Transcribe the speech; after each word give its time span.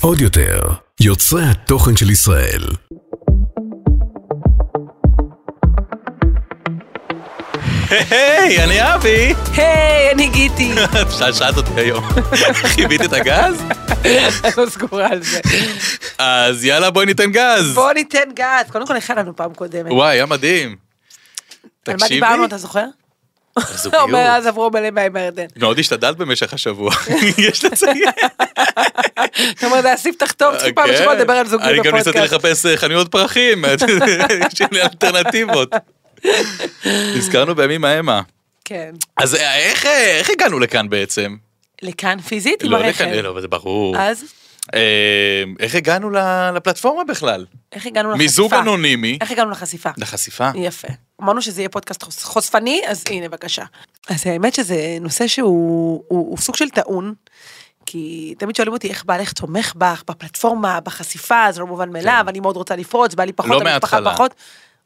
עוד 0.00 0.20
יותר, 0.20 0.60
יוצרי 1.00 1.42
התוכן 1.44 1.96
של 1.96 2.10
ישראל. 2.10 2.62
היי, 7.90 8.64
אני 8.64 8.94
אבי! 8.94 9.34
היי, 9.56 10.12
אני 10.12 10.28
גיטי. 10.28 10.74
שאלת 11.38 11.56
אותי 11.56 11.70
היום. 11.76 12.04
חיבית 12.74 13.02
את 13.02 13.12
הגז? 13.12 13.62
אני 14.44 14.52
לא 14.56 14.66
סגורה 14.70 15.06
על 15.06 15.22
זה. 15.22 15.40
אז 16.18 16.64
יאללה, 16.64 16.90
בואי 16.90 17.06
ניתן 17.06 17.30
גז. 17.30 17.74
בוא 17.74 17.92
ניתן 17.92 18.28
גז. 18.34 18.70
קודם 18.70 18.86
כל, 18.86 18.96
איך 18.96 19.10
היה 19.10 19.22
לנו 19.22 19.36
פעם 19.36 19.54
קודמת? 19.54 19.92
וואי, 19.92 20.16
היה 20.16 20.26
מדהים. 20.26 20.76
על 21.86 21.96
מה. 22.00 22.08
דיברנו, 22.08 22.44
אתה 22.44 22.58
זוכר? 22.58 22.86
אומר, 24.02 24.18
אז 24.18 24.46
עברו 24.46 24.70
מלא 24.70 24.90
מים 24.90 25.12
בירדן. 25.12 25.46
מאוד 25.56 25.78
השתדלת 25.78 26.16
במשך 26.16 26.52
השבוע, 26.52 26.90
יש 27.48 27.64
לציין. 27.64 28.02
זאת 29.54 29.64
אומרת, 29.64 29.84
להסיף 29.84 30.16
תחתום, 30.16 30.56
צריכים 30.56 30.74
פעם 30.74 30.86
כן. 30.86 30.94
בשבוע 30.94 31.14
לדבר 31.14 31.32
על 31.32 31.46
זוגיות 31.46 31.70
אני 31.70 31.78
גם 31.82 31.94
ניסיתי 31.94 32.18
בפודקאסט. 32.18 32.34
לחפש 32.34 32.66
אה, 32.66 32.76
חנויות 32.76 33.10
פרחים, 33.10 33.64
יש 34.52 34.62
לי 34.72 34.82
אלטרנטיבות. 34.82 35.72
נזכרנו 37.16 37.54
בימים 37.54 37.84
ההם. 37.84 38.08
כן. 38.64 38.94
אז 39.16 39.34
אה, 39.34 39.56
איך 39.56 39.86
אה, 39.86 40.18
איך 40.18 40.30
הגענו 40.30 40.58
לכאן 40.58 40.88
בעצם? 40.88 41.36
לכאן 41.82 42.20
פיזית 42.20 42.62
עם 42.62 42.70
לא 42.70 42.76
הרכב. 42.76 43.04
לא, 43.04 43.40
זה 43.40 43.48
ברור. 43.48 43.96
אז, 43.98 44.24
אה, 44.74 45.44
איך 45.60 45.74
הגענו 45.74 46.10
לפלטפורמה 46.54 47.04
בכלל? 47.04 47.46
איך 47.72 47.86
הגענו 47.86 48.10
לחשיפה? 48.10 48.22
מיזוג 48.22 48.54
אנונימי 48.54 49.18
איך 49.20 49.30
הגענו 49.30 49.50
לחשיפה? 49.50 49.90
לחשיפה. 49.96 50.50
יפה. 50.54 50.88
אמרנו 51.22 51.42
שזה 51.42 51.60
יהיה 51.60 51.68
פודקאסט 51.68 52.02
חוש- 52.02 52.24
חושפני, 52.24 52.80
אז 52.86 53.04
הנה, 53.10 53.28
בבקשה. 53.28 53.64
אז 54.08 54.26
האמת 54.26 54.54
שזה 54.54 54.98
נושא 55.00 55.26
שהוא 55.26 56.04
הוא, 56.08 56.30
הוא 56.30 56.38
סוג 56.38 56.56
של 56.56 56.68
טעון, 56.70 57.14
כי 57.86 58.34
תמיד 58.38 58.56
שואלים 58.56 58.72
אותי 58.72 58.88
איך 58.88 59.04
בעלך 59.04 59.32
תומך 59.32 59.72
בך, 59.76 60.02
בפלטפורמה, 60.08 60.80
בחשיפה, 60.80 61.46
זה 61.52 61.60
לא 61.60 61.66
מובן 61.66 61.90
מאליו, 61.92 62.24
אני 62.28 62.40
מאוד 62.40 62.56
רוצה 62.56 62.76
לפרוץ, 62.76 63.14
בא 63.14 63.24
לי 63.24 63.32
פחות, 63.32 63.50
לא 63.50 63.56
המשפחה 63.56 63.70
מההתחלה. 64.00 64.12
פחות. 64.14 64.34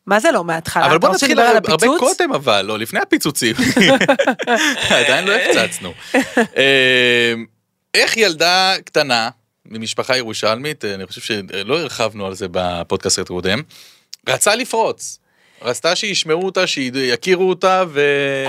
מה 0.06 0.20
זה 0.20 0.32
לא 0.32 0.44
מההתחלה? 0.44 0.86
אבל 0.86 0.98
בוא 0.98 1.08
נתחיל 1.14 1.40
הרבה 1.40 1.74
הפיצוץ? 1.74 2.00
קודם 2.00 2.32
אבל, 2.32 2.62
לא, 2.62 2.78
לפני 2.78 3.00
הפיצוצים. 3.00 3.56
עדיין 4.90 5.24
לא 5.24 5.32
הפצצנו. 5.32 5.92
אה, 6.56 7.34
איך 7.94 8.16
ילדה 8.16 8.74
קטנה 8.84 9.30
ממשפחה 9.66 10.16
ירושלמית, 10.16 10.84
אה, 10.84 10.94
אני 10.94 11.06
חושב 11.06 11.20
שלא 11.20 11.80
הרחבנו 11.80 12.26
על 12.26 12.34
זה 12.34 12.46
בפודקאסט 12.50 13.18
הקודם, 13.18 13.62
רצה 14.28 14.54
לפרוץ. 14.54 15.18
רצתה 15.64 15.96
שישמעו 15.96 16.44
אותה, 16.44 16.66
שיכירו 16.66 17.48
אותה, 17.48 17.84
ו... 17.88 18.00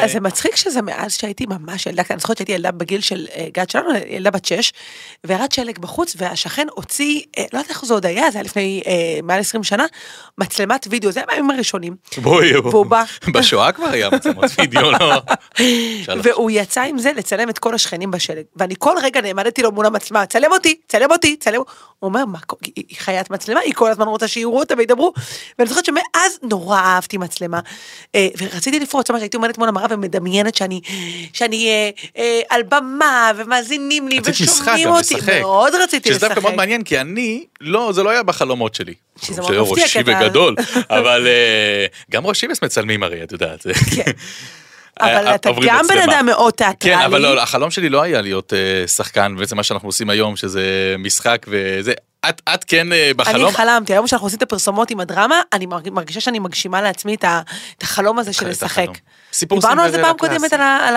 אז 0.03 0.11
זה 0.11 0.19
מצחיק 0.19 0.55
שזה 0.55 0.81
מאז 0.81 1.17
שהייתי 1.17 1.45
ממש 1.45 1.85
ילדה, 1.85 2.03
אני 2.09 2.19
זוכרת 2.19 2.38
שהייתי 2.38 2.52
ילדה 2.52 2.71
בגיל 2.71 3.02
של 3.02 3.27
אה, 3.35 3.47
גת 3.53 3.69
שלנו, 3.69 3.89
ילדה 4.08 4.31
בת 4.31 4.45
שש, 4.45 4.73
וירד 5.23 5.52
שלג 5.52 5.80
בחוץ, 5.80 6.16
והשכן 6.17 6.67
הוציא, 6.71 7.21
אה, 7.38 7.43
לא 7.53 7.58
יודעת 7.58 7.69
איך 7.69 7.86
זה 7.86 7.93
עוד 7.93 8.05
היה, 8.05 8.31
זה 8.31 8.38
היה 8.38 8.43
לפני 8.43 8.81
אה, 8.88 9.19
מעל 9.23 9.39
20 9.39 9.63
שנה, 9.63 9.86
מצלמת 10.38 10.88
וידאו, 10.89 11.11
זה 11.11 11.19
היה 11.19 11.27
בימים 11.27 11.52
הראשונים, 11.52 11.95
בואי, 12.17 12.58
והוא 12.58 12.86
בא. 12.86 13.03
בשואה 13.33 13.71
כבר 13.71 13.88
היה 13.88 14.09
מצלמות 14.09 14.52
וידאו, 14.59 14.91
לא? 14.91 15.21
והוא 16.23 16.52
יצא 16.52 16.81
עם 16.81 16.97
זה 16.97 17.11
לצלם 17.16 17.49
את 17.49 17.59
כל 17.59 17.75
השכנים 17.75 18.11
בשלג, 18.11 18.43
ואני 18.55 18.75
כל 18.80 18.95
רגע 19.02 19.21
נעמדתי 19.21 19.61
לו 19.61 19.71
מול 19.71 19.86
המצלמה, 19.86 20.25
צלם 20.25 20.52
אותי, 20.52 20.75
צלם 20.88 21.11
אותי, 21.11 21.36
צלם, 21.36 21.55
הוא 21.55 21.66
אומר, 22.02 22.25
מה, 22.25 22.39
היא 22.75 22.97
חיית 22.97 23.30
מצלמה, 23.30 23.59
היא 23.59 23.73
כל 23.73 23.91
הזמן 23.91 24.08
רוצה 24.08 24.27
שיראו 24.27 24.59
אותה 24.59 24.73
וידברו, 24.77 25.13
ואני 25.59 25.69
זוכרת 25.69 25.86
שמאז 25.86 26.39
נורא 26.43 26.80
אהבתי 27.06 27.17
מצלמה, 27.17 27.59
אה, 28.16 28.28
ורציתי 28.38 28.80
לפרוץ, 28.80 29.11
ממש 29.11 29.22
הייתי 29.22 29.38
עומדת 29.38 29.58
מול 29.58 29.70
המראה 29.70 29.86
ומדמיינת 29.89 30.56
שאני, 30.56 30.81
שאני 31.34 31.67
אה, 31.70 31.89
אה, 32.17 32.42
על 32.50 32.64
במה, 32.64 33.31
ומאזינים 33.36 34.08
לי, 34.08 34.20
ושומעים 34.23 34.88
אותי, 34.89 35.16
לשחק. 35.16 35.39
מאוד 35.39 35.73
רציתי 35.83 36.09
שזה 36.09 36.17
לשחק. 36.17 36.30
דווקא 36.30 36.39
מאוד 36.44 36.56
מעניין, 36.56 36.83
כי 36.83 37.02
אני, 37.02 37.45
לא, 37.61 37.92
זה 37.94 38.03
לא 38.03 38.09
היה 38.09 38.23
בחלומות 38.23 38.76
שלי. 38.76 38.94
שזה 39.22 39.33
זה 39.33 39.42
מאוד 39.42 39.61
מפתיע, 39.61 39.83
ראשי 39.83 40.03
כי 40.03 40.11
אתה- 40.11 40.20
וגדול, 40.26 40.56
אבל 40.89 41.28
גם 42.11 42.26
ראשי 42.27 42.48
מצלמים 42.64 43.04
הרי, 43.04 43.23
את 43.23 43.32
יודעת. 43.32 43.67
כן. 43.95 44.11
אבל 44.99 45.36
אתה 45.36 45.49
גם 45.65 45.86
בן. 45.89 46.10
אדם 46.10 46.26
מאוד 46.26 46.54
תיאטרלי. 46.54 46.95
כן, 46.95 47.02
אבל 47.02 47.21
לא, 47.21 47.42
החלום 47.42 47.71
שלי 47.71 47.89
לא 47.89 48.02
היה 48.02 48.21
להיות 48.21 48.54
שחקן, 48.88 49.36
בעצם 49.38 49.58
מה 49.58 49.64
שאנחנו 49.64 49.89
עושים 49.89 50.10
היום, 50.10 50.36
שזה 50.36 50.95
משחק 50.99 51.45
וזה. 51.49 51.94
את, 52.30 52.41
את 52.53 52.63
כן 52.63 52.93
אה, 52.93 53.11
בחלום, 53.15 53.45
אני 53.45 53.53
חלמתי, 53.53 53.93
היום 53.93 54.08
שאנחנו 54.08 54.25
עושים 54.27 54.37
את 54.37 54.43
הפרסומות 54.43 54.91
עם 54.91 54.99
הדרמה, 54.99 55.41
אני 55.53 55.65
מרג- 55.65 55.89
מרגישה 55.89 56.21
שאני 56.21 56.39
מגשימה 56.39 56.81
לעצמי 56.81 57.15
את 57.15 57.25
החלום 57.83 58.19
הזה 58.19 58.33
של 58.33 58.45
את 58.45 58.49
לשחק. 58.52 58.87
סיפור 59.33 59.59
דיברנו 59.59 59.81
על 59.81 59.91
זה 59.91 60.02
פעם 60.02 60.17
קודמת 60.17 60.39
קלאסי. 60.39 60.55
על 60.55 60.61
ה... 60.61 60.87
על 60.87 60.95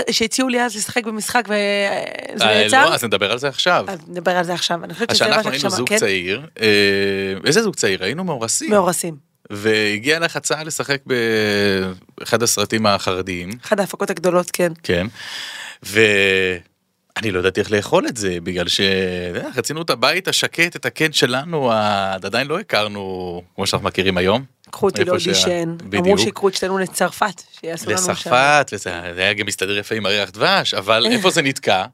ה- 0.00 0.12
שהציעו 0.12 0.48
לי 0.48 0.62
אז 0.62 0.76
לשחק 0.76 1.04
במשחק 1.04 1.42
וזה 1.48 1.54
אה, 2.44 2.62
נעצר. 2.62 2.84
לא, 2.90 2.94
אז 2.94 3.04
נדבר 3.04 3.32
על 3.32 3.38
זה 3.38 3.48
עכשיו. 3.48 3.86
נדבר 4.08 4.36
על 4.36 4.44
זה 4.44 4.54
עכשיו. 4.54 4.84
אני 4.84 4.94
חושבת 4.94 5.14
שזה 5.16 5.24
מה 5.28 5.32
שאנחנו 5.34 5.50
היינו 5.50 5.70
זוג 5.70 5.88
כן? 5.88 5.98
צעיר, 5.98 6.46
אה, 6.60 6.66
איזה 7.46 7.62
זוג 7.62 7.74
צעיר? 7.74 8.04
היינו 8.04 8.24
מאורסים. 8.24 8.70
מאורסים. 8.70 9.16
והגיעה 9.50 10.18
לך 10.18 10.36
הצעה 10.36 10.64
לשחק 10.64 10.98
באחד 12.18 12.42
הסרטים 12.42 12.86
החרדיים, 12.86 13.50
אחת 13.64 13.80
ההפקות 13.80 14.10
הגדולות, 14.10 14.50
כן. 14.52 14.72
כן, 14.82 15.06
ואני 17.18 17.30
לא 17.30 17.38
ידעתי 17.38 17.60
איך 17.60 17.72
לאכול 17.72 18.06
את 18.06 18.16
זה, 18.16 18.38
בגלל 18.42 18.66
שרצינו 18.68 19.82
את 19.82 19.90
הבית 19.90 20.28
השקט, 20.28 20.76
את 20.76 20.86
הקן 20.86 21.12
שלנו, 21.12 21.72
עדיין 21.72 22.46
לא 22.46 22.60
הכרנו, 22.60 23.42
כמו 23.54 23.66
שאנחנו 23.66 23.88
מכירים 23.88 24.18
היום. 24.18 24.44
קחו 24.70 24.86
אותי 24.86 25.04
לאודישן, 25.04 25.76
אמרו. 25.96 26.18
שיקחו 26.18 26.48
את 26.48 26.54
שתינו 26.54 26.78
לצרפת, 26.78 27.42
שיעשו 27.60 27.90
לנו 27.90 27.98
שם. 27.98 28.10
לצרפת, 28.12 28.70
וזה 28.72 29.00
זה 29.14 29.20
היה 29.20 29.32
גם 29.32 29.46
מסתדר 29.46 29.78
יפה 29.78 29.94
עם 29.94 30.06
הריח 30.06 30.30
דבש, 30.30 30.74
אבל 30.74 31.06
איפה 31.12 31.30
זה 31.30 31.42
נתקע? 31.42 31.84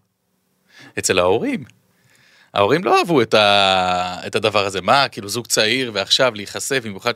אצל 0.98 1.19
ההורים. 1.19 1.64
ההורים 2.54 2.84
לא 2.84 2.98
אהבו 2.98 3.22
את, 3.22 3.34
ה... 3.34 4.16
את 4.26 4.34
הדבר 4.34 4.66
הזה, 4.66 4.80
מה, 4.80 5.09
כאילו 5.09 5.28
זוג 5.28 5.47
צעיר 5.47 5.91
ועכשיו 5.94 6.34
להיחשף, 6.34 6.80
במיוחד 6.84 7.12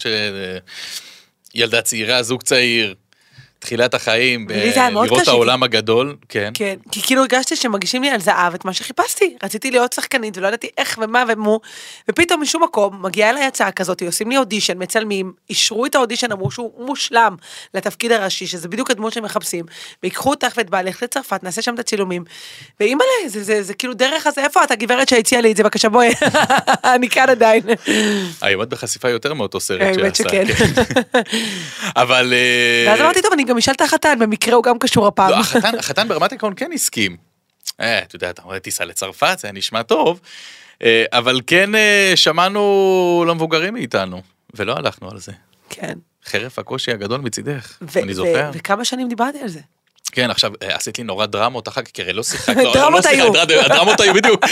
שילדה 1.54 1.82
צעירה, 1.82 2.22
זוג 2.22 2.42
צעיר, 2.42 2.94
תחילת 3.64 3.94
החיים, 3.94 4.46
לראות 4.90 5.22
את 5.22 5.28
העולם 5.28 5.62
הגדול, 5.62 6.16
כן. 6.28 6.50
כן, 6.54 6.74
כי 6.90 7.02
כאילו 7.02 7.20
הרגשתי 7.20 7.56
שמגישים 7.56 8.02
לי 8.02 8.10
על 8.10 8.20
זהב 8.20 8.54
את 8.54 8.64
מה 8.64 8.72
שחיפשתי. 8.72 9.36
רציתי 9.42 9.70
להיות 9.70 9.92
שחקנית 9.92 10.38
ולא 10.38 10.48
ידעתי 10.48 10.68
איך 10.78 10.98
ומה 11.02 11.24
ומו, 11.28 11.60
ופתאום 12.10 12.42
משום 12.42 12.62
מקום 12.62 13.02
מגיעה 13.02 13.30
אליי 13.30 13.44
הצעה 13.44 13.72
כזאת, 13.72 14.02
עושים 14.02 14.30
לי 14.30 14.36
אודישן, 14.36 14.82
מצלמים, 14.82 15.32
אישרו 15.50 15.86
את 15.86 15.94
האודישן, 15.94 16.32
אמרו 16.32 16.50
שהוא 16.50 16.86
מושלם 16.86 17.36
לתפקיד 17.74 18.12
הראשי, 18.12 18.46
שזה 18.46 18.68
בדיוק 18.68 18.90
הדמות 18.90 19.12
שהם 19.12 19.24
מחפשים, 19.24 19.64
ויקחו 20.02 20.30
אותך 20.30 20.52
ואת 20.56 20.70
בעלך 20.70 21.02
לצרפת, 21.02 21.42
נעשה 21.42 21.62
שם 21.62 21.74
את 21.74 21.78
הצילומים, 21.78 22.24
ואימא'לה, 22.80 23.28
זה, 23.28 23.38
זה, 23.38 23.44
זה, 23.44 23.62
זה 23.62 23.74
כאילו 23.74 23.94
דרך 23.94 24.26
הזה, 24.26 24.44
איפה 24.44 24.64
את 24.64 24.70
הגברת 24.70 25.08
שהציעה 25.08 25.40
לי 25.40 25.52
את 25.52 25.56
זה, 25.56 25.62
בבקשה 25.62 25.88
בואי, 25.88 26.12
אני 26.94 27.08
כאן 27.08 27.30
עדיין. 27.30 27.62
היום 28.40 28.62
את 28.62 28.68
בחשיפה 28.68 29.08
יותר 29.10 29.34
מאותו 29.34 29.60
סרט 29.60 29.94
שעשה. 29.94 30.24
כן. 30.30 30.44
אבל... 32.02 32.32
אה, 32.32 32.90
ואז 32.90 33.00
אמרתי, 33.00 33.22
טוב, 33.22 33.32
אני 33.32 33.44
גם 33.44 33.53
אשאל 33.58 33.74
את 33.74 33.80
החתן, 33.80 34.18
במקרה 34.18 34.54
הוא 34.54 34.64
גם 34.64 34.78
קשור 34.78 35.06
הפעם. 35.06 35.30
לא, 35.30 35.36
החתן, 35.36 35.78
החתן 35.78 36.08
ברמת 36.08 36.32
העיקרון 36.32 36.52
כן 36.56 36.70
הסכים. 36.74 37.16
אה, 37.80 37.98
אתה 37.98 38.16
יודע, 38.16 38.30
אתה 38.30 38.42
אומר 38.42 38.58
טיסה 38.58 38.84
לצרפת, 38.84 39.38
זה 39.38 39.52
נשמע 39.52 39.82
טוב, 39.82 40.20
אה, 40.82 41.04
אבל 41.12 41.40
כן 41.46 41.74
אה, 41.74 42.12
שמענו 42.14 43.24
למבוגרים 43.28 43.74
מאיתנו, 43.74 44.22
ולא 44.54 44.76
הלכנו 44.76 45.10
על 45.10 45.18
זה. 45.18 45.32
כן. 45.70 45.94
חרף 46.24 46.58
הקושי 46.58 46.90
הגדול 46.90 47.20
מצידך, 47.20 47.78
אני 47.96 48.14
זוכר. 48.14 48.50
וכמה 48.54 48.84
שנים 48.84 49.08
דיברתי 49.08 49.38
על 49.38 49.48
זה. 49.48 49.60
כן, 50.14 50.30
עכשיו, 50.30 50.52
אה, 50.62 50.74
עשית 50.76 50.98
לי 50.98 51.04
נורא 51.04 51.26
דרמות 51.26 51.68
אחר 51.68 51.82
כך, 51.82 51.90
כי 51.94 52.02
הרי 52.02 52.12
לא 52.12 52.22
שיחקת. 52.22 52.56
לא, 52.56 52.74
דרמות 52.74 53.04
לא 53.04 53.10
שיחקת, 53.10 53.18
היו. 53.22 53.32
דרמות- 53.32 53.70
הדרמות 53.70 54.00
היו, 54.00 54.14
בדיוק. 54.14 54.44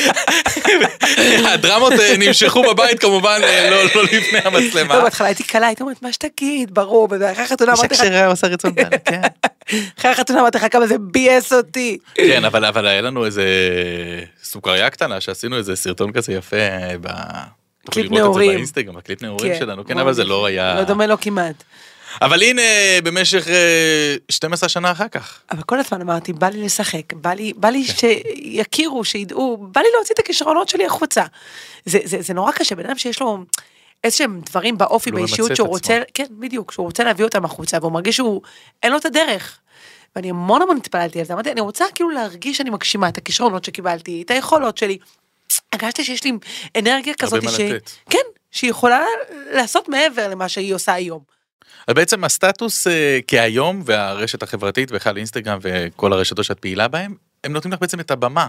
הדרמות 1.45 1.93
אה, 1.93 2.15
נמשכו 2.19 2.63
בבית 2.63 3.01
כמובן, 3.01 3.41
אה, 3.45 3.71
לא 3.71 3.85
לא 3.95 4.03
לפני 4.05 4.39
המצלמה. 4.45 4.97
לא, 4.97 5.03
בהתחלה 5.03 5.27
הייתי 5.27 5.43
קלה, 5.43 5.67
הייתי 5.67 5.83
אומרת, 5.83 6.03
מה 6.03 6.13
שתגיד, 6.13 6.75
ברור, 6.75 7.09
ואחרי 7.11 7.45
החתונה 7.45 7.73
אמרתי 7.73 7.87
לך, 7.95 7.95
אישה 8.01 8.12
כשרה 8.12 8.27
עושה 8.27 8.47
רצון 8.47 8.75
בעלה, 8.75 8.91
כן. 9.05 9.21
אחרי 9.99 10.11
החתונה 10.11 10.41
אמרתי 10.41 10.59
לך 10.59 10.67
כמה 10.71 10.87
זה 10.87 10.97
ביאס 11.01 11.53
אותי. 11.53 11.99
כן, 12.15 12.45
אבל, 12.45 12.87
היה 12.87 13.01
לנו 13.01 13.25
איזה 13.25 13.45
סוכריה 14.45 14.91
קטנה 14.91 15.21
שעשינו 15.21 15.57
איזה 15.57 15.77
סרטון 15.77 16.13
כזה 16.13 16.33
יפה 16.33 16.57
ב... 17.01 17.09
תוכלי 17.85 18.03
קליפ 18.03 18.13
לראות 18.13 18.31
את 18.31 18.37
נעורים. 18.37 18.49
זה 18.51 18.55
באינסטגרם, 18.55 18.97
הקליפ 18.97 19.23
נעורים 19.23 19.53
שלנו, 19.59 19.85
כן, 19.85 19.99
אבל 19.99 20.13
זה. 20.13 20.25
לא 20.25 20.47
היה... 20.47 20.75
לא 20.75 20.85
דומה 20.85 21.07
לו 21.07 21.21
כמעט. 21.21 21.65
אבל 22.21 22.43
הנה, 22.43 22.63
במשך 23.05 23.49
אה, 23.49 24.15
12 24.29 24.69
שנה 24.69 24.93
אחר 24.93 25.09
כך. 25.09 25.41
אבל 25.51 25.63
כל 25.63 25.79
הזמן 25.79 26.01
אמרתי, 26.01 26.33
בא 26.33 26.49
לי 26.49 26.63
לשחק, 26.63 27.13
בא 27.13 27.33
לי, 27.33 27.53
בא 27.57 27.69
כן. 27.69 27.75
לי 27.75 27.85
שיכירו, 27.85 29.05
שידעו, 29.05 29.57
בא 29.57 29.81
לי 29.81 29.87
להוציא 29.95 30.15
את 30.15 30.19
הכישרונות 30.19 30.69
שלי 30.69 30.87
החוצה. 30.87 31.25
זה, 31.85 31.99
זה, 32.05 32.23
זה 32.23 32.35
נורא 32.35 32.53
קשה, 32.53 32.75
בן 32.75 32.87
אדם 32.87 32.99
שיש 32.99 33.21
לו 33.21 33.45
איזשהם 34.05 34.41
דברים 34.47 34.79
באופי, 34.79 35.11
לא 35.11 35.17
באישיות, 35.17 35.57
שהוא 35.57 35.67
עצמו. 35.67 35.73
רוצה, 35.73 36.03
כן, 36.15 36.27
בדיוק, 36.31 36.73
שהוא 36.73 36.87
רוצה 36.87 37.05
להביא 37.05 37.25
אותם 37.25 37.45
החוצה, 37.45 37.79
והוא 37.81 37.93
מרגיש 37.93 38.17
שהוא, 38.17 38.43
אין 38.83 38.93
לו 38.93 38.99
את 38.99 39.05
הדרך. 39.05 39.59
ואני 40.17 40.31
המון 40.31 40.63
המון 40.63 40.77
התפללתי 40.77 41.19
על 41.19 41.25
זה, 41.25 41.33
אמרתי, 41.33 41.53
אני 41.53 41.61
רוצה 41.61 41.85
כאילו 41.95 42.11
להרגיש 42.11 42.57
שאני 42.57 42.71
מגשימה 42.71 43.09
את 43.09 43.19
הכישרונות 43.19 43.65
שקיבלתי, 43.65 44.23
את 44.27 44.31
היכולות 44.31 44.79
שלי. 44.79 44.99
הרגשתי 45.73 46.05
שיש 46.05 46.25
לי 46.25 46.33
אנרגיה 46.79 47.15
כזאת, 47.15 47.45
מה 47.45 47.51
ש... 47.51 47.61
לתת. 47.61 47.91
כן, 48.11 48.19
שהיא 48.51 48.71
יכולה 48.71 49.05
לעשות 49.51 49.89
מעבר 49.89 50.29
למה 50.29 50.49
שהיא 50.49 50.75
עושה 50.75 50.93
היום. 50.93 51.21
אז 51.87 51.95
בעצם 51.95 52.25
הסטטוס 52.25 52.87
אה, 52.87 53.19
כהיום 53.27 53.83
והרשת 53.85 54.43
החברתית 54.43 54.91
ובכלל 54.93 55.17
אינסטגרם 55.17 55.59
וכל 55.63 56.13
הרשתות 56.13 56.45
שאת 56.45 56.59
פעילה 56.59 56.89
בהן, 56.89 57.15
הם 57.45 57.53
נותנים 57.53 57.73
לך 57.73 57.81
בעצם 57.81 58.01
את 58.01 58.11
הבמה. 58.11 58.47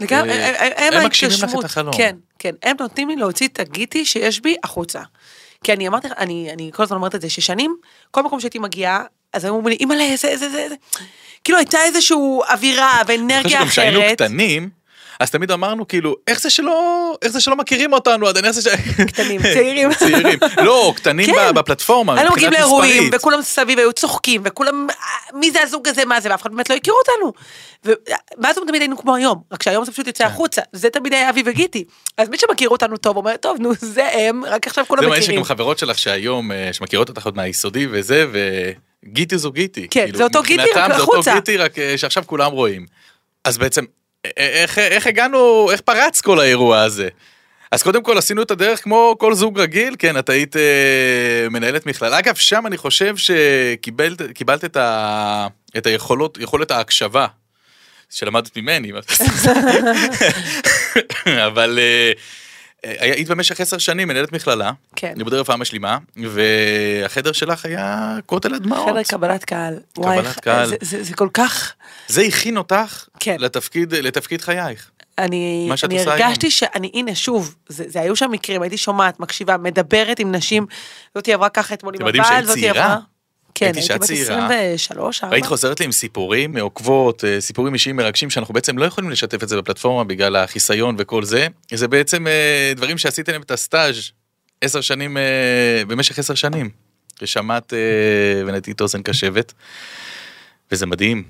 לגמרי, 0.00 0.30
אה, 0.32 0.96
הם- 0.98 1.06
מגשימים 1.06 1.32
לך 1.32 1.38
את 1.38 1.42
ההתגשמות. 1.42 1.64
החלום. 1.64 1.96
כן, 1.96 2.16
כן, 2.38 2.54
הם 2.62 2.76
נותנים 2.80 3.08
לי 3.08 3.16
להוציא 3.16 3.48
את 3.48 3.60
הגיטי 3.60 4.04
שיש 4.04 4.40
בי 4.40 4.56
החוצה. 4.64 5.00
כי 5.64 5.72
אני 5.72 5.88
אמרתי, 5.88 6.08
אני, 6.18 6.50
אני 6.52 6.70
כל 6.74 6.82
הזמן 6.82 6.96
אומרת 6.96 7.14
את 7.14 7.20
זה, 7.20 7.30
ששנים, 7.30 7.76
כל 8.10 8.22
מקום 8.22 8.40
שהייתי 8.40 8.58
מגיעה, 8.58 9.02
אז 9.32 9.44
היו 9.44 9.54
אומרים 9.54 9.66
לי, 9.66 9.76
אימא'לה, 9.80 10.16
זה, 10.16 10.36
זה, 10.36 10.48
זה, 10.50 10.66
זה. 10.68 10.74
כאילו 11.44 11.58
הייתה 11.58 11.78
איזושהי 11.82 12.16
אווירה 12.50 12.92
אני 13.00 13.04
חושב 13.06 13.20
ואנרגיה 13.20 13.50
שגם 13.50 13.68
כשהיינו 13.68 13.98
אחרת. 14.00 14.12
קטנים, 14.22 14.70
אז 15.20 15.30
תמיד 15.30 15.50
אמרנו 15.50 15.88
כאילו, 15.88 16.16
איך 16.26 16.40
זה 16.40 16.50
שלא, 16.50 17.14
איך 17.22 17.32
זה 17.32 17.40
שלא 17.40 17.56
מכירים 17.56 17.92
אותנו 17.92 18.26
עדיין, 18.28 18.44
איך 18.44 18.52
זה 18.52 18.70
ש... 18.70 18.74
קטנים, 19.06 19.42
צעירים. 19.54 19.94
צעירים. 19.94 20.38
לא, 20.62 20.92
קטנים 20.96 21.26
כן. 21.34 21.54
בפלטפורמה, 21.54 22.14
היינו 22.14 22.32
מגיעים 22.32 22.52
לאירועים. 22.52 23.10
וכולם 23.12 23.42
סביב 23.42 23.78
היו 23.78 23.92
צוחקים, 23.92 24.42
וכולם, 24.44 24.86
"אה, 24.90 24.96
מי 25.38 25.50
זה 25.50 25.62
הזוג 25.62 25.88
הזה, 25.88 26.04
מה 26.04 26.20
זה, 26.20 26.30
ואף 26.30 26.42
אחד 26.42 26.50
באמת 26.50 26.70
לא 26.70 26.74
הכירו 26.74 26.96
אותנו. 26.98 27.32
ואז 28.42 28.56
תמיד 28.68 28.82
היינו 28.82 28.98
כמו 28.98 29.14
היום, 29.14 29.42
רק 29.52 29.62
שהיום 29.62 29.84
זה 29.84 29.92
פשוט 29.92 30.06
יוצא 30.06 30.24
כן. 30.24 30.30
החוצה, 30.30 30.62
זה 30.72 30.90
תמיד 30.90 31.12
היה 31.12 31.30
אבי 31.30 31.42
וגיטי. 31.46 31.84
אז 32.18 32.28
מי 32.28 32.36
שמכיר 32.38 32.68
אותנו 32.68 32.96
טוב, 32.96 33.16
אומר, 33.16 33.36
טוב, 33.36 33.56
נו, 33.60 33.70
זה 33.80 34.08
הם, 34.12 34.44
רק 34.44 34.66
עכשיו 34.66 34.84
זה 34.84 34.88
כולם 34.88 35.02
מעניין 35.02 35.22
מכירים. 35.22 35.38
שגם 35.38 35.44
חברות 35.44 35.78
שלך 35.78 35.98
שהיום, 35.98 36.52
אה, 36.52 36.68
שמכירות 36.72 37.08
אותך 37.08 37.24
עוד 37.24 37.36
מהיסודי 37.36 37.86
וזה, 37.90 38.26
וגיטי 39.06 39.38
זו 39.38 39.52
גיטי. 39.52 39.86
כן, 39.90 40.04
כאילו, 40.04 40.18
זה 40.18 40.24
אותו 40.24 40.42
גיטי, 40.42 40.62
רק 40.62 40.68
מבחינתם 40.68 40.94
זה 40.94 41.00
אותו 41.00 41.12
החוצה. 41.12 41.34
גיטי, 41.34 41.56
רק 41.56 41.78
אה, 41.78 41.98
שעכשיו 41.98 42.22
כולם 42.26 42.52
רואים. 42.52 42.86
אז 43.44 43.58
בעצם, 43.58 43.84
איך, 44.36 44.78
איך 44.78 45.06
הגענו, 45.06 45.68
איך 45.72 45.80
פרץ 45.80 46.20
כל 46.20 46.40
האירוע 46.40 46.80
הזה? 46.80 47.08
אז 47.70 47.82
קודם 47.82 48.02
כל 48.02 48.18
עשינו 48.18 48.42
את 48.42 48.50
הדרך 48.50 48.82
כמו 48.82 49.14
כל 49.18 49.34
זוג 49.34 49.60
רגיל, 49.60 49.96
כן, 49.98 50.18
את 50.18 50.28
היית 50.28 50.56
אה, 50.56 51.48
מנהלת 51.50 51.86
מכללה. 51.86 52.18
אגב, 52.18 52.34
שם 52.34 52.66
אני 52.66 52.76
חושב 52.76 53.14
שקיבלת 53.16 54.22
קיבלת 54.34 54.64
את, 54.64 54.76
ה, 54.76 55.46
את 55.76 55.86
היכולות, 55.86 56.38
יכולת 56.40 56.70
ההקשבה 56.70 57.26
שלמדת 58.10 58.56
ממני. 58.56 58.92
אבל 61.46 61.78
אה, 61.82 62.12
היית 62.98 63.28
במשך 63.28 63.60
עשר 63.60 63.78
שנים 63.78 64.08
מנהלת 64.08 64.32
מכללה, 64.32 64.70
כן. 64.96 65.12
לימודי 65.16 65.36
רפואה 65.36 65.56
משלימה, 65.56 65.98
והחדר 66.16 67.32
שלך 67.32 67.64
היה 67.64 68.16
כותל 68.26 68.54
הדמעות. 68.54 68.90
חדר 68.90 69.02
קבלת 69.02 69.44
קהל. 69.44 69.78
וואי, 69.98 70.18
קבלת 70.22 70.40
קהל. 70.40 70.66
זה- 70.68 70.76
זה- 70.80 71.02
זה 71.02 71.14
כל 71.14 71.28
כך... 71.34 71.72
זה 72.08 72.22
הכין 72.22 72.56
אותך 72.56 73.04
כן. 73.20 73.36
לתפקיד, 73.38 73.94
לתפקיד 73.94 74.40
חייך. 74.42 74.90
אני, 75.18 75.70
אני 75.84 75.98
הרגשתי 76.00 76.46
היום. 76.46 76.50
שאני, 76.50 76.90
הנה 76.94 77.14
שוב, 77.14 77.54
זה, 77.68 77.84
זה 77.88 78.00
היו 78.00 78.16
שם 78.16 78.30
מקרים, 78.30 78.62
הייתי 78.62 78.76
שומעת, 78.76 79.20
מקשיבה, 79.20 79.56
מדברת 79.56 80.18
עם 80.18 80.32
נשים, 80.32 80.66
זאתי 81.14 81.32
עברה 81.34 81.48
ככה 81.48 81.74
אתמול 81.74 81.94
עם 82.00 82.06
הבעל, 82.06 82.44
זאתי. 82.44 82.68
עברה... 82.68 82.98
כן, 83.58 83.72
הייתי 83.74 83.94
בת 83.94 84.02
צעירה. 84.02 84.46
23, 84.46 85.24
4. 85.24 85.32
והיית 85.32 85.46
חוזרת 85.46 85.80
לי 85.80 85.86
עם 85.86 85.92
סיפורים 85.92 86.52
מעוקבות, 86.52 87.24
אה, 87.24 87.40
סיפורים 87.40 87.74
אישיים 87.74 87.96
מרגשים 87.96 88.30
שאנחנו 88.30 88.54
בעצם 88.54 88.78
לא 88.78 88.84
יכולים 88.84 89.10
לשתף 89.10 89.42
את 89.42 89.48
זה 89.48 89.56
בפלטפורמה 89.56 90.04
בגלל 90.04 90.36
החיסיון 90.36 90.94
וכל 90.98 91.24
זה. 91.24 91.46
זה 91.74 91.88
בעצם 91.88 92.26
אה, 92.26 92.72
דברים 92.76 92.98
שעשיתם 92.98 93.32
להם 93.32 93.42
את 93.42 93.50
הסטאז' 93.50 94.10
עשר 94.60 94.80
שנים, 94.80 95.16
אה, 95.16 95.82
במשך 95.86 96.18
עשר 96.18 96.34
שנים. 96.34 96.70
ושמעת 97.22 97.72
אה, 97.74 98.42
ונתית 98.46 98.80
אוזן 98.80 99.02
קשבת. 99.02 99.52
וזה 100.72 100.86
מדהים. 100.86 101.24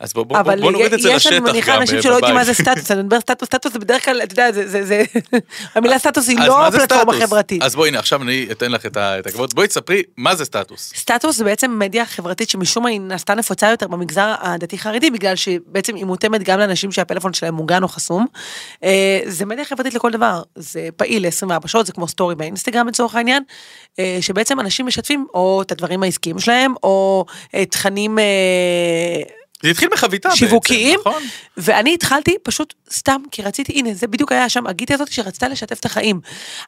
אז 0.00 0.12
בוא, 0.12 0.24
בוא, 0.24 0.42
בוא, 0.42 0.52
אבל 0.52 0.70
נוריד 0.70 0.92
את 0.92 1.00
זה 1.00 1.10
יש, 1.10 1.16
לשטח 1.16 1.32
אני 1.32 1.38
גם 1.38 1.44
מניחה 1.44 1.76
אנשים 1.76 1.96
אה, 1.96 2.02
שלא 2.02 2.14
יודעים 2.14 2.34
מה 2.34 2.42
בבית. 2.42 2.56
זה 2.56 2.62
סטטוס, 2.62 2.90
אני 2.90 3.02
מדבר 3.02 3.20
סטטוס, 3.20 3.46
סטטוס 3.46 3.72
זה 3.72 3.78
בדרך 3.78 4.04
כלל, 4.04 4.22
אתה 4.22 4.32
יודע, 4.32 4.52
זה, 4.52 4.68
זה, 4.68 4.84
זה, 4.84 5.04
המילה 5.74 5.98
סטטוס 5.98 6.28
היא 6.28 6.38
לא 6.38 6.58
מה 6.58 6.70
זה 6.70 6.78
פלטפורמה 6.78 7.12
סטטוס? 7.12 7.28
חברתית. 7.28 7.62
אז 7.62 7.74
בואי 7.74 7.88
הנה 7.88 7.98
עכשיו 7.98 8.22
אני 8.22 8.46
אתן 8.52 8.72
לך 8.72 8.86
את 8.86 9.26
הכבוד 9.26 9.54
בואי 9.54 9.68
תספרי 9.68 10.02
מה 10.16 10.34
זה 10.34 10.44
סטטוס. 10.44 10.92
סטטוס 10.96 11.36
זה 11.36 11.44
בעצם 11.44 11.78
מדיה 11.78 12.06
חברתית 12.06 12.50
שמשום 12.50 12.82
מה 12.82 12.88
היא 12.88 13.00
נעשתה 13.00 13.34
נפוצה 13.34 13.70
יותר 13.70 13.88
במגזר 13.88 14.34
הדתי-חרדי, 14.40 15.10
בגלל 15.10 15.36
שבעצם 15.36 15.94
היא 15.94 16.04
מותאמת 16.04 16.42
גם 16.42 16.58
לאנשים 16.58 16.92
שהפלאפון 16.92 17.32
שלהם 17.32 17.54
מוגן 17.54 17.82
או 17.82 17.88
חסום. 17.88 18.26
אה, 18.84 19.20
זה 19.26 19.46
מדיה 19.46 19.64
חברתית 19.64 19.94
לכל 19.94 20.10
דבר, 20.10 20.42
זה 20.56 20.88
פעיל 20.96 21.26
ל-24 21.26 21.68
שעות, 21.68 21.86
זה 21.86 21.92
כמו 21.92 22.08
סטורי 22.08 22.34
באינסטגרם 22.34 22.88
לצורך 22.88 23.14
העניין, 23.14 23.42
אה, 23.98 24.18
שבעצם 24.20 24.60
אנשים 24.60 24.86
משתפים 24.86 25.26
או 25.34 25.62
את 25.62 25.72
הדברים 25.72 26.02
העסקיים 26.02 26.38
שלהם, 26.38 26.74
או 26.82 27.24
תכנים 27.70 28.18
זה 29.62 29.68
התחיל 29.68 29.88
מחביתה 29.92 30.28
בעצם, 30.28 30.38
שיווקיים, 30.38 31.00
נכון? 31.00 31.22
ואני 31.56 31.94
התחלתי 31.94 32.36
פשוט 32.42 32.74
סתם, 32.92 33.22
כי 33.30 33.42
רציתי, 33.42 33.72
הנה, 33.72 33.94
זה 33.94 34.06
בדיוק 34.06 34.32
היה 34.32 34.48
שם, 34.48 34.66
הגיטי 34.66 34.94
הזאת 34.94 35.12
שרצתה 35.12 35.48
לשתף 35.48 35.80
את 35.80 35.84
החיים. 35.84 36.20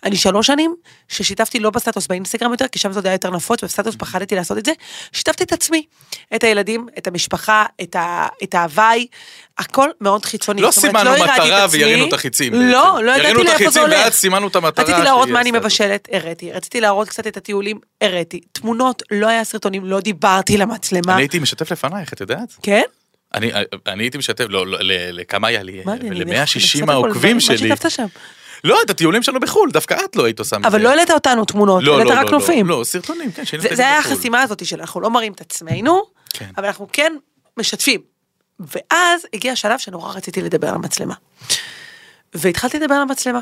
אני 0.05 0.17
שלוש 0.17 0.47
שנים 0.47 0.75
ששיתפתי 1.09 1.61
לא 1.61 1.71
בסטטוס 1.71 2.06
באינסטגרם 2.06 2.53
יותר, 2.53 2.69
כי 2.69 2.79
שם 2.79 2.93
זה 2.93 2.99
עוד 2.99 3.06
היה 3.06 3.15
יותר 3.15 3.31
נפוץ, 3.31 3.62
ובסטטוס 3.62 3.97
פחדתי 3.99 4.35
לעשות 4.35 4.59
את 4.59 4.65
זה, 4.65 4.73
שיתפתי 5.12 5.44
את 5.44 5.53
עצמי, 5.53 5.87
את 6.35 6.44
הילדים, 6.44 6.87
את 6.99 7.06
המשפחה, 7.06 7.65
את, 7.83 7.97
ה, 7.97 8.27
את 8.43 8.55
ההוואי, 8.55 9.06
הכל 9.58 9.88
מאוד 10.00 10.25
חיצוני. 10.25 10.62
לא 10.62 10.70
סימנו 10.70 11.14
את 11.16 11.20
מטרה. 11.20 11.66
וירינו 11.70 12.08
את 12.08 12.12
החיצים. 12.12 12.52
לא, 12.54 12.93
בעצם. 12.93 13.04
לא 13.04 13.12
ידעתי 13.12 13.44
לאיפה 13.44 13.70
זה 13.70 13.81
הולך. 13.81 13.99
ואז 14.04 14.14
סימנו 14.14 14.49
את 14.49 14.56
המטרה. 14.56 14.84
רציתי 14.84 15.02
להראות 15.02 15.28
מה 15.28 15.40
אני. 15.40 15.50
מבשלת, 15.50 16.08
הראתי. 16.12 16.52
רציתי 16.52 16.81
להראות 16.81 17.08
קצת 17.08 17.26
את 17.26 17.37
הטיולים, 17.37 17.78
הראתי. 18.00 18.40
תמונות, 18.52 19.02
לא 19.10 19.26
היה 19.28 19.44
סרטונים, 19.44 19.84
לא 19.84 20.00
דיברתי 20.00 20.56
למצלמה. 20.56 21.12
אני 21.14 21.22
הייתי 21.22 21.38
משתף 21.38 21.72
לפנייך, 21.72 22.12
את 22.12 22.20
יודעת? 22.20 22.56
כן? 22.62 22.82
אני, 23.34 23.50
אני 23.87 24.04
הייתי 24.04 24.19
משתף, 24.19 24.44
לא, 24.49 24.66
לא, 24.66 24.78
לכמה 25.12 25.49
היה 25.49 25.62
לי? 25.62 25.81
מה, 25.84 25.93
אני- 25.93 26.08
אני 26.10 26.25
ל-160 26.25 26.32
נחשפת 26.43 26.87
פה 26.87 26.93
העוקבים 26.93 27.40
שלי. 27.40 27.69
מה 27.69 27.76
שיתפת 27.76 27.90
שם? 27.90 28.06
לא, 28.64 28.82
את 28.82 28.90
הטיולים 28.90 29.22
שלנו 29.22 29.40
בחו"ל, 29.40 29.70
דווקא 29.72 29.96
את 30.04 30.16
לא 30.16 30.25
היית 30.25 30.38
עושה 30.38 30.58
מזה. 30.58 30.69
אבל 30.69 30.81
לא 30.82 30.88
העלית 30.88 31.10
אותנו 31.10 31.44
תמונות, 31.44 31.82
לא, 31.84 31.93
העלית 31.99 32.14
לא, 32.14 32.20
רק 32.20 32.25
לא, 32.26 32.31
נופים. 32.31 32.69
לא, 32.69 32.78
לא, 32.78 32.84
סרטונים, 32.84 33.32
כן, 33.32 33.44
שהיינו 33.44 33.62
טיילים 33.62 33.76
זה 33.76 33.88
היה 33.88 34.00
בחו"ל. 34.00 34.12
החסימה 34.12 34.43
הזאת 34.43 34.66
של 34.66 34.81
אנחנו 34.81 35.00
לא 35.00 35.10
מראים 35.10 35.32
את 35.32 35.40
עצמנו, 35.40 36.02
כן. 36.32 36.46
אבל 36.58 36.66
אנחנו 36.66 36.88
כן 36.93 37.12
משתפים. 37.56 38.00
ואז 38.67 39.26
הגיע 39.35 39.53
השלב 39.53 39.79
שנורא 39.79 40.12
רציתי 40.12 40.43
לדבר 40.43 40.69
על 40.69 40.75
המצלמה. 40.75 41.14
והתחלתי 42.35 42.79
לדבר 42.79 42.94
על 42.94 43.03
המצלמה. 43.03 43.41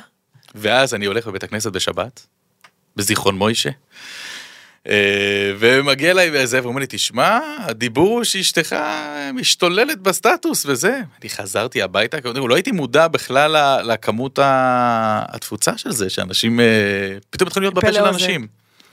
ואז 0.55 0.95
אני 0.95 1.07
הולך 1.07 1.27
בבית 1.27 1.43
הכנסת 1.43 1.73
בשבת, 1.73 2.27
בזיכרון 2.97 3.39
מוישה, 3.39 3.71
אה, 4.89 5.53
ומגיע 5.59 6.11
אליי 6.11 6.31
וזה, 6.33 6.63
ואומר 6.63 6.81
לי, 6.81 6.87
תשמע, 6.89 7.39
הדיבור 7.59 8.09
הוא 8.09 8.25
שאשתך 8.25 8.77
משתוללת 9.35 9.99
בסטטוס 10.01 10.67
וזה. 10.67 11.01
אני 11.21 11.31
חזרתי 11.31 11.83
הביתה, 11.83 12.21
כל 12.21 12.29
לא 12.29 12.55
הייתי 12.55 12.73
מודע 12.73 13.09
בכלל 13.09 13.83
לכמות 13.83 14.39
התפוצה 14.43 15.79
של 15.79 15.93
זה, 15.93 16.11
שאנשים 16.11 16.61
אה, 16.61 16.67
פתאום 17.31 17.47
התחילו 17.47 17.63
להיות 17.65 17.75
בפה 17.75 17.93
של. 17.93 18.05
אנשים. 18.05 18.47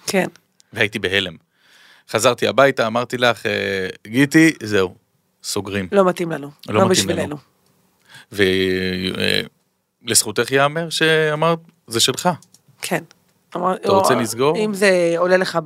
כן. 0.07 0.27
והייתי 0.73 0.99
בהלם. 0.99 1.35
חזרתי 2.09 2.47
הביתה, 2.47 2.87
אמרתי 2.87 3.17
לך, 3.17 3.45
אה, 3.45 3.87
גיטי, 4.07 4.53
זהו, 4.63 4.95
סוגרים. 5.43 5.87
לא 5.91 6.05
מתאים 6.05 6.31
לנו. 6.31 6.49
לא 6.67 6.73
לא, 6.73 6.89
מתאים 6.89 7.07
בשבילנו. 7.07 7.35
לנו. 8.31 8.37
ולזכותך 10.03 10.51
ייאמר 10.51 10.89
שאמרת, 10.89 11.59
זה 11.87 11.99
שלך. 11.99 12.29
כן. 12.81 13.03
אמר- 13.55 13.75
אתה 13.75 13.91
רוצה 13.91 14.13
או- 14.13 14.19
לסגור? 14.19 14.57
אם 14.57 14.73
זה 14.73 15.13
עולה 15.17 15.37
לך 15.37 15.59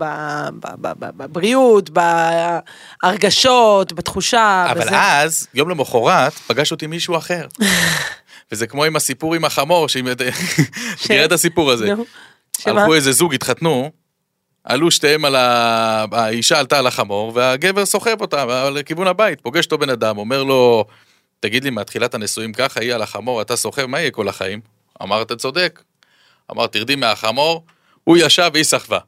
בבריאות, 1.18 1.90
בהרגשות, 3.04 3.94
בתחושה. 3.94 4.66
אבל 4.72 4.82
בזה. 4.82 4.90
אז, 5.02 5.48
יום 5.54 5.70
למחרת, 5.70 6.34
פגש 6.34 6.72
אותי 6.72 6.88
מישהו 6.88 7.18
אחר. 7.18 7.48
וזה 8.52 8.68
כמו 8.68 8.84
עם 8.84 8.96
הסיפור 8.96 9.36
עם 9.36 9.46
החמור, 9.46 9.88
שאם... 9.90 10.08
תראה 11.08 11.26
את 11.26 11.32
הסיפור 11.32 11.72
הזה. 11.72 11.94
הלכו 12.66 12.94
איזה 12.96 13.12
זוג, 13.12 13.34
התחתנו, 13.34 13.92
עלו 14.64 14.92
שתיהם 14.92 15.26
על 15.26 15.36
ה... 15.36 16.06
האישה 16.12 16.60
עלתה 16.60 16.80
על 16.80 16.88
החמור, 16.88 17.32
והגבר 17.36 17.86
סוחב 17.86 18.22
אותה 18.22 18.70
לכיוון 18.70 19.08
הבית, 19.08 19.42
פוגש 19.42 19.66
אותו 19.66 19.78
בן 19.78 19.90
אדם, 19.90 20.18
אומר 20.18 20.44
לו, 20.44 20.86
תגיד 21.40 21.64
לי, 21.64 21.70
מהתחילת 21.70 22.14
הנישואים 22.14 22.54
ככה, 22.54 22.80
היא 22.80 22.94
על 22.94 23.02
החמור, 23.02 23.42
אתה 23.42 23.56
סוחב, 23.56 23.86
מה 23.86 24.00
יהיה 24.00 24.12
כל 24.12 24.28
החיים? 24.28 24.62
אמר, 25.02 25.22
אתה 25.22 25.36
צודק. 25.36 25.82
אמר, 26.52 26.68
תרדי 26.68 26.96
מהחמור, 26.96 27.66
הוא 28.04 28.18
ישב 28.18 28.50
והיא 28.54 28.64
סחבה. 28.64 29.00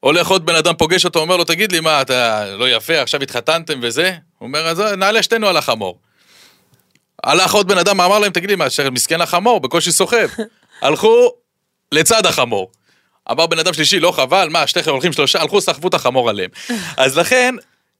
הולך 0.00 0.28
עוד 0.28 0.46
בן 0.46 0.54
אדם, 0.54 0.74
פוגש 0.74 1.04
אותו, 1.04 1.18
אומר 1.18 1.36
לו, 1.36 1.44
תגיד 1.44 1.72
לי, 1.72 1.80
מה, 1.80 2.02
אתה 2.02 2.46
לא 2.56 2.68
יפה, 2.68 3.00
עכשיו 3.00 3.22
התחתנתם 3.22 3.78
וזה? 3.82 4.14
הוא 4.38 4.46
אומר, 4.46 4.68
אז 4.68 4.80
נעלה 4.80 5.22
שתינו 5.22 5.48
על 5.48 5.56
החמור. 5.56 5.98
הלך 7.24 7.54
עוד 7.54 7.68
בן 7.68 7.78
אדם, 7.78 8.00
אמר 8.00 8.18
להם, 8.18 8.32
תגיד 8.32 8.50
לי, 8.50 8.56
מה, 8.56 8.66
מסכן 8.92 9.20
החמור, 9.20 9.60
בקושי 9.60 9.92
סוחב. 9.92 10.28
הלכו 10.82 11.32
לצד 11.92 12.26
החמור. 12.26 12.70
אמר 13.30 13.46
בן 13.46 13.58
אדם 13.58 13.72
שלישי, 13.72 14.00
לא 14.00 14.12
חבל, 14.12 14.48
מה, 14.50 14.66
שתיכם 14.66 14.90
הולכים 14.90 15.12
שלושה, 15.12 15.40
הלכו, 15.42 15.60
סחבו 15.60 15.88
את 15.88 15.94
החמור 15.94 16.28
עליהם. 16.30 16.50
אז 16.96 17.18
לכן, 17.18 17.54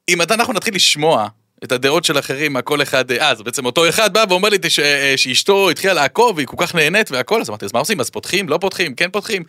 אם 0.08 0.22
אנחנו 0.22 0.52
נתחיל 0.52 0.74
לשמוע 0.74 1.28
את 1.64 1.72
הדעות 1.72 2.04
של 2.04 2.18
אחרים, 2.18 2.52
מה 2.52 2.62
כל 2.62 2.82
אחד, 2.82 3.10
אה, 3.12 3.30
אז 3.30 3.42
בעצם 3.42 3.66
אותו 3.66 3.88
אחד 3.88 4.12
בא 4.12 4.24
ואומר 4.28 4.48
לי 4.48 4.58
ש- 4.70 4.78
אה, 4.78 5.14
שאשתו 5.16 5.70
התחילה 5.70 5.94
לעקוב, 5.94 6.36
והיא 6.36 6.46
כל 6.46 6.56
כך 6.58 6.74
נהנית 6.74 7.10
והכל, 7.10 7.40
אז 7.40 7.48
אמרתי, 7.48 7.64
אז 7.64 7.72
מה 7.72 7.78
עושים? 7.78 8.00
אז 8.00 8.10
פותחים, 8.10 8.48
לא 8.48 8.58
פותחים, 8.60 8.94
כן 8.94 9.10
פותחים. 9.10 9.42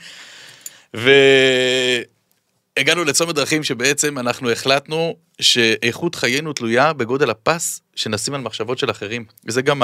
והגענו 2.80 3.04
לצומת 3.04 3.36
דרכים 3.36 3.64
שבעצם 3.64 4.20
אנחנו 4.20 4.52
החלטנו 4.52 5.16
שאיכות 5.42 6.16
חיינו 6.16 6.54
תלויה 6.54 6.94
בגודל 6.94 7.30
הפס 7.30 7.82
שנשים 7.96 8.34
על 8.34 8.42
מחשבות 8.42 8.78
של 8.78 8.92
אחרים. 8.92 9.26
וזה 9.46 9.62
גם 9.62 9.80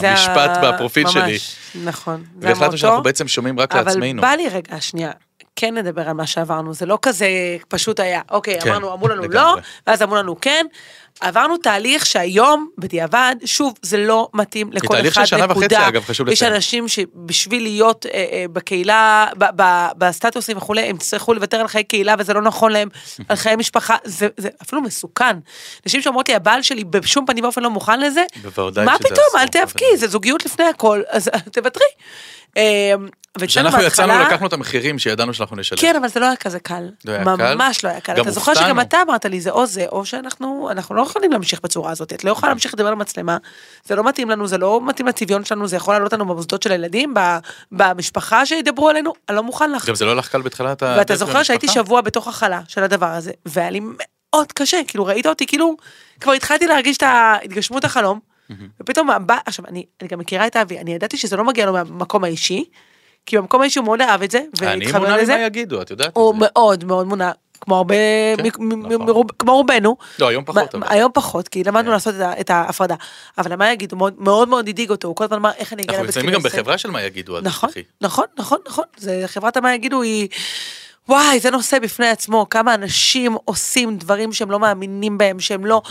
זה 0.00 0.10
המשפט 0.10 0.36
ה- 0.56 0.72
בפרופיל 0.72 1.02
ממש, 1.04 1.12
שלי. 1.14 1.38
נכון. 1.84 2.24
והחלטנו. 2.40 2.78
שאנחנו 2.78 3.02
בעצם 3.02 3.28
שומעים 3.28 3.60
רק 3.60 3.72
אבל 3.74 3.84
לעצמנו. 3.86 4.22
בא 4.22 4.30
לי 4.30 4.48
רגע, 4.48 4.80
שנייה. 4.80 5.10
כן 5.56 5.74
נדבר 5.74 6.08
על 6.08 6.12
מה 6.12 6.26
שעברנו, 6.26 6.74
זה 6.74 6.86
לא 6.86 6.98
כזה 7.02 7.26
פשוט 7.68 8.00
היה, 8.00 8.20
אוקיי, 8.30 8.60
כן, 8.60 8.70
אמרנו, 8.70 8.92
אמרו 8.92 9.08
לנו 9.08 9.22
לא, 9.22 9.28
לגמרי. 9.28 9.60
ואז 9.86 10.02
אמרו 10.02 10.16
לנו 10.16 10.40
כן. 10.40 10.66
עברנו 11.20 11.56
תהליך 11.56 12.06
שהיום, 12.06 12.68
בדיעבד, 12.78 13.36
שוב, 13.44 13.74
זה 13.82 13.96
לא 13.96 14.28
מתאים 14.34 14.72
לכל 14.72 14.94
תהליך 14.94 15.14
של 15.14 15.20
אחד, 15.20 15.26
שנה 15.26 15.44
וחצי, 15.44 15.58
נקודה. 15.58 15.88
אגב, 15.88 16.04
חשוב 16.04 16.28
יש 16.28 16.42
לציין. 16.42 16.52
אנשים 16.54 16.88
שבשביל 16.88 17.62
להיות 17.62 18.06
אה, 18.06 18.24
אה, 18.32 18.44
בקהילה, 18.52 19.26
ב, 19.38 19.44
ב, 19.56 19.86
בסטטוסים 19.98 20.56
וכולי, 20.56 20.82
הם 20.82 20.96
יצטרכו 20.96 21.34
לוותר 21.34 21.56
על 21.56 21.68
חיי 21.68 21.84
קהילה 21.84 22.14
וזה 22.18 22.34
לא 22.34 22.42
נכון 22.42 22.72
להם, 22.72 22.88
על 23.28 23.36
חיי 23.36 23.56
משפחה, 23.56 23.96
זה, 24.04 24.28
זה 24.36 24.48
אפילו 24.62 24.82
מסוכן. 24.82 25.36
נשים 25.86 26.02
שאומרות 26.02 26.28
לי, 26.28 26.34
הבעל 26.34 26.62
שלי 26.62 26.84
בשום 26.84 27.26
פנים 27.26 27.44
ואופן 27.44 27.62
לא 27.62 27.70
מוכן 27.70 28.00
לזה, 28.00 28.24
מה 28.84 28.98
פתאום, 28.98 29.26
אל 29.36 29.46
בוודאי. 29.46 29.96
זה 29.96 30.08
זוגיות 30.08 30.44
לפני 30.44 30.64
הכל, 30.64 31.02
אז 31.08 31.30
תוותרי. 31.52 31.86
כשאנחנו 33.46 33.82
יצאנו 33.82 34.12
לקחנו 34.20 34.46
את 34.46 34.52
המחירים 34.52 34.98
שידענו 34.98 35.34
שאנחנו 35.34 35.56
נשלם. 35.56 35.78
כן, 35.78 35.96
אבל 35.96 36.08
זה 36.08 36.20
לא 36.20 36.26
היה 36.26 36.36
כזה 36.36 36.60
קל. 36.60 36.90
לא 37.04 37.12
היה 37.12 37.24
קל? 37.24 37.54
ממש 37.54 37.84
לא 37.84 37.88
היה 37.88 38.00
קל. 38.00 38.20
אתה 38.20 38.30
זוכר. 38.30 38.54
שגם 38.54 38.80
אתה 38.80 39.02
אמרת 39.02 39.24
לי, 39.24 39.40
זה 39.40 39.50
או 39.50 39.66
זה, 39.66 39.86
או 39.92 40.06
שאנחנו 40.06 40.68
אנחנו 40.70 40.94
לא 40.94 41.02
יכולים 41.02 41.32
להמשיך 41.32 41.60
בצורה 41.62 41.90
הזאת. 41.90 42.12
את 42.12 42.24
לא 42.24 42.30
יכולה 42.30 42.52
להמשיך 42.52 42.74
לדבר 42.74 42.90
למצלמה, 42.90 43.36
זה 43.84 43.96
לא 43.96 44.04
מתאים 44.04 44.30
לנו, 44.30 44.46
זה 44.46 44.58
לא 44.58 44.80
מתאים 44.86 45.08
לצביון 45.08 45.44
שלנו, 45.44 45.68
זה 45.68 45.76
יכול 45.76 45.94
לעלות 45.94 46.12
לנו 46.12 46.26
במוסדות 46.26 46.62
של 46.62 46.72
הילדים, 46.72 47.14
במשפחה 47.72 48.46
שידברו 48.46 48.88
עלינו, 48.88 49.12
אני 49.28 49.36
לא 49.36 49.42
מוכן 49.42 49.72
לך. 49.72 49.88
גם 49.88 49.94
זה 49.94 50.04
לא 50.04 50.10
הלך 50.10 50.28
קל 50.28 50.42
בתחילת 50.42 50.82
ה... 50.82 50.94
ואתה 50.98 51.16
זוכר 51.16 51.42
שהייתי? 51.42 51.68
שבוע 51.68 52.00
בתוך 52.00 52.28
הכלה 52.28 52.60
של 52.68 52.82
הדבר 52.82 53.06
הזה, 53.06 53.32
והיה 53.46 53.70
לי 53.70 53.80
מאוד 53.82 54.52
קשה, 54.52 54.80
כאילו 54.86 55.06
ראית 55.06 55.26
אותי, 55.26 55.46
כאילו, 55.46 55.76
כבר 56.20 56.32
התחלתי 56.32 56.66
להרגיש 56.66 56.96
את 56.96 57.02
ההתגשמות 57.02 57.84
החלום, 57.84 58.20
ופתאום, 58.80 59.08
עכשיו, 59.46 59.64
אני 59.68 59.86
אני 60.00 60.08
גם 60.08 60.18
מכירה 60.18 60.46
את 60.46 60.56
אבי, 60.56 60.78
אני 60.78 60.94
ידעתי 60.94 61.16
שזה 61.16 61.36
לא 61.36 61.44
מגיע 61.44 61.66
לו 61.66 61.72
מהמקום 61.72 62.24
האישי, 62.24 62.64
כי 63.26 63.38
במקום 63.38 63.60
האישי 63.60 63.78
הוא 63.78 63.84
מאוד 63.86 64.00
אהב 64.00 64.22
את 64.22 64.30
זה, 64.30 64.40
אני 64.62 64.84
והתחבר 64.84 65.00
מונע 65.00 65.16
לזה. 65.16 65.34
ממה 65.36 65.46
יגידו, 65.46 65.82
את 65.82 65.90
יודעת 65.90 66.08
את 66.08 66.16
הוא. 66.16 66.34
מאוד 66.38 66.84
מאוד 66.84 67.06
מונע, 67.06 67.30
כמו 67.60 67.76
הרבה, 67.76 67.94
כן, 68.36 68.42
נכון. 68.98 69.22
כמו 69.38 69.52
רובנו. 69.52 69.96
לא, 70.18 70.28
היום 70.28 70.44
פחות. 70.44 70.74
היום 70.86 71.10
פחות, 71.14 71.48
כי 71.48 71.64
למדנו 71.64 71.86
כן. 71.86 71.90
לעשות 71.92 72.14
את 72.40 72.50
ההפרדה. 72.50 72.94
אבל 73.38 73.56
מה 73.56 73.72
יגידו, 73.72 73.96
מאוד- 73.96 74.14
מאוד 74.48 74.68
הדאיג 74.68 74.90
אותו, 74.90 75.08
הוא 75.08 75.16
כל 75.16 75.24
הזמן 75.24 75.36
אמר 75.36 75.50
איך 75.58 75.72
אני 75.72 75.82
אגיע 75.82 75.92
אנחנו 75.94 76.04
לבית 76.04 76.16
נמצאים 76.16 76.34
גם 76.34 76.42
כנסת. 76.42 76.54
בחברה 76.58 76.78
של 76.78 76.90
מה 76.90 77.02
יגידו, 77.02 77.40
נכון. 77.40 77.70
נכון, 78.00 78.24
נכון, 78.38 78.58
נכון. 78.68 78.84
זה 78.96 79.22
חברת 79.26 79.56
המה 79.56 79.74
יגידו 79.74 80.02
היא... 80.02 80.28
וואי, 81.08 81.40
זה 81.40 81.50
נושא 81.50 81.78
בפני 81.78 82.08
עצמו, 82.08 82.46
כמה 82.50 82.74
אנשים 82.74 83.36
עושים 83.44 83.96
דברים 83.96 84.32
שהם 84.32 84.50
לא 84.50 84.60
מאמינים 84.60 85.18
בהם, 85.18 85.40
שהם 85.40 85.66
לא 85.66 85.82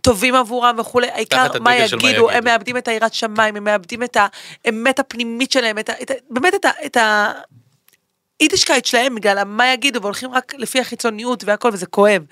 טובים 0.00 0.34
עבורם 0.34 0.76
וכולי, 0.78 1.10
העיקר 1.10 1.46
מה 1.60 1.76
יגידו, 1.76 2.30
הם. 2.30 2.44
מאבדים 2.44 2.76
את 2.76 2.88
היראת 2.88 3.14
שמיים, 3.14 3.56
הם 3.56 3.64
מאבדים 3.64 4.02
את 4.02 4.16
האמת 4.64 4.98
הפנימית 4.98 5.52
שלהם, 5.52 5.78
את 5.78 5.88
ה, 5.88 5.92
את 6.02 6.10
ה, 6.10 6.14
באמת 6.30 6.54
את 6.54 6.64
ה... 6.64 6.70
את 6.86 6.96
ה 6.96 7.32
יידישקייט 8.40 8.84
שלהם 8.84 9.14
בגלל 9.14 9.44
מה 9.44 9.72
יגידו 9.72 10.02
והולכים 10.02 10.34
רק 10.34 10.54
לפי 10.58 10.80
החיצוניות 10.80 11.44
והכל 11.44 11.70
וזה 11.72 11.86
כואב. 11.86 12.22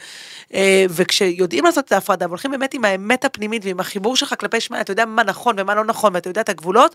אה, 0.54 0.86
וכשיודעים 0.90 1.64
לעשות 1.64 1.84
את 1.84 1.92
ההפרדה 1.92 2.26
והולכים 2.26 2.50
באמת 2.50 2.74
עם 2.74 2.84
האמת 2.84 3.24
הפנימית 3.24 3.64
ועם 3.64 3.80
החיבור 3.80 4.16
שלך 4.16 4.34
כלפי 4.40 4.60
שמע, 4.60 4.80
אתה 4.80 4.92
יודע 4.92 5.06
מה 5.06 5.22
נכון 5.22 5.56
ומה 5.58 5.74
לא 5.74 5.84
נכון 5.84 6.14
ואתה 6.14 6.30
יודע 6.30 6.40
את 6.40 6.48
הגבולות, 6.48 6.94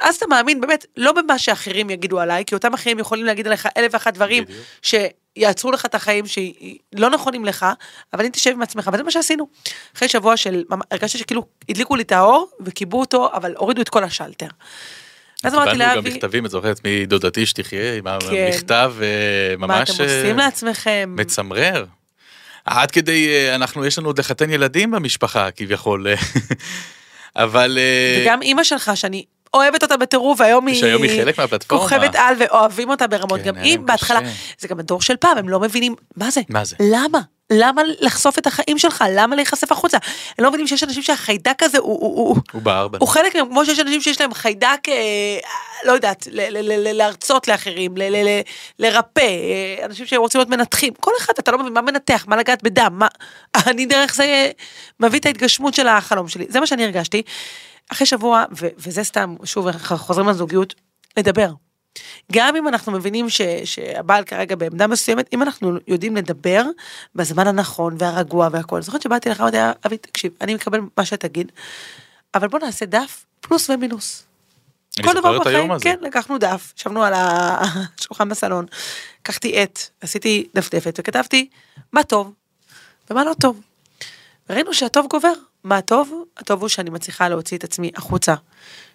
אז 0.00 0.16
אתה 0.16 0.26
מאמין 0.26 0.60
באמת 0.60 0.86
לא 0.96 1.12
במה 1.12 1.38
שאחרים 1.38 1.90
יגידו 1.90 2.20
עליי, 2.20 2.44
כי 2.44 2.54
אותם 2.54 2.74
אחרים 2.74 2.98
יכולים 2.98 3.24
להגיד 3.24 3.46
עליך 3.46 3.68
אלף 3.76 3.94
ואחת 3.94 4.14
דברים 4.14 4.44
בדיוק. 4.44 4.60
שיעצרו 5.36 5.70
לך 5.70 5.86
את 5.86 5.94
החיים 5.94 6.24
שלא 6.26 7.10
נכונים 7.10 7.44
לך, 7.44 7.66
אבל 8.12 8.24
אם 8.24 8.30
תשב 8.30 8.50
עם 8.50 8.62
עצמך, 8.62 8.90
וזה 8.92 9.02
מה 9.02 9.10
שעשינו. 9.10 9.48
אחרי 9.96 10.08
שבוע 10.08 10.36
של, 10.36 10.64
הרגשתי 10.90 11.18
שכאילו 11.18 11.46
הדליקו 11.68 11.96
לי 11.96 12.02
את 12.02 12.12
האור 12.12 12.50
וכיבו 12.60 13.00
אותו, 13.00 13.32
אבל 13.32 13.54
הורידו 13.56 13.82
את 13.82 13.88
כל 13.88 14.04
השלטר. 14.04 14.48
אז 15.44 15.54
אמרתי 15.54 15.70
קיבלנו 15.70 15.90
גם 15.90 15.96
לאבי, 15.96 16.10
מכתבים, 16.10 16.46
את 16.46 16.50
זוכרת, 16.50 16.80
מדודתי 16.84 17.46
שתחיה, 17.46 17.96
עם 17.96 18.04
כן. 18.20 18.46
המכתב, 18.46 18.94
אה, 19.02 19.56
ממש... 19.56 19.68
מה 19.68 19.82
אתם 19.82 19.92
עושים 19.92 20.38
אה, 20.40 20.44
לעצמכם? 20.44 21.14
מצמרר. 21.18 21.84
עד 22.64 22.90
כדי, 22.90 23.28
אה, 23.28 23.54
אנחנו, 23.54 23.86
יש 23.86 23.98
לנו 23.98 24.08
עוד 24.08 24.18
לחתן 24.18 24.50
ילדים 24.50 24.90
במשפחה, 24.90 25.50
כביכול. 25.50 26.06
אבל... 27.36 27.78
וגם 28.22 28.42
אימא 28.42 28.64
שלך, 28.64 28.90
שאני 28.94 29.24
אוהבת 29.54 29.82
אותה 29.82 29.96
בטירוף, 29.96 30.40
והיום 30.40 30.66
היא... 30.66 30.80
שהיום 30.80 31.02
היא 31.02 31.20
חלק 31.20 31.38
מהפלטפורמה. 31.38 31.84
כוכבת 31.84 32.14
על 32.14 32.34
ואוהבים 32.38 32.90
אותה 32.90 33.06
ברמות. 33.06 33.40
כן, 33.40 33.46
גם 33.46 33.56
היא 33.56 33.78
בהתחלה. 33.78 34.20
זה 34.58 34.68
גם 34.68 34.78
הדור 34.80 35.02
של 35.02 35.16
פעם, 35.16 35.38
הם 35.38 35.48
לא 35.48 35.60
מבינים, 35.60 35.94
מה 36.16 36.30
זה? 36.30 36.40
מה 36.48 36.64
זה? 36.64 36.76
למה? 36.80 37.18
למה 37.52 37.82
לחשוף 38.00 38.38
את 38.38 38.46
החיים 38.46 38.78
שלך? 38.78 39.04
למה 39.12 39.36
להיחשף 39.36 39.72
החוצה? 39.72 39.98
הם 40.38 40.44
לא 40.44 40.50
מבינים 40.50 40.66
שיש 40.66 40.82
אנשים 40.82 41.02
שהחיידק 41.02 41.62
הזה 41.62 41.78
הוא... 41.78 42.00
הוא, 42.00 42.28
הוא, 42.28 42.36
הוא 42.52 42.62
בער 42.62 42.88
בנו. 42.88 43.00
הוא 43.00 43.08
חלק 43.08 43.36
מהם, 43.36 43.46
כמו 43.48 43.64
שיש 43.64 43.78
אנשים 43.78 44.00
שיש 44.00 44.20
להם 44.20 44.34
חיידק, 44.34 44.88
אה, 44.88 44.94
לא 45.84 45.92
יודעת, 45.92 46.28
ל- 46.30 46.40
ל- 46.40 46.72
ל- 46.72 46.88
ל- 46.88 46.96
להרצות 46.96 47.48
לאחרים, 47.48 47.96
ל- 47.96 48.02
ל- 48.02 48.28
ל- 48.28 48.40
לרפא, 48.78 49.20
אה, 49.20 49.84
אנשים 49.84 50.06
שרוצים 50.06 50.38
להיות 50.38 50.48
מנתחים, 50.48 50.92
כל 51.00 51.12
אחד, 51.18 51.32
אתה 51.38 51.50
לא 51.50 51.58
מבין 51.58 51.72
מה 51.72 51.80
מנתח, 51.80 52.24
מה 52.28 52.36
לגעת 52.36 52.62
בדם, 52.62 52.92
מה... 52.92 53.08
אני 53.66 53.86
דרך 53.86 54.14
זה 54.14 54.24
אה, 54.24 54.50
מביא 55.00 55.18
את 55.20 55.26
ההתגשמות 55.26 55.74
של 55.74 55.88
החלום 55.88 56.28
שלי, 56.28 56.46
זה 56.48 56.60
מה 56.60 56.66
שאני 56.66 56.84
הרגשתי. 56.84 57.22
אחרי 57.92 58.06
שבוע, 58.06 58.44
ו- 58.60 58.68
וזה 58.78 59.04
סתם, 59.04 59.36
שוב, 59.44 59.72
חוזרים 59.96 60.28
לזוגיות, 60.28 60.74
לדבר. 61.16 61.52
גם 62.32 62.56
אם 62.56 62.68
אנחנו 62.68 62.92
מבינים 62.92 63.30
ש, 63.30 63.40
שהבעל 63.64 64.24
כרגע 64.24 64.56
בעמדה 64.56 64.86
מסוימת, 64.86 65.28
אם 65.32 65.42
אנחנו 65.42 65.72
יודעים 65.88 66.16
לדבר 66.16 66.64
בזמן 67.14 67.46
הנכון 67.46 67.96
והרגוע 67.98 68.48
והכל. 68.52 68.76
אני 68.76 68.82
זוכרת 68.82 69.02
שבאתי 69.02 69.28
לך, 69.28 69.40
אמרתי, 69.40 69.56
אבי, 69.86 69.98
תקשיב, 69.98 70.32
אני 70.40 70.54
מקבל 70.54 70.80
מה 70.96 71.04
שתגיד, 71.04 71.52
אבל 72.34 72.48
בוא 72.48 72.58
נעשה 72.58 72.86
דף 72.86 73.24
פלוס 73.40 73.70
ומינוס. 73.70 74.26
כל 75.02 75.14
דבר 75.14 75.38
בחיים. 75.38 75.78
כן, 75.80 75.96
לקחנו 76.00 76.38
דף, 76.38 76.72
ישבנו 76.78 77.02
על 77.02 77.12
השולחן 77.16 78.28
בסלון, 78.30 78.66
לקחתי 79.20 79.62
עט, 79.62 79.78
עשיתי 80.00 80.48
דפדפת 80.54 80.94
וכתבתי 80.98 81.48
מה 81.92 82.02
טוב 82.02 82.32
ומה 83.10 83.24
לא 83.24 83.32
טוב. 83.40 83.60
וראינו 84.50 84.74
שהטוב 84.74 85.06
גובר. 85.06 85.32
מה 85.64 85.76
הטוב? 85.76 86.24
הטוב 86.36 86.60
הוא 86.60 86.68
שאני 86.68 86.90
מצליחה 86.90 87.28
להוציא 87.28 87.56
את 87.58 87.64
עצמי 87.64 87.90
החוצה. 87.96 88.34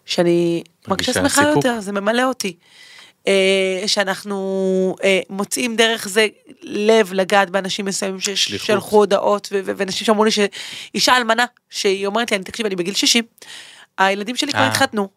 שאני 0.06 0.64
מרגישה 0.88 1.14
שמחה. 1.14 1.42
יותר, 1.42 1.80
זה 1.80 1.92
ממלא 1.92 2.24
אותי. 2.24 2.56
אה, 3.28 3.84
שאנחנו 3.88 4.96
אה, 5.04 5.20
מוצאים 5.30 5.76
דרך 5.76 6.08
זה 6.08 6.28
לב 6.62 7.14
לגעת 7.14 7.50
באנשים 7.50 7.86
מסוימים. 7.86 8.20
ששלחו 8.20 8.98
הודעות, 8.98 9.50
ו- 9.52 9.60
ו- 9.66 9.72
ואנשים 9.78 10.06
שאמרו 10.06 10.24
לי 10.24 10.32
שאישה 10.32 11.18
אלמנה, 11.18 11.46
שהיא 11.70 12.08
אומרת 12.08 12.32
לי, 12.32 12.38
אני 12.38 12.44
תקשיב, 12.44 12.66
אני 12.66 12.76
בגיל 12.76 12.94
60, 12.94 13.24
הילדים 13.98 14.36
שלי 14.36 14.52
כבר 14.52 14.62
אה. 14.62 14.68
התחתנו. 14.68 15.10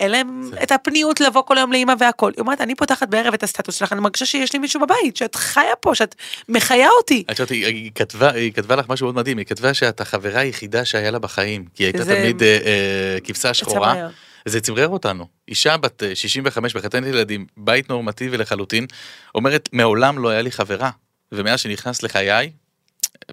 אין 0.00 0.10
להם 0.10 0.50
את 0.62 0.72
הפניות 0.72 1.20
לבוא 1.20 1.42
כל 1.42 1.58
היום 1.58 1.72
לאימא 1.72 1.94
והכל. 1.98 2.32
היא 2.36 2.40
אומרת, 2.40 2.60
אני 2.60 2.74
פותחת 2.74 3.08
בערב 3.08 3.34
את 3.34 3.42
הסטטוס 3.42 3.74
שלך, 3.74 3.92
אני 3.92 4.00
מרגישה 4.00 4.26
שיש 4.26 4.52
לי 4.52 4.58
מישהו 4.58 4.80
בבית, 4.80 5.16
שאת 5.16 5.34
חיה 5.34 5.76
פה, 5.80 5.94
שאת 5.94 6.14
מחיה 6.48 6.88
אותי. 6.98 7.24
את 7.30 7.38
יודעת, 7.38 7.50
היא, 7.50 7.90
כתבה, 7.94 8.30
היא 8.30 8.52
כתבה 8.52 8.76
לך 8.76 8.88
משהו 8.88 9.06
מאוד 9.06 9.14
מדהים, 9.16 9.38
היא 9.38 9.46
כתבה 9.46 9.74
שאת 9.74 10.00
החברה 10.00 10.40
היחידה 10.40 10.84
שהיה 10.84 11.10
לה 11.10 11.18
בחיים, 11.18 11.64
כי 11.74 11.82
היא 11.82 11.86
הייתה 11.86 12.04
זה- 12.04 12.14
תמיד 12.22 12.42
אה, 12.42 12.58
אה, 12.66 13.18
כבשה 13.24 13.54
שחורה. 13.54 14.08
זה 14.44 14.60
צמרר 14.60 14.88
אותנו. 14.88 15.26
אישה 15.48 15.76
בת 15.76 16.02
אה, 16.02 16.14
65 16.14 16.74
מחתנת 16.74 17.06
ילדים, 17.06 17.46
בית 17.56 17.88
נורמטיבי 17.90 18.36
לחלוטין, 18.36 18.86
אומרת, 19.34 19.68
מעולם 19.72 20.18
לא 20.18 20.28
היה 20.28 20.42
לי 20.42 20.50
חברה, 20.50 20.90
ומאז 21.32 21.60
שנכנס 21.60 22.02
לחיי, 22.02 22.50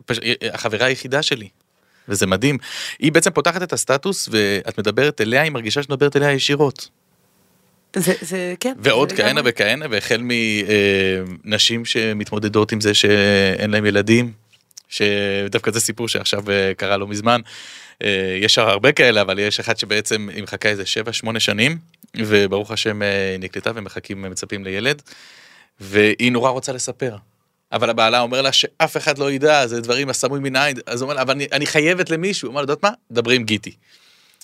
פש... 0.06 0.20
אה, 0.20 0.34
החברה 0.54 0.86
היחידה 0.86 1.22
שלי. 1.22 1.50
וזה 2.10 2.28
מדהים. 2.28 2.58
היא 3.00 3.12
בעצם 3.12 3.32
פותחת 3.32 3.64
את 3.64 3.74
הסטטוס, 3.74 4.30
ואת 4.32 4.80
מדברת 4.80 5.22
אליה, 5.22 5.42
היא 5.42 5.52
מרגישה 5.52 5.82
שאת 5.82 5.90
מדברת 5.90 6.16
אליה 6.16 6.32
ישירות. 6.32 6.90
זה, 7.96 8.14
זה, 8.22 8.54
כן. 8.60 8.74
ועוד 8.80 9.10
זה 9.10 9.16
כהנה 9.16 9.30
לגמרי. 9.30 9.52
וכהנה, 9.52 9.86
והחל 9.90 10.22
מנשים 11.44 11.86
שמתמודדות 11.86 12.72
עם 12.72 12.82
זה 12.82 12.94
שאין 12.94 13.72
להם 13.72 13.86
ילדים, 13.86 14.32
שדווקא 14.90 15.72
זה 15.72 15.80
סיפור 15.80 16.08
שעכשיו 16.08 16.52
אה, 16.52 16.72
קרה 16.78 16.98
לא 16.98 17.08
מזמן. 17.08 17.42
אה, 18.04 18.38
יש 18.42 18.58
הרבה 18.58 18.92
כאלה, 18.92 19.22
אבל 19.22 19.40
יש 19.40 19.60
אחת 19.60 19.78
שבעצם 19.78 20.30
היא 20.34 20.44
מחכה 20.44 20.70
איזה 20.70 20.84
7-8 21.26 21.40
שנים, 21.40 21.78
וברוך 22.18 22.72
השם 22.72 23.02
אה, 23.02 23.32
היא 23.32 23.40
נקלטה 23.40 23.72
ומחכים, 23.76 24.22
מצפים 24.22 24.64
לילד, 24.64 25.02
והיא 25.80 26.32
נורא 26.32 26.50
רוצה 26.50 26.74
לספר. 26.74 27.16
אבל 27.72 27.90
הבעלה 27.90 28.20
אומר 28.20 28.42
לה 28.42 28.52
שאף 28.52 28.98
אחד 28.98 29.18
לא 29.18 29.32
ידע, 29.32 29.68
זה 29.68 29.82
דברים 29.82 30.10
הסמוי 30.10 30.40
מן 30.40 30.56
העין, 30.56 30.78
אז 30.86 31.02
הוא 31.02 31.06
אומר 31.06 31.16
לה, 31.16 31.22
אבל 31.22 31.34
אני, 31.34 31.48
אני 31.52 31.66
חייבת 31.66 32.10
למישהו, 32.10 32.48
הוא 32.48 32.50
אומר 32.50 32.62
לה, 32.62 32.64
יודעת 32.64 32.84
מה? 32.84 32.90
דברי 33.12 33.36
עם 33.36 33.44
גיטי. 33.44 33.76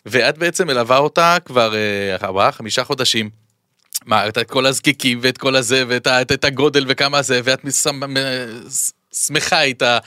ואת 0.05 0.37
בעצם 0.37 0.67
מלווה 0.67 0.97
אותה 0.97 1.37
כבר 1.45 1.75
אה, 1.75 2.15
ארבעה, 2.23 2.51
חמישה 2.51 2.83
חודשים. 2.83 3.29
מה, 4.05 4.27
את 4.27 4.37
כל 4.49 4.65
הזקיקים 4.65 5.19
ואת 5.21 5.37
כל 5.37 5.55
הזה 5.55 5.83
ואת 5.87 6.07
את, 6.07 6.31
את 6.31 6.45
הגודל 6.45 6.85
וכמה 6.87 7.21
זה, 7.21 7.41
ואת 7.43 7.65
שמחה 9.13 9.61
איתה, 9.61 9.97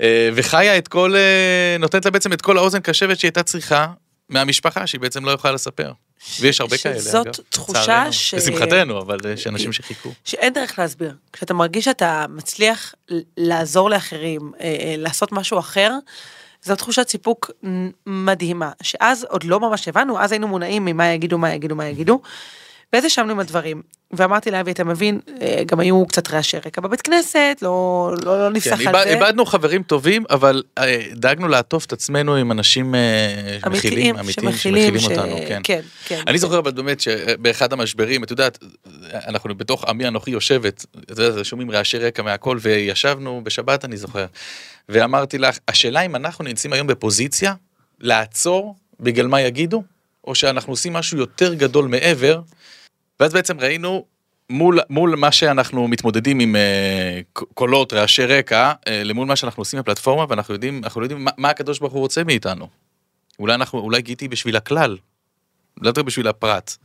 אה, 0.00 0.28
וחיה 0.34 0.78
את 0.78 0.88
כל, 0.88 1.14
אה, 1.16 1.76
נותנת 1.78 2.04
לה 2.04 2.10
בעצם 2.10 2.32
את 2.32 2.42
כל 2.42 2.58
האוזן 2.58 2.80
קשבת 2.80 3.18
שהיא 3.18 3.28
הייתה 3.28 3.42
צריכה 3.42 3.86
מהמשפחה, 4.28 4.86
שהיא 4.86 5.00
בעצם 5.00 5.24
לא 5.24 5.30
יכולה 5.30 5.54
לספר. 5.54 5.92
ויש 6.40 6.60
הרבה 6.60 6.78
כאלה, 6.78 6.98
שזאת 7.00 7.26
אגב, 7.26 7.34
תחושה 7.48 7.82
לצערנו. 7.82 8.12
ש- 8.12 8.34
לשמחתנו, 8.34 8.98
אבל 9.00 9.18
יש 9.34 9.46
אנשים 9.46 9.72
שחיכו. 9.72 10.12
שאין 10.24 10.52
דרך 10.52 10.78
להסביר. 10.78 11.14
כשאתה 11.32 11.54
מרגיש 11.54 11.84
שאתה 11.84 12.26
מצליח 12.28 12.94
לעזור 13.36 13.90
לאחרים, 13.90 14.52
אה, 14.60 14.64
אה, 14.64 14.94
לעשות 14.98 15.32
משהו 15.32 15.58
אחר, 15.58 15.90
זו 16.62 16.76
תחושת 16.76 17.08
סיפוק 17.08 17.50
מדהימה, 18.06 18.70
שאז 18.82 19.26
עוד 19.28 19.44
לא 19.44 19.60
ממש 19.60 19.88
הבנו, 19.88 20.20
אז 20.20 20.32
היינו 20.32 20.48
מונעים 20.48 20.84
ממה 20.84 21.08
יגידו, 21.08 21.38
מה 21.38 21.52
יגידו, 21.54 21.74
מה 21.74 21.86
יגידו. 21.86 22.20
ואז 22.94 23.04
ישבנו 23.04 23.32
עם 23.32 23.40
הדברים, 23.40 23.82
ואמרתי 24.12 24.50
לאבי, 24.50 24.70
אתה 24.70 24.84
מבין, 24.84 25.20
אה, 25.42 25.62
גם 25.66 25.80
היו 25.80 26.06
קצת 26.06 26.30
רעשי 26.30 26.56
רקע 26.56 26.80
בבית 26.80 27.00
כנסת, 27.02 27.58
לא, 27.62 28.10
לא, 28.24 28.38
לא 28.38 28.50
נפסח 28.50 28.76
כן, 28.76 28.88
על 28.88 28.96
איבד- 28.96 29.04
זה. 29.08 29.14
איבדנו 29.14 29.44
חברים 29.46 29.82
טובים, 29.82 30.24
אבל 30.30 30.62
אה, 30.78 31.02
דאגנו 31.12 31.48
לעטוף 31.48 31.84
את 31.86 31.92
עצמנו 31.92 32.36
עם 32.36 32.52
אנשים 32.52 32.94
אה, 32.94 33.00
מכילים, 33.70 34.16
אמיתיים, 34.18 34.52
שמכילים 34.52 34.98
ש- 34.98 35.04
אותנו, 35.04 35.36
כן. 35.48 35.60
כן, 35.64 35.80
כן. 36.06 36.22
אני 36.26 36.38
זוכר 36.38 36.58
אבל 36.58 36.70
באמת 36.70 37.00
שבאחד 37.00 37.72
המשברים, 37.72 38.24
את 38.24 38.30
יודעת, 38.30 38.58
אנחנו 39.12 39.54
בתוך 39.54 39.84
עמי 39.84 40.08
אנוכי 40.08 40.30
יושבת, 40.30 40.86
את 41.12 41.18
יודעת, 41.18 41.44
שומעים 41.44 41.70
רעשי 41.70 41.98
רקע 41.98 42.22
מהכל, 42.22 42.58
וישבנו 42.60 43.40
בשבת 43.44 43.84
אני 43.84 43.96
זוכר, 43.96 44.26
ואמרתי 44.88 45.38
לך, 45.38 45.58
השאלה 45.68 46.00
אם 46.00 46.16
אנחנו 46.16 46.44
נמצאים 46.44 46.72
היום 46.72 46.86
בפוזיציה 46.86 47.54
לעצור 48.00 48.76
בגלל 49.00 49.26
מה 49.26 49.40
יגידו, 49.40 49.82
או 50.26 50.34
שאנחנו 50.34 50.72
עושים 50.72 50.92
משהו 50.92 51.18
יותר 51.18 51.54
גדול 51.54 51.84
מעבר, 51.88 52.40
ואז 53.20 53.32
בעצם 53.32 53.60
ראינו 53.60 54.04
מול, 54.50 54.80
מול 54.90 55.16
מה 55.16 55.32
שאנחנו 55.32 55.88
מתמודדים 55.88 56.40
עם 56.40 56.56
אה, 56.56 57.20
קולות, 57.34 57.92
רעשי 57.92 58.26
רקע, 58.26 58.72
אה, 58.88 59.04
למול 59.04 59.26
מה 59.26 59.36
שאנחנו 59.36 59.60
עושים 59.60 59.80
בפלטפורמה, 59.80 60.24
ואנחנו 60.28 60.54
יודעים, 60.54 60.80
אנחנו 60.84 61.00
לא 61.00 61.04
יודעים 61.04 61.24
מה, 61.24 61.30
מה 61.36 61.50
הקדוש 61.50 61.78
ברוך 61.78 61.92
הוא 61.92 62.00
רוצה 62.00 62.24
מאיתנו. 62.24 62.68
אולי 63.38 63.54
אנחנו, 63.54 63.78
אולי 63.78 64.02
גיתי 64.02 64.28
בשביל 64.28 64.56
הכלל, 64.56 64.96
לא 65.80 65.88
יותר 65.88 66.02
בשביל 66.02 66.28
הפרט. 66.28 66.76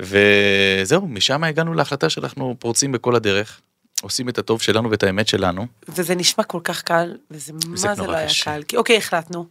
וזהו, 0.00 1.08
משם 1.08 1.44
הגענו 1.44 1.74
להחלטה 1.74 2.10
שאנחנו 2.10 2.56
פורצים 2.58 2.92
בכל 2.92 3.14
הדרך, 3.16 3.60
עושים 4.02 4.28
את 4.28 4.38
הטוב 4.38 4.62
שלנו 4.62 4.90
ואת 4.90 5.02
האמת 5.02 5.28
שלנו. 5.28 5.66
וזה 5.88 6.14
נשמע 6.14 6.44
כל 6.44 6.60
כך 6.64 6.82
קל, 6.82 7.16
וזה 7.30 7.52
מה 7.52 7.76
זה 7.76 8.06
לא 8.06 8.14
היה. 8.14 8.28
קל. 8.44 8.62
כי 8.68 8.76
אוקיי, 8.76 8.96
החלטנו, 8.96 9.46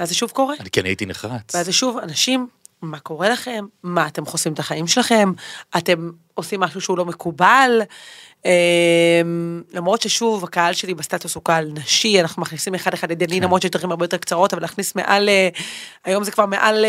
ואז 0.00 0.08
זה 0.08 0.14
שוב 0.14 0.30
קורה. 0.30 0.54
אני 0.60 0.70
כן 0.70 0.84
הייתי 0.84 1.06
נחרץ. 1.06 1.54
ואז 1.54 1.66
זה 1.66 1.72
שוב, 1.72 1.98
אנשים, 1.98 2.46
מה 2.82 2.98
קורה 2.98 3.28
לכם? 3.28 3.64
מה, 3.82 4.06
אתם 4.06 4.26
חוסמים 4.26 4.54
את 4.54 4.58
החיים 4.58 4.86
שלכם? 4.86 5.32
אתם 5.78 6.10
עושים 6.34 6.60
משהו 6.60 6.80
שהוא 6.80 6.98
לא 6.98 7.04
מקובל? 7.04 7.80
אמ, 8.44 9.62
למרות 9.72 10.02
ששוב, 10.02 10.44
הקהל 10.44 10.74
שלי 10.74 10.94
בסטטוס 10.94 11.34
הוא 11.34 11.44
קהל 11.44 11.70
נשי, 11.74 12.20
אנחנו 12.20 12.42
מכניסים 12.42 12.74
אחד 12.74 12.94
אחד 12.94 13.10
ידני, 13.10 13.36
כן. 13.36 13.42
למרות 13.42 13.62
שיש 13.62 13.70
דרכים 13.70 13.90
הרבה 13.90 14.04
יותר 14.04 14.16
קצרות, 14.16 14.52
אבל 14.52 14.62
להכניס 14.62 14.94
מעל, 14.94 15.28
אה, 15.28 15.48
היום 16.04 16.24
זה 16.24 16.30
כבר 16.30 16.46
מעל 16.46 16.84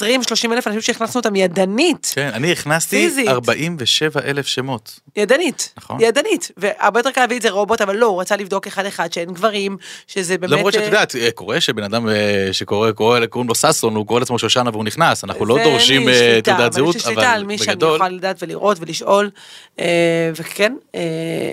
20-30 0.00 0.52
אלף 0.52 0.66
אנשים 0.66 0.80
שהכנסנו 0.80 1.18
אותם 1.18 1.36
ידנית. 1.36 2.12
כן, 2.14 2.30
אני 2.32 2.52
הכנסתי 2.52 2.96
פיזית. 2.96 3.28
47 3.28 4.20
אלף 4.24 4.46
שמות. 4.46 5.00
ידנית, 5.16 5.72
נכון. 5.76 6.00
ידנית, 6.00 6.50
והרבה 6.56 7.00
יותר 7.00 7.10
קל 7.10 7.20
להביא 7.20 7.36
את 7.36 7.42
זה 7.42 7.50
רובוט, 7.50 7.80
אבל 7.80 7.96
לא, 7.96 8.06
הוא 8.06 8.20
רצה 8.20 8.36
לבדוק 8.36 8.66
אחד 8.66 8.86
אחד 8.86 9.12
שאין 9.12 9.32
גברים, 9.32 9.76
שזה 10.06 10.38
באמת... 10.38 10.52
למרות 10.52 10.72
שאת 10.72 10.82
אה, 10.82 10.86
יודעת, 10.86 11.16
אה, 11.16 11.30
קורה 11.30 11.60
שבן 11.60 11.82
אדם 11.82 12.08
אה, 12.08 12.48
שקורא, 12.52 12.90
קורא, 12.90 13.26
קוראים 13.26 13.48
לו 13.48 13.54
ששון, 13.54 13.94
הוא 13.94 14.06
קורא 14.06 14.20
לעצמו 14.20 14.38
שושנה 14.38 14.70
והוא 14.70 14.84
נכנס, 14.84 15.24
אנחנו 15.24 15.46
לא 15.46 15.58
דורשים 15.64 16.08
אה, 16.08 16.40
תעודת 16.44 16.72
זהות, 16.72 16.96
אבל 17.06 17.44
בגדול, 17.60 18.00
אה, 20.98 21.52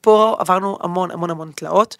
פה 0.00 0.36
עברנו 0.38 0.78
המון 0.80 1.10
המון 1.10 1.30
המון 1.30 1.52
תלאות, 1.54 1.96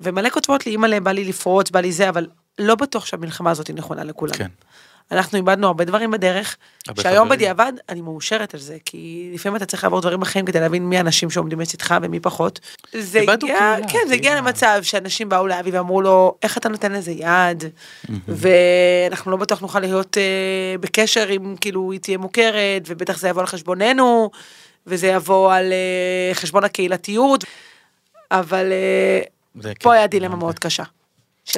ומלא 0.00 0.28
כותבות 0.30 0.66
לי, 0.66 0.72
אימא'לה, 0.72 1.00
בא 1.00 1.12
לי 1.12 1.24
לפרוץ, 1.24 1.70
בא 1.70 1.80
לי 1.80 1.92
זה, 1.92 2.08
אבל 2.08 2.26
לא 2.58 2.74
בטוח 2.74 3.06
שהמלחמה 3.06 3.50
הזאת 3.50 3.66
היא 3.66 3.76
נכונה 3.76 4.04
לכולם. 4.04 4.34
כן. 4.34 4.46
אנחנו 5.12 5.38
איבדנו 5.38 5.66
הרבה 5.66 5.84
דברים 5.84 6.10
בדרך, 6.10 6.56
הרבה 6.88 7.02
שהיום 7.02 7.26
חברים. 7.26 7.38
בדיעבד 7.38 7.72
אני 7.88 8.00
מאושרת 8.00 8.54
על 8.54 8.60
זה, 8.60 8.76
כי 8.84 9.30
לפעמים 9.34 9.56
אתה 9.56 9.66
צריך 9.66 9.84
לעבור 9.84 10.00
דברים 10.00 10.20
בחיים 10.20 10.44
כדי 10.46 10.60
להבין 10.60 10.88
מי 10.88 10.96
האנשים 10.96 11.30
שעומדים 11.30 11.60
לצדך 11.60 11.94
ומי 12.02 12.20
פחות. 12.20 12.60
זה 12.92 13.20
הגיע, 13.20 13.36
קהילה, 13.36 13.76
כן, 13.88 13.98
זה 14.08 14.14
הגיע 14.14 14.30
קהילה. 14.30 14.46
למצב 14.46 14.78
שאנשים 14.82 15.28
באו 15.28 15.46
לאבי 15.46 15.70
ואמרו 15.70 16.02
לו, 16.02 16.34
איך 16.42 16.58
אתה 16.58 16.68
נותן 16.68 16.92
לזה 16.92 17.10
יד? 17.10 17.64
ואנחנו 18.28 19.30
לא 19.30 19.36
בטוח 19.36 19.60
נוכל 19.60 19.80
להיות 19.80 20.18
אה, 20.18 20.74
בקשר 20.80 21.26
אם 21.30 21.56
כאילו 21.60 21.92
היא 21.92 22.00
תהיה 22.00 22.18
מוכרת, 22.18 22.82
ובטח 22.86 23.18
זה 23.18 23.28
יבוא 23.28 23.40
על 23.40 23.46
חשבוננו, 23.46 24.30
וזה 24.86 25.06
יבוא 25.06 25.54
על 25.54 25.72
אה, 25.72 26.34
חשבון 26.34 26.64
הקהילתיות, 26.64 27.44
אבל 28.30 28.72
אה, 28.72 29.20
זה 29.60 29.74
כן. 29.74 29.84
פה 29.84 29.92
היה 29.92 30.06
דילמה 30.06 30.36
מאוד 30.36 30.58
קשה. 30.58 30.82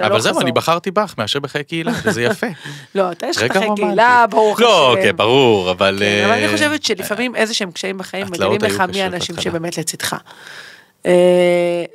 אבל 0.03 0.21
זהו. 0.21 0.41
אני 0.41 0.53
בחרתי 0.53 0.91
בך 0.91 1.15
מאשר 1.19 1.41
בחיי 1.41 1.65
קהילה, 1.65 1.93
וזה 2.05 2.23
יפה. 2.23 2.47
לא, 2.95 3.13
אתה 3.13 3.27
יש 3.27 3.37
לך 3.37 3.53
חיי. 3.53 3.69
קהילה, 3.77 4.25
ברוך 4.31 4.61
לא. 4.61 4.97
כן, 5.03 5.17
ברור, 5.17 5.71
אבל... 5.71 5.97
כן, 6.01 6.25
אבל 6.25 6.33
אני 6.33 6.47
אה, 6.47 6.53
חושבת 6.53 6.85
שלפעמים 6.85 7.37
איזה 7.37 7.55
שהם 7.55 7.71
קשיים 7.71 7.99
בחיים 7.99 8.27
התלאות 8.27 8.55
מגלים 8.55 8.75
לך 8.75 8.81
מי 8.81 9.03
האנשים. 9.03 9.41
שבאמת 9.41 9.79
לצדך. 9.79 10.17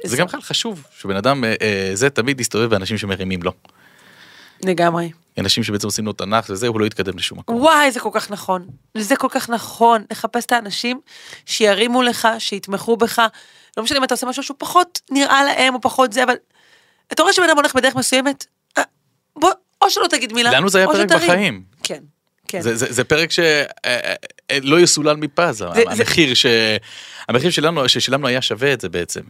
זה 0.04 0.18
גם 0.18 0.26
בכלל 0.26 0.42
חשוב, 0.42 0.84
שבן 1.00 1.16
אדם, 1.16 1.44
זה 1.94 2.10
תמיד 2.10 2.42
יסתובב 2.42 2.70
באנשים 2.70 2.98
שמרימים 2.98 3.44
לו. 3.44 3.52
לגמרי. 4.64 5.10
אנשים 5.40 5.64
שבעצם 5.64 5.88
עושים 5.88 6.06
לו 6.06 6.14
תנ"ך 6.14 6.46
וזה, 6.50 6.68
הוא 6.68 6.80
לא 6.80 6.86
יתקדם 6.86 7.18
לשום 7.18 7.40
מקום. 7.40 7.56
וואי, 7.56 7.92
זה 7.92 8.00
כל 8.00 8.10
כך 8.14 8.32
נכון. 8.32 8.68
זה 8.98 9.16
כל 9.16 9.28
כך 9.32 9.50
נכון. 9.50 10.04
לחפש 10.12 10.46
את 10.46 10.52
האנשים 10.52 11.00
שירימו 11.46 12.02
לך, 12.02 12.28
שיתמכו 12.40 12.98
בך. 12.98 13.22
לא 13.78 13.84
משנה 13.84 13.98
אם 13.98 14.04
אתה 14.04 14.14
עושה 14.14 14.28
משהו 14.28 14.44
שהוא 14.44 14.56
פחות 14.60 15.02
נראה 15.12 15.44
להם 15.44 15.76
או 15.76 15.82
פחות 15.82 16.14
זה, 16.14 16.24
אבל 16.24 16.34
אתה 17.14 17.22
רואה 17.22 17.34
שבן 17.34 17.46
אדם 17.46 17.58
הולך 17.58 17.76
בדרך 17.76 17.96
מסוימת, 17.96 18.46
אה, 18.78 18.84
בוא, 19.36 19.52
או 19.82 19.90
שלא 19.90 20.08
תגיד 20.08 20.34
מילה, 20.34 20.52
לנו 20.52 20.70
זה 20.70 20.78
היה 20.78 20.88
פרק 20.88 21.08
שתרים. 21.08 21.30
בחיים. 21.30 21.64
כן, 21.84 22.04
כן. 22.48 22.62
זה, 22.62 22.76
זה, 22.76 22.86
זה 22.90 23.04
פרק 23.04 23.30
שלא 23.32 24.80
יסולל 24.80 25.16
מפז, 25.16 25.62
המחיר 25.62 26.34
ש... 26.34 26.46
המחיר 27.30 27.52
שלנו, 27.52 27.90
ששילמנו 27.90 28.28
היה 28.28 28.42
שווה 28.42 28.74
את 28.74 28.82
זה 28.82 28.90
בעצם. 28.90 29.22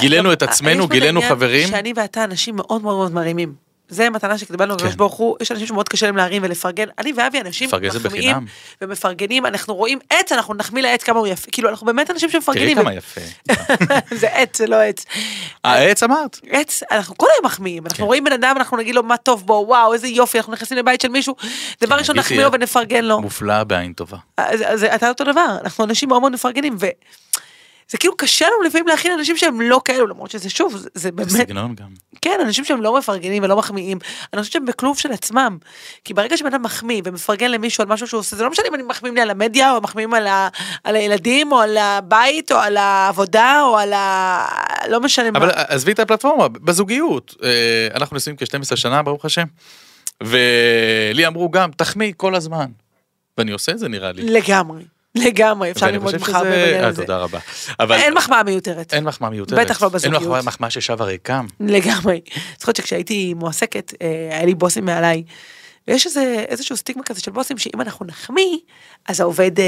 גילינו 0.00 0.32
את 0.32 0.42
עצמנו, 0.42 0.88
גילינו 0.88 1.22
חברים. 1.22 1.68
שאני 1.68 1.92
ואתה 1.96 2.24
אנשים 2.24 2.56
מאוד 2.56 2.82
מאוד 2.82 2.96
מאוד 2.96 3.12
מרימים. 3.12 3.67
זה 3.88 4.10
מתנה 4.10 4.38
שקיבלנו 4.38 4.78
כן. 4.78 4.88
ברוך 4.96 5.14
הוא, 5.14 5.36
יש 5.40 5.52
אנשים 5.52 5.66
שמאוד 5.66 5.88
קשה 5.88 6.06
להם 6.06 6.16
להרים 6.16 6.42
ולפרגן, 6.44 6.86
אני 6.98 7.12
ואבי 7.16 7.40
אנשים 7.40 7.70
מחמיאים. 8.04 8.36
ומפרגנים, 8.82 9.46
אנחנו 9.46 9.74
רואים 9.74 9.98
עץ, 10.10 10.32
אנחנו 10.32 10.54
נחמיא 10.54 10.82
לעץ 10.82 11.02
כמה 11.02 11.18
הוא 11.18 11.26
יפה, 11.26 11.50
כאילו 11.50 11.68
אנחנו 11.68 11.86
באמת 11.86 12.10
אנשים 12.10 12.28
תראי 12.30 12.42
שמפרגנים. 12.42 12.78
כמה 12.78 12.94
יפה. 12.94 13.20
זה 14.20 14.28
עץ, 14.28 14.58
זה 14.58 14.66
לא 14.66 14.76
עץ. 14.76 15.04
העץ 15.64 16.02
אמרת? 16.02 16.40
עץ, 16.50 16.82
אנחנו 16.90 17.16
כל 17.16 17.26
היום 17.34 17.46
מחמיאים, 17.46 17.86
אנחנו 17.86 17.98
כן. 17.98 18.04
רואים 18.04 18.24
בן 18.24 18.32
אדם, 18.32 18.54
אנחנו 18.56 18.76
נגיד 18.76 18.94
לו 18.94 19.02
מה 19.02 19.16
טוב 19.16 19.46
בו, 19.46 19.64
וואו, 19.68 19.92
איזה 19.92 20.08
יופי, 20.08 20.38
אנחנו 20.38 20.52
נכנסים 20.52 20.78
לבית 20.78 21.00
של 21.00 21.08
מישהו, 21.08 21.34
דבר 21.80 21.96
ראשון 21.96 22.16
גיטי, 22.16 22.34
נחמיא 22.34 22.44
לו 22.44 22.52
ונפרגן 22.52 23.04
לו. 23.04 23.20
מופלא 23.20 23.64
בעין 23.64 23.92
טובה. 23.92 24.16
אז, 24.36 24.62
אז 24.66 24.84
אתה 24.84 25.08
אותו 25.08 25.24
דבר, 25.24 25.56
אנחנו 25.64 25.84
אנשים 25.84 26.08
מאוד 26.08 26.20
מאוד 26.20 26.32
מפרגנים, 26.32 26.76
וזה 27.90 27.98
כאילו 27.98 28.16
קשה 28.16 28.46
לנו 28.46 28.62
לפעמים 28.62 28.86
להכין 28.88 29.12
אנשים 29.12 29.36
שהם 29.36 29.60
לא 29.60 29.80
כאלו, 29.84 30.06
למרות 30.06 30.30
שזה 30.30 30.50
שוב, 30.50 30.76
זה- 30.76 30.88
זה 30.94 31.12
באמת, 31.12 31.28
סגנון 31.30 31.74
גם. 31.74 31.86
כן, 32.22 32.38
אנשים 32.44 32.64
שהם 32.64 32.82
לא 32.82 32.98
מפרגנים 32.98 33.42
ולא 33.42 33.56
מחמיאים, 33.56 33.98
אני 34.32 34.40
חושבת 34.42 34.52
שהם 34.52 34.64
בכלוב 34.66 34.98
של 34.98 35.12
עצמם. 35.12 35.58
כי 36.04 36.14
ברגע 36.14 36.36
שבן 36.36 36.54
אדם 36.54 36.62
מחמיא 36.62 37.02
ומפרגן 37.04 37.50
למישהו 37.50 37.82
על 37.82 37.88
משהו 37.88 38.06
שהוא 38.06 38.18
עושה, 38.20 38.36
זה 38.36 38.44
לא 38.44 38.50
משנה 38.50 38.66
אם 38.68 38.74
אני 38.74 38.82
מחמיאים 38.82 39.14
לי 39.14 39.20
על 39.20 39.30
המדיה, 39.30 39.74
או 39.74 39.80
מחמיאים 39.80 40.14
על, 40.14 40.26
ה, 40.26 40.48
על 40.84 40.96
הילדים, 40.96 41.52
או 41.52 41.58
על 41.60 41.76
הבית, 41.76 42.52
או 42.52 42.56
על 42.56 42.76
העבודה, 42.76 43.62
או 43.62 43.78
על 43.78 43.92
ה... 43.92 44.46
לא 44.88 45.00
משנה 45.00 45.30
מה. 45.30 45.38
אבל 45.38 45.50
עזבי 45.54 45.92
את 45.92 45.98
הפלטפורמה, 45.98 46.48
בזוגיות. 46.48 47.34
אה, 47.42 47.48
אנחנו 47.94 48.16
נשואים 48.16 48.36
כ-12 48.36 48.76
שנה, 48.76 49.02
ברוך 49.02 49.24
השם. 49.24 49.44
ולי 50.22 51.26
אמרו 51.26 51.50
גם, 51.50 51.70
תחמיא 51.76 52.12
כל 52.16 52.34
הזמן. 52.34 52.66
ואני 53.38 53.50
עושה 53.52 53.72
את 53.72 53.78
זה 53.78 53.88
נראה 53.88 54.12
לי. 54.12 54.22
לגמרי, 54.22 54.82
לגמרי, 55.14 55.70
אפשר 55.70 55.86
ללמוד 55.86 56.14
ממך 56.16 56.28
בעניין 56.42 56.84
אה, 56.84 56.88
הזה. 56.88 57.02
תודה 57.02 57.16
רבה. 57.18 57.38
אבל 57.80 57.96
אין 57.96 58.14
מחמאה 58.14 58.42
מיותרת. 58.42 58.94
אין 58.94 59.04
מחמאה 59.04 59.30
מיותרת. 59.30 59.58
בטח 59.58 59.82
לא 59.82 59.88
בזוגיות. 59.88 60.36
אין 60.36 60.44
מחמאה- 60.44 60.70
ששבה 60.70 61.04
ריקם. 61.04 61.46
לגמרי. 61.60 62.20
זוכרת 62.60 62.76
שכשהייתי 62.76 63.34
מועסקת, 63.34 63.92
אה, 64.02 64.06
היה 64.36 64.44
לי 64.44 64.54
בוסים 64.54 64.84
מעליי, 64.84 65.22
ויש 65.88 66.06
איזה, 66.06 66.44
איזשהו 66.48 66.76
סטיגמה 66.76 67.02
כזה 67.02 67.20
של 67.20 67.30
בוסים, 67.30 67.58
שאם 67.58 67.80
אנחנו 67.80 68.06
נחמיא, 68.06 68.58
אז 69.08 69.20
העובד... 69.20 69.60
אה, 69.60 69.64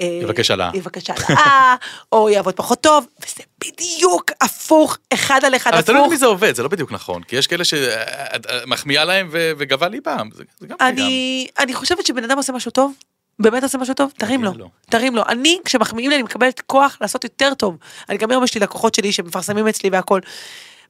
אה, 0.00 0.20
יבקש 0.22 0.50
העלאה. 0.50 0.70
יבקש 0.74 1.10
העלאה, 1.10 1.74
או 2.12 2.30
יעבוד 2.30 2.54
פחות 2.54 2.80
טוב, 2.80 3.06
וזה 3.20 3.42
בדיוק 3.60 4.30
הפוך, 4.40 4.98
אחד 5.14 5.40
על 5.44 5.56
אחד 5.56 5.72
אבל 5.72 5.82
תלוי 5.82 5.98
הפוך. 5.98 6.08
למי 6.08 6.16
זה 6.16 6.26
עובד, 6.26 6.54
זה 6.54 6.62
לא 6.62 6.68
בדיוק 6.68 6.92
נכון. 6.92 7.22
כי 7.22 7.36
יש 7.36 7.46
כאלה 7.46 7.64
שמחמיאה 7.64 9.04
להם 9.04 9.28
וגבה 9.32 9.88
ליבם. 9.88 10.28
זה 10.34 10.44
זה 10.60 10.66
גם. 10.66 10.76
אני, 10.80 11.46
אני 11.58 11.74
חושבת 11.74 12.06
שבן 12.06 12.24
אדם 12.24 12.36
עושה 12.36 12.52
משהו 12.52 12.70
טוב, 12.70 12.92
באמת 13.38 13.62
עושה 13.62 13.78
משהו 13.78 13.94
טוב, 13.94 14.12
תרים 14.18 14.44
לו. 14.44 14.52
תרים 14.90 15.16
לו. 15.16 15.22
אני, 15.28 15.58
כשמחמיאים 15.64 16.10
לי, 16.10 16.16
אני 16.16 16.22
מקבלת 16.22 16.60
כוח 16.60 16.96
לעשות 17.00 17.24
יותר 17.24 17.54
טוב. 17.54 17.76
אני 18.08 18.18
גם 18.18 18.30
היום 18.30 18.44
יש 18.44 18.54
לי 18.54 18.60
לקוחות 18.60 18.94
שלי 18.94 19.12
שמפרסמים 19.12 19.68
אצלי 19.68 19.90
והכל. 19.90 20.20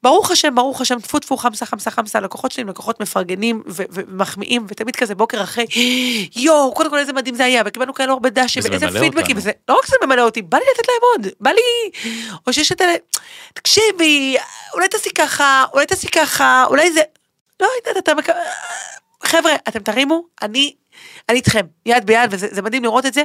ברוך 0.02 0.30
השם, 0.30 0.54
ברוך 0.54 0.80
השם, 0.80 1.00
טפו 1.00 1.18
טפו, 1.18 1.36
חמסה, 1.36 1.66
חמסה, 1.66 1.90
חמסה, 1.90 2.20
לקוחות 2.20 2.52
שלי 2.52 2.62
הם 2.62 2.68
לקוחות 2.68 3.00
מפרגנים 3.00 3.62
ומחמיאים, 3.66 4.66
ותמיד 4.68 4.96
כזה 4.96 5.14
בוקר 5.14 5.42
אחרי, 5.42 5.66
יואו, 6.36 6.74
קודם 6.74 6.90
כל 6.90 6.98
איזה 6.98 7.12
מדהים 7.12 7.34
זה 7.34 7.44
היה, 7.44 7.62
וקיבלנו 7.66 7.94
כאלה 7.94 8.12
הרבה 8.12 8.30
דשים, 8.30 8.62
ואיזה 8.64 8.86
פידבקים. 9.00 9.36
וזה, 9.36 9.50
לא 9.68 9.78
רק 9.78 9.86
שזה 9.86 9.96
ממלא 10.04 10.22
אותי, 10.22 10.42
בא 10.42 10.58
לי 10.58 10.64
לתת 10.74 10.88
להם 10.88 10.98
עוד, 11.12 11.32
בא 11.40 11.50
לי, 11.50 11.90
או 12.46 12.52
שיש 12.52 12.72
את 12.72 12.80
אלה, 12.82 12.94
תקשיבי, 13.54 14.36
אולי 14.74 14.88
תעשי 14.88 15.10
ככה, 15.10 15.64
אולי 15.72 15.86
תעשי 15.86 16.08
ככה, 16.08 16.64
אולי 16.68 16.92
זה, 16.92 17.02
לא 17.60 17.68
יודעת, 17.78 18.04
אתה 18.04 18.14
מקבל, 18.14 18.36
חבר'ה, 19.24 19.52
אתם 19.68 19.80
תרימו, 19.80 20.22
אני, 20.42 20.74
אני 21.28 21.36
איתכם, 21.36 21.66
יד 21.86 22.06
ביד, 22.06 22.28
וזה 22.30 22.48
זה 22.50 22.62
מדהים 22.62 22.84
לראות 22.84 23.06
את 23.06 23.14
זה. 23.14 23.22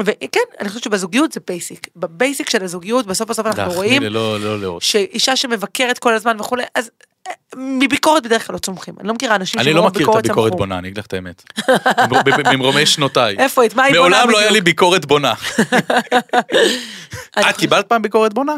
וכן, 0.00 0.40
אני 0.60 0.68
חושבת 0.68 0.82
שבזוגיות 0.82 1.32
זה 1.32 1.40
basic. 1.46 1.86
ב 1.96 2.05
basic 2.05 2.50
של 2.50 2.64
הזוגיות, 2.64 3.06
בסוף 3.06 3.28
בסוף 3.28 3.46
אנחנו 3.46 3.62
להחמיא 3.62 3.76
רואים 3.76 4.02
ללא 4.02 4.40
לא 4.40 4.60
לאות. 4.60 4.82
שאישה 4.82 5.36
שמבקרת 5.36 5.98
כל 5.98 6.14
הזמן 6.14 6.36
וכולי, 6.40 6.62
אז 6.74 6.90
מביקורת 7.56 8.22
בדרך 8.22 8.46
כלל 8.46 8.54
לא 8.54 8.58
צומחים. 8.58 8.94
אני 9.00 9.08
לא 9.08 9.14
מכירה 9.14 9.36
אנשים 9.36 9.60
אני 9.60 9.72
לא 9.72 9.80
שמרוב 9.80 9.90
מכיר 9.90 10.00
את 10.00 10.06
ביקורת 10.06 10.24
הביקורת 10.24 10.52
צמחו. 10.52 10.58
בונה, 10.58 10.78
אני 10.78 10.88
אגיד 10.88 10.98
לך 10.98 11.06
את 11.06 11.12
האמת. 11.12 11.42
ממרומי 12.52 12.86
שנותיי. 12.86 13.36
איפה, 13.38 13.66
את 13.66 13.74
מה 13.74 13.82
היא 13.82 13.94
בונה 13.94 14.08
מעולם 14.08 14.30
לא 14.30 14.38
היה? 14.38 14.50
לי 14.50 14.60
ביקורת 14.60 15.06
בונה. 15.06 15.34
את 17.40 17.56
קיבלת 17.56 17.86
פעם 17.88 18.02
ביקורת 18.02 18.34
בונה? 18.34 18.54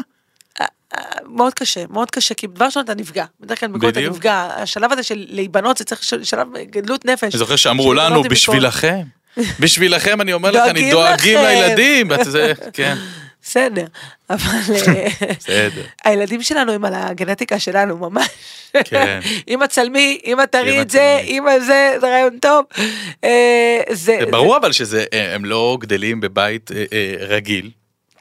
מאוד 1.27 1.53
קשה, 1.53 1.83
מאוד 1.89 2.11
קשה, 2.11 2.33
כי 2.35 2.47
דבר 2.47 2.65
ראשון 2.65 2.83
אתה 2.83 2.93
נפגע. 2.95 3.25
בדרך 3.39 3.59
כלל 3.59 3.69
ביקורת 3.69 3.97
אתה. 3.97 4.09
נפגע. 4.09 4.33
השלב 4.55 4.91
הזה 4.91 5.03
של 5.03 5.25
להיבנות 5.29 5.77
זה 5.77 5.83
צריך 5.83 6.03
של- 6.03 6.23
שלב 6.23 6.47
גדלות 6.57 7.05
נפש. 7.05 7.23
אני 7.23 7.37
זוכר 7.39 7.55
שאמרו 7.55 7.93
לנו. 7.93 8.23
בשבילכם. 8.23 9.01
בשבילכם, 9.59 10.21
אני 10.21 10.33
אומר 10.33 10.51
לך, 10.51 10.61
אני 10.69 10.91
דואגים. 10.91 11.39
לילדים. 11.39 12.11
כן, 12.73 12.95
בסדר, 13.43 13.85
אבל 14.29 14.41
אה. 15.49 15.67
הילדים 16.05 16.41
שלנו 16.43 16.71
הם 16.71 16.85
על 16.85 16.93
הגנטיקה 16.95 17.59
שלנו 17.59 17.97
ממש. 17.97 18.27
כן. 18.85 19.19
אמא 19.47 19.67
צלמי, 19.67 20.19
אמא 20.25 20.43
תראי 20.51 20.81
את 20.81 20.89
זה. 20.89 21.19
אמא 21.23 21.59
זה, 21.59 21.95
זה 22.01 22.07
רעיון 22.11 22.39
טוב. 22.41 22.65
אה, 23.23 23.79
זה 23.91 24.19
ברור 24.31 24.57
אבל 24.57 24.71
שזה, 24.71 25.05
אה, 25.13 25.35
הם 25.35 25.45
לא 25.45 25.77
גדלים 25.81 26.21
בבית 26.21 26.71
רגיל. 27.19 27.71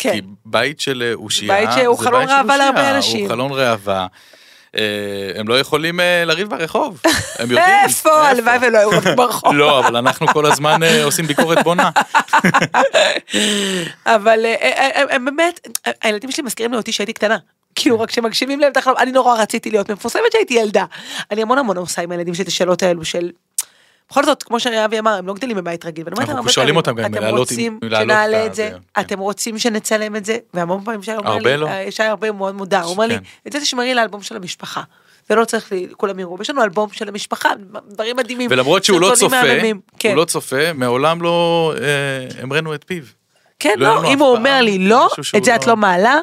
כן. 0.04 0.12
כי 0.12 0.20
בית 0.46 0.80
של 0.80 1.02
אה, 1.06 1.14
אושייה, 1.14 1.54
בית 1.54 1.70
שהוא 1.76 1.98
חלון 1.98 2.26
בית 2.26 2.30
ראווה 2.30 2.56
להרבה 2.56 2.80
אושייה, 2.80 2.96
אנשים. 2.96 3.20
הוא 3.20 3.28
חלון 3.28 3.52
ראווה. 3.52 4.06
אה, 4.76 5.40
הם 5.40 5.48
לא 5.48 5.60
יכולים 5.60 6.00
אה, 6.00 6.24
לריב 6.24 6.50
ברחוב. 6.50 7.00
הם 7.38 7.50
יודעים. 7.50 7.68
איפה? 7.84 8.28
הלוואי 8.28 8.58
ולא 8.62 8.78
היו 8.78 8.90
רבים 8.90 9.16
ברחוב. 9.16 9.54
לא, 9.54 9.80
אבל 9.80 9.96
אנחנו 9.96 10.26
כל 10.26 10.46
הזמן 10.46 10.82
אה, 10.82 11.04
עושים 11.04 11.26
ביקורת 11.26 11.64
בונה. 11.64 11.90
אבל 14.06 14.44
אה, 14.44 15.04
אה, 15.10 15.18
באמת, 15.18 15.68
הילדים 16.02 16.30
שלי 16.30 16.42
מזכירים 16.44 16.72
לי 16.72 16.76
אותי 16.76 16.92
שהייתי 16.92 17.12
קטנה. 17.12 17.36
כאילו 17.74 18.00
רק 18.00 18.10
שמגשימים 18.10 18.60
להם 18.60 18.72
את 18.72 18.76
החלום, 18.76 18.96
אני 18.98 19.12
נורא 19.12 19.42
רציתי 19.42 19.70
להיות 19.70 19.90
מפורסמת 19.90 20.32
שהייתי 20.32 20.54
ילדה. 20.54 20.84
אני 21.30 21.42
המון 21.42 21.58
המון 21.58 21.76
עושה 21.76 22.02
עם 22.02 22.12
הילדים 22.12 22.34
שלי 22.34 22.42
את 22.42 22.48
השאלות 22.48 22.82
האלו 22.82 23.04
של... 23.04 23.30
בכל 24.10 24.24
זאת, 24.24 24.42
כמו 24.42 24.60
שאבי 24.60 24.98
אמר, 24.98 25.10
הם 25.10 25.26
לא 25.26 25.34
גדלים 25.34 25.56
בבית 25.56 25.84
רגיל. 25.84 26.04
אנחנו 26.18 26.48
שואלים 26.48 26.76
אותם 26.76 26.94
גם 26.94 27.14
אתם 27.14 27.24
עם- 27.24 27.36
רוצים 27.36 27.78
שנעלה 27.90 28.46
את 28.46 28.54
זה? 28.54 28.68
זה, 28.72 28.76
כן. 28.94 29.00
אתם 29.00 29.18
רוצים 29.18 29.58
שנצלם 29.58 30.16
את 30.16 30.24
זה? 30.24 30.36
והמון 30.54 30.84
פעמים 30.84 31.02
שי 31.02 31.14
אומר 31.16 31.36
לי, 31.38 31.56
לא. 31.56 31.66
אה, 31.68 31.86
שי 31.90 32.02
הרבה 32.02 32.32
מאוד 32.32 32.54
מודע, 32.54 32.80
הוא 32.80 32.90
אומר 32.92 33.06
לי, 33.06 33.14
כן. 33.18 33.22
את 33.46 33.52
זה 33.52 33.60
תשמרי 33.60 33.94
לאלבום 33.94 34.22
של 34.22 34.36
המשפחה. 34.36 34.82
זה 35.28 35.34
לא 35.34 35.44
צריך 35.44 35.72
לי, 35.72 35.86
כולם 35.96 36.18
יראו, 36.18 36.36
יש 36.40 36.50
לנו 36.50 36.62
אלבום 36.62 36.88
של 36.92 37.08
המשפחה, 37.08 37.50
דברים 37.88 38.16
מדהימים. 38.16 38.50
ולמרות 38.50 38.84
שהוא 38.84 39.00
לא 39.00 39.12
צופה. 39.16 39.36
כן. 39.98 40.08
הוא 40.08 40.16
לא 40.16 40.24
צופה, 40.24 40.72
מעולם 40.74 41.22
לא 41.22 41.72
אה, 41.82 42.42
המרנו 42.42 42.74
את 42.74 42.84
פיו. 42.86 43.02
כן, 43.58 43.74
לא 43.76 44.02
לא, 44.02 44.12
אם 44.12 44.18
הוא 44.18 44.36
אומר 44.36 44.60
לי 44.62 44.78
לא, 44.78 45.08
את 45.36 45.44
זה 45.44 45.54
את 45.56 45.66
לא- 45.66 45.70
לא 45.72 45.76
מעלה, 45.76 46.18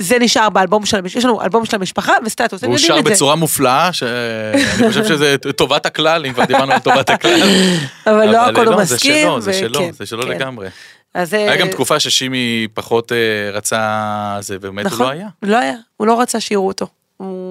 זה 0.00 0.18
נשאר 0.18 0.50
באלבום 0.50 0.86
של 0.86 0.96
המשפחה, 0.96 1.18
יש 1.18 1.24
לנו 1.24 1.42
אלבום 1.42 1.64
של 1.64 1.76
המשפחה 1.76 2.12
וסטטוס, 2.24 2.64
הם 2.64 2.70
יודעים 2.72 2.88
שר 2.88 2.98
את 2.98 3.04
זה. 3.04 3.10
בצורה 3.10 3.34
מופלאה, 3.34 3.92
שאני 3.92 4.88
חושב 4.88 5.04
שזה 5.04 5.36
טובת 5.56 5.86
הכלל, 5.86 6.26
אם 6.26 6.32
כבר 6.32 6.44
דיברנו 6.44 6.72
על 6.72 6.78
טובת 6.78 7.10
הכלל. 7.10 7.40
אבל 8.06 8.32
לא 8.32 8.46
הכל 8.46 8.68
הוא 8.68 8.84
זה 8.84 8.94
מסכים. 8.94 9.22
שלו, 9.26 9.40
זה 9.40 9.52
שלו, 9.52 9.80
זה 9.92 10.06
שלו 10.06 10.22
כן. 10.22 10.28
לגמרי. 10.28 10.68
אז 11.14 11.32
היה 11.32 11.56
גם 11.56 11.66
אה, 11.66 11.72
תקופה 11.72 12.00
ששימי 12.00 12.66
פחות 12.74 13.12
אה, 13.12 13.50
רצה 13.52 14.36
זה, 14.40 14.56
ובאמת 14.56 14.84
הוא 14.84 14.92
נכון, 14.92 15.06
לא 15.06 15.10
היה. 15.10 15.28
לא 15.42 15.56
היה, 15.56 15.74
הוא 15.96 16.06
לא 16.06 16.20
רצה 16.20 16.40
שיראו 16.40 16.66
אותו. 16.66 16.86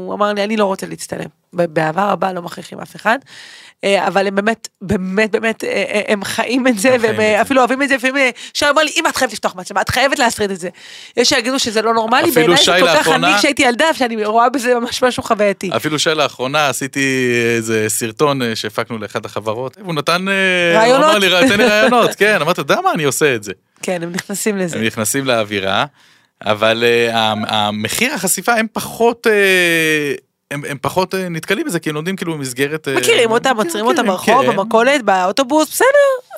הוא 0.05 0.13
אמר 0.13 0.33
לי, 0.33 0.43
אני 0.43 0.57
לא 0.57 0.65
רוצה 0.65 0.87
להצטלם. 0.87 1.25
באהבה 1.53 2.11
רבה 2.11 2.33
לא 2.33 2.41
מכריחים 2.41 2.79
אף 2.79 2.95
אחד. 2.95 3.19
אה, 3.83 4.07
אבל 4.07 4.27
הם 4.27 4.35
באמת, 4.35 4.67
באמת, 4.81 5.31
באמת, 5.31 5.63
אה, 5.63 5.69
אה, 5.69 6.01
הם 6.07 6.23
חיים 6.23 6.67
את 6.67 6.79
זה, 6.79 6.93
הם 6.93 7.01
והם 7.01 7.15
חיים 7.15 7.31
את 7.31 7.35
זה. 7.37 7.41
אפילו 7.41 7.59
אוהבים 7.61 7.81
את 7.83 7.89
זה, 7.89 7.95
לפעמים 7.95 8.31
שי 8.53 8.65
אומר 8.69 8.83
לי, 8.83 8.91
אמא, 8.99 9.09
את 9.09 9.15
חייבת 9.15 9.33
לפתוח 9.33 9.55
מצלמה, 9.55 9.81
את 9.81 9.89
חייבת 9.89 10.19
להסריט 10.19 10.51
את 10.51 10.59
זה. 10.59 10.69
יש 11.17 11.29
שיגידו 11.29 11.59
שזה 11.59 11.81
לא 11.81 11.93
נורמלי, 11.93 12.31
בעיניי 12.31 12.57
זה 12.57 12.63
שי 12.63 12.71
כל 12.79 12.87
כך 12.87 12.95
לאחרונה- 12.97 13.29
אני 13.29 13.37
כשהייתי 13.37 13.63
ילדה, 13.63 13.93
שאני 13.93 14.25
רואה 14.25 14.49
בזה 14.49 14.75
ממש 14.79 15.03
משהו 15.03 15.23
חווייתי. 15.23 15.69
אפילו 15.75 15.99
שלאחרונה 15.99 16.69
עשיתי 16.69 17.31
איזה 17.57 17.85
סרטון 17.87 18.41
שהפקנו 18.55 18.97
לאחד 18.97 19.25
החברות, 19.25 19.77
הוא 19.81 19.93
נתן... 19.93 20.25
רעיונות? 20.75 21.03
הוא 21.03 21.09
אמר 21.09 21.39
לי, 21.41 21.49
תן 21.49 21.57
לי 21.57 21.65
רעיונות, 21.67 22.15
כן, 22.19 22.37
אמרתי, 22.41 22.61
אתה 22.61 22.73
יודע 22.73 22.81
מה, 22.81 22.91
אני 22.91 23.03
עושה 23.03 23.35
את 23.35 23.43
זה. 23.43 23.51
כן, 23.81 24.03
הם 24.03 24.11
נכנסים 24.11 24.57
לזה. 24.57 24.77
הם 24.77 24.83
נכנסים 24.83 25.25
לאווירה, 25.25 25.85
אבל 26.45 26.83
אה, 26.83 27.17
המ- 27.31 27.45
המחיר 27.47 28.13
החשיפה 28.13 28.53
הם 28.53 28.67
פחות... 28.73 29.27
אה, 29.27 30.13
הם, 30.51 30.61
הם 30.69 30.77
פחות 30.81 31.15
אה, 31.15 31.29
נתקלים 31.29 31.65
בזה 31.65 31.79
כי 31.79 31.89
הם 31.89 31.95
לומדים 31.95 32.15
כאילו 32.15 32.33
במסגרת... 32.33 32.87
מכירים 32.87 33.31
אותם, 33.31 33.49
מכירים, 33.49 33.67
עוצרים 33.67 33.85
אותם 33.85 34.07
מכירים, 34.07 34.39
ברחוב, 34.39 34.51
כן, 34.51 34.57
במכולת, 34.57 35.01
באוטובוס, 35.03 35.69
בסדר, 35.69 35.87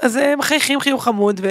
אז 0.01 0.15
הם 0.15 0.39
מחייכים 0.39 0.79
חיוך 0.79 1.03
חמוד, 1.03 1.41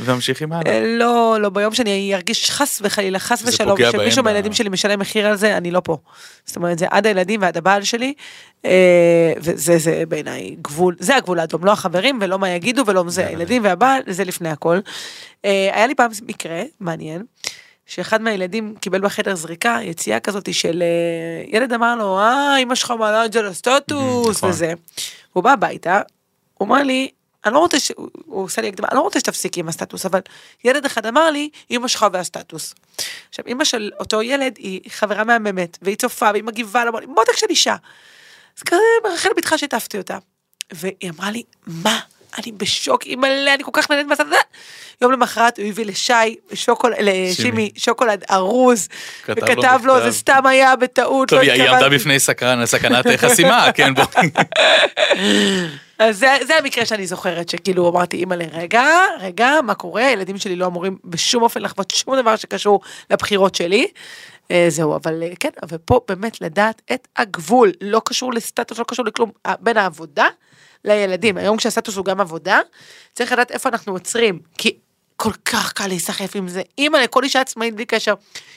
וממשיכים 0.00 0.52
הלאה. 0.52 0.80
ולא, 0.82 1.36
לא, 1.40 1.48
ביום 1.48 1.74
שאני 1.74 2.14
ארגיש 2.14 2.50
חס 2.50 2.80
וחלילה, 2.84 3.18
חס 3.18 3.42
ושלום, 3.46 3.78
שמישהו 3.92 4.22
מהילדים 4.22 4.52
שלי 4.52 4.68
משלם 4.68 5.00
מחיר 5.00 5.26
על 5.26 5.36
זה, 5.36 5.56
אני 5.56 5.70
לא 5.70 5.80
פה. 5.84 5.96
זאת 6.44 6.56
אומרת, 6.56 6.78
זה 6.78 6.86
עד 6.90 7.06
הילדים 7.06 7.42
ועד 7.42 7.56
הבעל 7.56 7.82
שלי, 7.82 8.14
וזה 9.36 9.78
זה 9.78 10.02
בעיניי 10.08 10.56
גבול, 10.62 10.96
זה 10.98 11.16
הגבול 11.16 11.38
האדום, 11.40 11.64
לא 11.64 11.72
החברים 11.72 12.18
ולא 12.22 12.38
מה 12.38 12.50
יגידו 12.50 12.82
ולא 12.86 13.04
זה, 13.08 13.26
הילדים 13.26 13.64
והבעל, 13.64 14.02
זה 14.06 14.24
לפני 14.24 14.48
הכל. 14.48 14.78
היה 15.44 15.86
לי 15.86 15.94
פעם 15.94 16.10
מקרה 16.26 16.62
מעניין. 16.80 17.22
שאחד 17.88 18.22
מהילדים 18.22 18.74
קיבל 18.80 19.00
בחדר 19.00 19.34
זריקה, 19.34 19.78
יציאה 19.82 20.20
כזאת 20.20 20.54
של 20.54 20.82
אה, 20.82 21.56
ילד 21.56 21.72
אמר 21.72 21.96
לו, 21.96 22.18
אה, 22.18 22.56
אמא 22.58 22.74
שלך 22.74 22.90
מעלה 22.98 23.24
את 23.24 23.32
זה 23.32 23.42
לסטטוס 23.42 24.36
נכון. 24.36 24.50
וזה. 24.50 24.72
הוא 25.32 25.44
בא 25.44 25.52
הביתה, 25.52 26.00
הוא 26.54 26.68
אמר 26.68 26.82
לי, 26.82 27.08
אני 27.44 27.54
לא 27.54 27.58
רוצה 27.58 27.80
ש... 27.80 27.92
הוא- 27.96 28.08
עושה 28.44 28.62
לי 28.62 28.68
הקדמה, 28.68 28.88
אני 28.88 28.96
לא 28.96 29.00
רוצה 29.02 29.20
שתפסיקי 29.20 29.60
עם 29.60 29.68
הסטטוס, 29.68 30.06
אבל 30.06 30.20
ילד 30.64 30.84
אחד 30.84 31.06
אמר 31.06 31.30
לי, 31.30 31.50
אמא 31.70 31.88
שלך 31.88 32.06
והסטטוס. 32.12 32.74
עכשיו, 33.28 33.44
אמא 33.48 33.64
של 33.64 33.90
אותו 34.00 34.22
ילד 34.22 34.54
היא 34.58 34.80
חברה 34.88 35.24
מהממת, 35.24 35.78
והיא 35.82 35.96
צופה, 35.96 36.30
והיא 36.32 36.44
מגיבה 36.44 36.84
לה, 36.84 36.90
מותק 37.06 37.36
של 37.36 37.46
אישה. 37.50 37.76
אז 38.58 38.62
כזה, 38.62 38.80
ברחל 39.04 39.28
בתך 39.36 39.54
שיתפתי 39.56 39.98
אותה. 39.98 40.18
והיא 40.72 41.10
אמרה 41.10 41.30
לי, 41.30 41.42
מה? 41.66 42.00
אני 42.38 42.52
בשוק, 42.52 43.02
אימא'לה, 43.06 43.54
אני 43.54 43.64
כל 43.64 43.70
כך 43.74 43.90
נהנית 43.90 44.06
מהסטטוס. 44.06 44.32
יום 45.00 45.12
למחרת 45.12 45.58
הוא 45.58 45.66
הביא 45.66 45.86
לשי, 45.86 46.12
שוקול, 46.54 46.94
לשימי, 47.00 47.70
שוקולד 47.76 48.24
ארוז, 48.30 48.88
וכתב 49.28 49.80
לו. 49.84 50.00
זה 50.00 50.12
סתם 50.12 50.46
היה 50.46 50.76
בטעות, 50.76 51.28
טוב, 51.28 51.38
לא 51.38 51.42
היא 51.42 51.52
היא 51.52 51.62
עמדה 51.62 51.72
התכוונתי." 51.74 51.96
בפני 51.98 52.20
סקרן- 52.20 52.66
סכנת 52.66 53.06
חסימה, 53.16 53.66
כן, 53.76 53.94
בוא. 53.94 54.04
אז 55.98 56.18
זה, 56.18 56.36
זה 56.46 56.56
המקרה 56.56 56.86
שאני 56.86 57.06
זוכרת, 57.06 57.48
שכאילו 57.48 57.88
אמרתי, 57.88 58.16
אימא'לה, 58.16 58.44
רגע, 58.52 58.86
רגע, 59.20 59.52
מה 59.64 59.74
קורה? 59.74 60.06
הילדים 60.06 60.38
שלי 60.38 60.56
לא 60.56 60.66
אמורים 60.66 60.98
בשום 61.04 61.42
אופן 61.42 61.62
לחוות 61.62 61.90
שום 61.90 62.16
דבר 62.16 62.36
שקשור 62.36 62.80
לבחירות 63.10 63.54
שלי. 63.54 63.86
אה, 64.50 64.66
זהו, 64.68 64.96
אבל 64.96 65.22
אה, 65.22 65.28
כן, 65.40 65.48
אבל 65.62 65.78
פה 65.84 66.00
באמת 66.08 66.40
לדעת 66.40 66.82
את 66.92 67.08
הגבול, 67.16 67.72
לא 67.80 68.00
קשור 68.04 68.32
לסטטוס, 68.32 68.78
לא 68.78 68.84
קשור 68.88 69.04
לכלום, 69.04 69.30
בין 69.60 69.76
העבודה 69.76 70.26
לילדים. 70.84 71.36
היום 71.36 71.56
כשהסטטוס 71.56 71.96
הוא 71.96 72.04
גם 72.04 72.20
עבודה, 72.20 72.60
צריך 73.12 73.32
לדעת 73.32 73.50
איפה 73.50 73.68
אנחנו 73.68 73.92
עוצרים, 73.92 74.38
כי 74.58 74.78
כל 75.20 75.32
כך 75.44 75.72
קל 75.72 75.86
להיסחף 75.86 76.36
עם 76.36 76.48
זה. 76.48 76.62
אימא 76.78 76.96
לכל 76.96 77.24
אישה 77.24 77.40
עצמאית 77.40 77.74
בלי 77.74 77.84
קשר, 77.84 78.14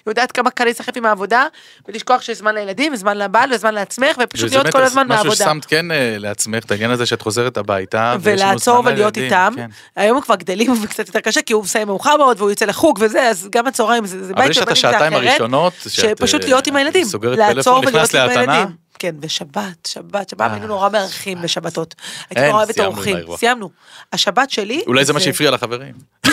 יודעת 0.08 0.32
כמה 0.32 0.50
קל 0.50 0.64
להיסחף 0.64 0.98
עם 0.98 1.06
העבודה, 1.06 1.48
ולשכוח 1.88 2.22
שיש 2.22 2.38
זמן 2.38 2.56
לילדים, 2.56 2.94
וזמן 2.94 3.18
לבעל, 3.18 3.54
וזמן 3.54 3.74
לעצמך, 3.74 4.18
ופשוט 4.24 4.52
להיות 4.52 4.68
כל 4.68 4.84
הזמן 4.84 5.08
משהו 5.08 5.24
בעבודה. 5.24 5.46
ששמת 5.46 5.66
כן 5.66 5.92
אה, 5.92 6.16
לעצמך, 6.18 6.64
את 6.66 6.72
העניין 6.72 6.92
הזה 6.92 7.06
שאת 7.06 7.22
חוזרת 7.22 7.58
הביתה. 7.58 8.16
ולעצור 8.22 8.82
ולהיות 8.86 9.18
איתם. 9.18 9.54
כן. 9.56 9.70
היום 9.96 10.18
הם 10.18 10.24
כבר 10.24 10.36
גדלים 10.36 10.84
וקצת 10.84 11.08
יותר 11.08 11.20
קשה, 11.20 11.42
כי 11.42 11.54
הוא 11.54 11.64
מסיים 11.64 11.88
מאוחר 11.88 12.18
מאוד 12.18 12.38
והוא 12.40 12.50
יוצא 12.50 12.66
לחוג 12.66 13.00
וזה, 13.02 13.30
אז 13.30 13.48
גם 13.52 13.68
הצהריים 13.68 14.06
זה 14.06 14.24
זה 14.26 14.34
אבל 14.34 14.42
בית 14.42 14.52
יש 14.52 14.58
את 14.58 14.68
השעתיים. 14.68 15.14
הראשונות, 15.14 15.74
שפשוט 15.88 16.42
אה, 16.42 16.48
להיות 16.48 16.68
עם 16.68 16.76
הילדים. 16.76 17.06
סוגרת 17.06 17.38
ולהיות 17.38 17.86
נכנס 17.86 18.14
להתנה. 18.14 18.66
כן, 19.02 19.16
ושבת, 19.20 19.86
שבת, 19.88 20.30
שבת, 20.30 20.52
היינו 20.52 20.68
נורא 20.68 20.90
מארחים 20.90 21.42
בשבתות. 21.42 21.96
הייתי 22.30 22.48
נורא 22.48 22.58
אוהבת 22.58 22.80
אורחים. 22.80 23.18
סיימנו. 23.36 23.70
השבת 24.14 24.50
שלי... 24.50 24.84
אולי 24.88 25.06
זה 25.06 25.14
מה 25.14 25.20
שהפריע 25.20 25.52
לחברים. 25.52 25.94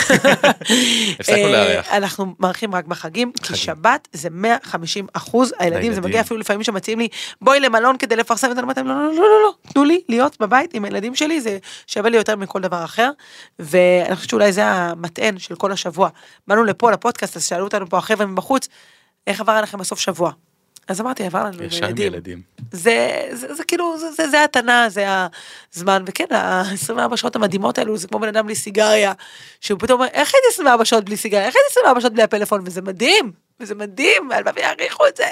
הפסקנו 1.18 1.37
אה, 1.37 1.50
לארח. 1.50 1.88
אנחנו 1.92 2.35
מארחים 2.38 2.74
רק 2.74 2.85
בחגים, 2.85 3.33
כי. 3.42 3.57
שבת 3.57 4.09
זה 4.12 4.28
150 4.31 5.07
אחוז 5.12 5.52
הילדים, 5.59 5.92
זה. 5.92 6.00
מגיע 6.00 6.20
אפילו 6.20 6.40
לפעמים 6.40 6.62
שמציעים 6.62 6.98
לי, 6.98 7.09
בואי 7.40 7.61
למלון 7.61 7.96
כדי 7.98 8.16
לפרסם 8.16 8.50
את 8.50 8.57
זה, 8.57 8.62
לא, 8.62 8.68
לא, 8.76 8.85
לא, 8.85 9.12
לא, 9.14 9.42
לא, 9.42 9.52
תנו 9.72 9.85
לי 9.85 10.00
להיות 10.09 10.37
בבית 10.40 10.74
עם 10.74 10.85
הילדים 10.85 11.14
שלי, 11.14 11.40
זה 11.40 11.59
שווה 11.87 12.11
לי 12.11 12.16
יותר 12.16 12.37
מכל 12.37 12.61
דבר 12.61 12.85
אחר, 12.85 13.11
ואני 13.59 14.16
חושבת 14.16 14.31
שאולי 14.31 14.52
זה 14.52 14.64
המטען 14.64 15.38
של 15.38 15.54
כל 15.54 15.72
השבוע. 15.72 16.09
באנו 16.48 16.64
לפה, 16.64 16.90
לפודקאסט, 16.90 17.37
אז 17.37 17.46
שאלו 17.46 17.64
אותנו 17.64 17.88
פה 17.88 17.98
החבר'ה 17.98 18.26
מבחוץ, 18.26 18.68
איך 19.26 19.40
עבר 19.40 19.52
עליכם 19.52 19.81
הסוף 19.81 20.00
שבוע? 20.00 20.33
אז 20.88 21.01
אמרתי, 21.01 21.24
עבר 21.27 21.44
לנו 21.44 21.53
הילדים. 21.87 22.12
ילדים. 22.12 22.42
זה, 22.72 23.09
זה, 23.33 23.55
זה 23.55 23.64
כאילו, 23.64 23.98
זה, 23.98 24.11
זה, 24.12 24.29
זה 24.29 24.44
התנה, 24.44 24.88
זה 24.88 25.07
הזמן, 25.77 26.05
וכן, 26.07 26.24
ה-24 26.31 27.16
שעות 27.16 27.37
המדהימות 27.37 27.79
האלו, 27.79 27.96
זה 27.96 28.09
כמו 28.09 28.18
בן 28.18 28.29
אדם 28.29 28.46
בלי 28.46 28.55
סיגריה, 28.55 29.12
שהוא 29.61 29.81
פתאום 29.81 30.01
אומר, 30.01 30.11
איך 30.12 30.35
הייתי 30.35 30.46
24 30.53 30.85
שעות 30.85 31.05
בלי 31.05 31.16
סיגריה, 31.16 31.46
איך 31.46 31.55
הייתי 31.57 31.68
24 31.70 32.01
שעות 32.01 32.12
בלי 32.12 32.22
הפלאפון, 32.22 32.62
וזה 32.64 32.83
מדהים, 32.83 33.33
וזה 33.61 33.74
מדהים, 33.74 34.33
הלוואי 34.33 34.53
ויעריכו 34.57 35.07
את 35.07 35.16
זה. 35.16 35.24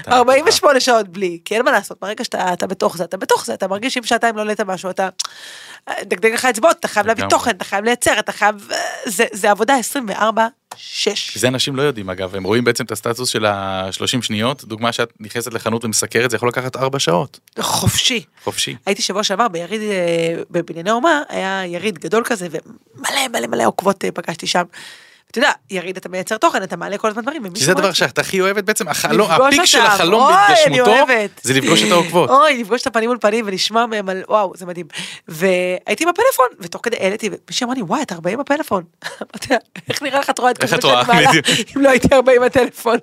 אתה- 0.00 0.16
48 0.16 0.80
שעות 0.80 1.08
בלי, 1.08 1.38
כי 1.44 1.54
אין 1.54 1.64
מה 1.64 1.70
לעשות, 1.72 1.98
ברגע 2.00 2.24
שאתה 2.24 2.52
אתה 2.52 2.66
בתוך 2.66 2.96
זה, 2.96 3.04
אתה 3.04 3.16
בתוך 3.16 3.46
זה, 3.46 3.54
אתה 3.54 3.68
מרגיש 3.68 3.94
שאם 3.94 4.02
שעתיים 4.02 4.36
לא 4.36 4.40
העלית 4.40 4.60
משהו, 4.60 4.90
אתה 4.90 5.08
דגדג 6.02 6.32
לך 6.34 6.44
אצבעות, 6.44 6.76
אתה 6.80 6.88
חייב 6.88 7.06
להביא. 7.06 7.24
תוכן, 7.30 7.50
אתה 7.50 7.64
חייב 7.64 7.84
לייצר, 7.84 8.18
אתה 8.18 8.32
חייב, 8.32 8.68
זה, 9.06 9.24
זה 9.32 9.50
עבודה 9.50 9.74
24, 9.76 10.46
שש. 10.76 11.38
זה 11.38 11.48
אנשים 11.48 11.76
לא 11.76 11.82
יודעים 11.82 12.10
אגב, 12.10 12.36
הם 12.36 12.44
רואים 12.44 12.64
בעצם 12.64 12.84
את 12.84 12.92
הסטטוס 12.92 13.28
של 13.28 13.46
ה-30 13.46 14.22
שניות, 14.22 14.64
דוגמה 14.64 14.92
שאת 14.92 15.12
נכנסת 15.20 15.54
לחנות 15.54 15.84
ומסקרת, 15.84 16.30
זה 16.30 16.36
יכול 16.36 16.48
לקחת 16.48 16.76
4 16.76 16.98
שעות, 16.98 17.40
חופשי. 17.60 18.24
חופשי. 18.44 18.76
הייתי 18.86 19.02
שבוע 19.02 19.24
שעבר 19.24 19.48
ביריד 19.48 19.80
אה, 19.80 20.42
בבנייני 20.50 20.90
אומה, 20.90 21.22
היה 21.28 21.62
יריד 21.66 21.98
גדול 21.98 22.22
כזה, 22.26 22.48
ומלא 22.50 23.28
מלא 23.32 23.46
מלא 23.46 23.66
עוקבות 23.66 24.04
אה, 24.04 24.10
פגשתי 24.12 24.46
שם. 24.46 24.64
אתה 25.32 25.38
יודע, 25.38 25.50
יריד 25.70 25.96
אתה 25.96 26.08
מייצר 26.08 26.36
תוכן, 26.36 26.62
אתה 26.62 26.76
מעלה 26.76 26.98
כל 26.98 27.08
הזמן 27.08 27.22
דברים. 27.22 27.42
כי 27.42 27.48
ומישהו 27.48 27.66
זה 27.66 27.72
אומר- 27.72 27.82
הדבר 27.82 27.92
שאת 27.92 28.18
הכי 28.18 28.40
אוהבת 28.40 28.64
בעצם, 28.64 28.88
החלום, 28.88 29.30
לפגוש 29.30 29.54
הפיק 29.54 29.64
של. 29.64 29.80
החלום 29.80 30.32
בהתגשמותו. 30.32 30.94
זה 31.42 31.54
לפגוש 31.54 31.82
את 31.82 31.90
העוקבות. 31.90 32.30
אוי, 32.40 32.58
לפגוש 32.62 32.82
את 32.82 32.86
הפנים 32.86 33.08
מול 33.08 33.18
פנים 33.20 33.44
ולשמוע 33.48 33.86
מהם 33.86 34.08
על 34.08 34.22
וואו, 34.28 34.52
זה 34.56 34.66
מדהים. 34.66 34.86
והייתי 35.28 36.04
בפלאפון, 36.06 36.46
ותוך 36.60 36.80
כדי 36.84 36.96
העליתי, 37.00 37.30
ומישהו 37.48 37.66
אמר 37.66 37.74
לי, 37.74 37.82
וואי, 37.82 38.02
אתה 38.02 38.14
הפלאפון. 38.40 38.82
אמרתי 39.22 39.46
לה, 39.50 39.56
איך 39.88 40.02
נראה 40.02 40.18
לך 40.20 40.30
את 40.30 40.38
רואה 40.38 40.50
את 40.50 40.58
כל 40.58 40.64
את 40.64 40.82
שאני? 40.82 40.94
מעלה. 41.06 41.30
אם 41.76 41.82
לא 41.82 41.90
הייתי 41.90 42.14
הרבה 42.14 42.32
עם 42.36 42.42
הטלפון. 42.42 42.98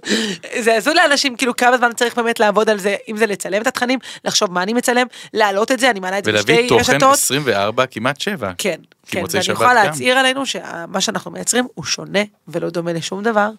זה 0.59 0.75
הזוי 0.75 0.93
לאנשים, 0.93 1.35
כאילו, 1.35 1.55
כמה 1.55 1.77
זמן 1.77 1.93
צריך 1.93 2.15
באמת 2.15 2.39
לעבוד 2.39 2.69
על 2.69 2.79
זה, 2.79 2.95
אם 3.09 3.17
זה 3.17 3.25
לצלם 3.25 3.61
את 3.61 3.67
התכנים, 3.67 3.99
לחשוב 4.25 4.51
מה 4.53 4.63
אני 4.63 4.73
מצלם, 4.73 5.07
להעלות 5.33 5.71
את 5.71 5.79
זה, 5.79 5.89
אני 5.89 5.99
מעלה 5.99 6.19
את 6.19 6.23
זה 6.25 6.31
ולהביא 6.31 6.55
בשתי 6.55 6.67
תוכן 6.67 6.93
רשתות. 6.95 7.13
24 7.13 7.85
כמעט 7.85 8.21
7. 8.21 8.51
כן, 8.57 8.75
כן, 9.11 9.23
ואני 9.31 9.43
שבת 9.43 9.55
יכולה 9.55 9.69
גם. 9.69 9.75
להצהיר 9.75 10.17
עלינו 10.17 10.45
שמה 10.45 11.01
שאנחנו 11.01 11.31
מייצרים 11.31 11.67
הוא 11.75 11.85
שונה 11.85 12.19
ולא 12.47 12.69
דומה 12.69 12.93
לשום 12.93 13.23
דבר, 13.23 13.49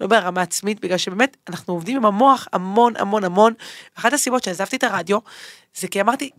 לא 0.00 0.06
ברמה 0.06 0.42
עצמית, 0.42 0.80
בגלל 0.80 0.98
שבאמת 0.98 1.36
אנחנו 1.48 1.74
עובדים 1.74 1.96
עם 1.96 2.04
המוח 2.06 2.48
המון 2.52 2.92
המון 2.96 3.24
המון. 3.24 3.52
אחת 3.98 4.12
הסיבות 4.12 4.42
שעזבתי 4.44 4.76
את 4.76 4.84
הרדיו, 4.84 5.18
זה 5.74 5.88
כי 5.88 6.00
אמרתי, 6.00 6.30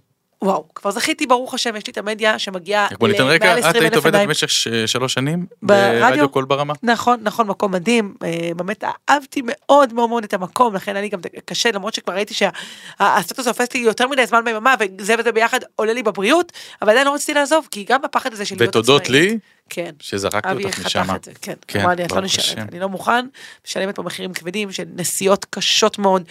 וואו, 0.42 0.66
כבר 0.76 0.92
זכיתי 0.92 1.28
ברוך 1.28 1.54
השם, 1.54 1.76
יש 1.76 1.88
לי 1.88 1.92
את 1.92 1.98
המדיה 1.98 2.40
שמגיעה 2.40 2.88
בוא 3.00 3.08
ניתן 3.08 3.24
רקע, 3.24 3.60
את 3.60 3.64
20 3.64 3.84
היית 3.84 3.96
עובדת. 3.96 4.28
במשך 4.28 4.50
שלוש 4.86 5.14
שנים 5.14 5.46
ברדיו? 5.62 6.30
קול 6.30 6.46
ברמה. 6.46 6.74
נכון, 6.84 7.20
נכון, 7.24 7.48
מקום 7.48 7.72
מדהים, 7.72 8.14
אה, 8.24 8.50
באמת 8.56 8.84
אהבתי 9.10 9.42
מאוד 9.44 9.94
מאוד 9.94 10.10
מאוד 10.10 10.24
את 10.24 10.34
המקום, 10.34 10.76
לכן 10.76 10.96
לי 10.96 11.10
גם 11.10 11.20
קשה, 11.46 11.72
למרות 11.72 11.94
שכבר 11.94 12.14
ראיתי 12.14 12.34
שהסטטוס 12.34 13.48
הופס 13.48 13.74
לי 13.74 13.80
יותר 13.80 14.08
מדי 14.08 14.26
זמן 14.26 14.46
ביממה, 14.46 14.76
וזה 14.80 15.16
וזה 15.20 15.32
ביחד 15.32 15.60
עולה 15.76 15.94
לי 15.94 16.04
בבריאות, 16.04 16.52
אבל 16.82 16.90
עדיין 16.90 17.08
לא 17.08 17.14
רציתי 17.14 17.34
לעזוב, 17.34 17.68
כי 17.72 17.86
גם 17.90 18.02
בפחד 18.02 18.34
הזה 18.34 18.46
של 18.46 18.56
להיות 18.60 18.76
ותודות 18.76 19.02
עצמאית. 19.02 19.32
לי 19.32 19.38
כן. 19.70 19.92
שזרקתי 20.00 20.52
אבי 20.52 20.66
אותך 20.66 20.76
חתך 20.76 20.86
משם. 20.86 21.16
את 21.16 21.24
זה, 21.24 21.32
כן. 21.42 21.54
כן, 21.68 21.82
אמר 21.82 21.90
לי, 21.90 22.06
את 22.06 22.12
לא 22.12 22.22
נשארת. 22.22 22.58
אני 22.58 22.80
לא 22.80 22.90
מוכן, 22.90 23.28
משלמת 23.68 23.96
פה 23.96 24.04
מחירים 24.04 24.34
כבדים 24.34 24.72
של 24.72 24.84
נסיעות 24.96 25.46
קשות 25.50 26.00
מאוד, 26.00 26.24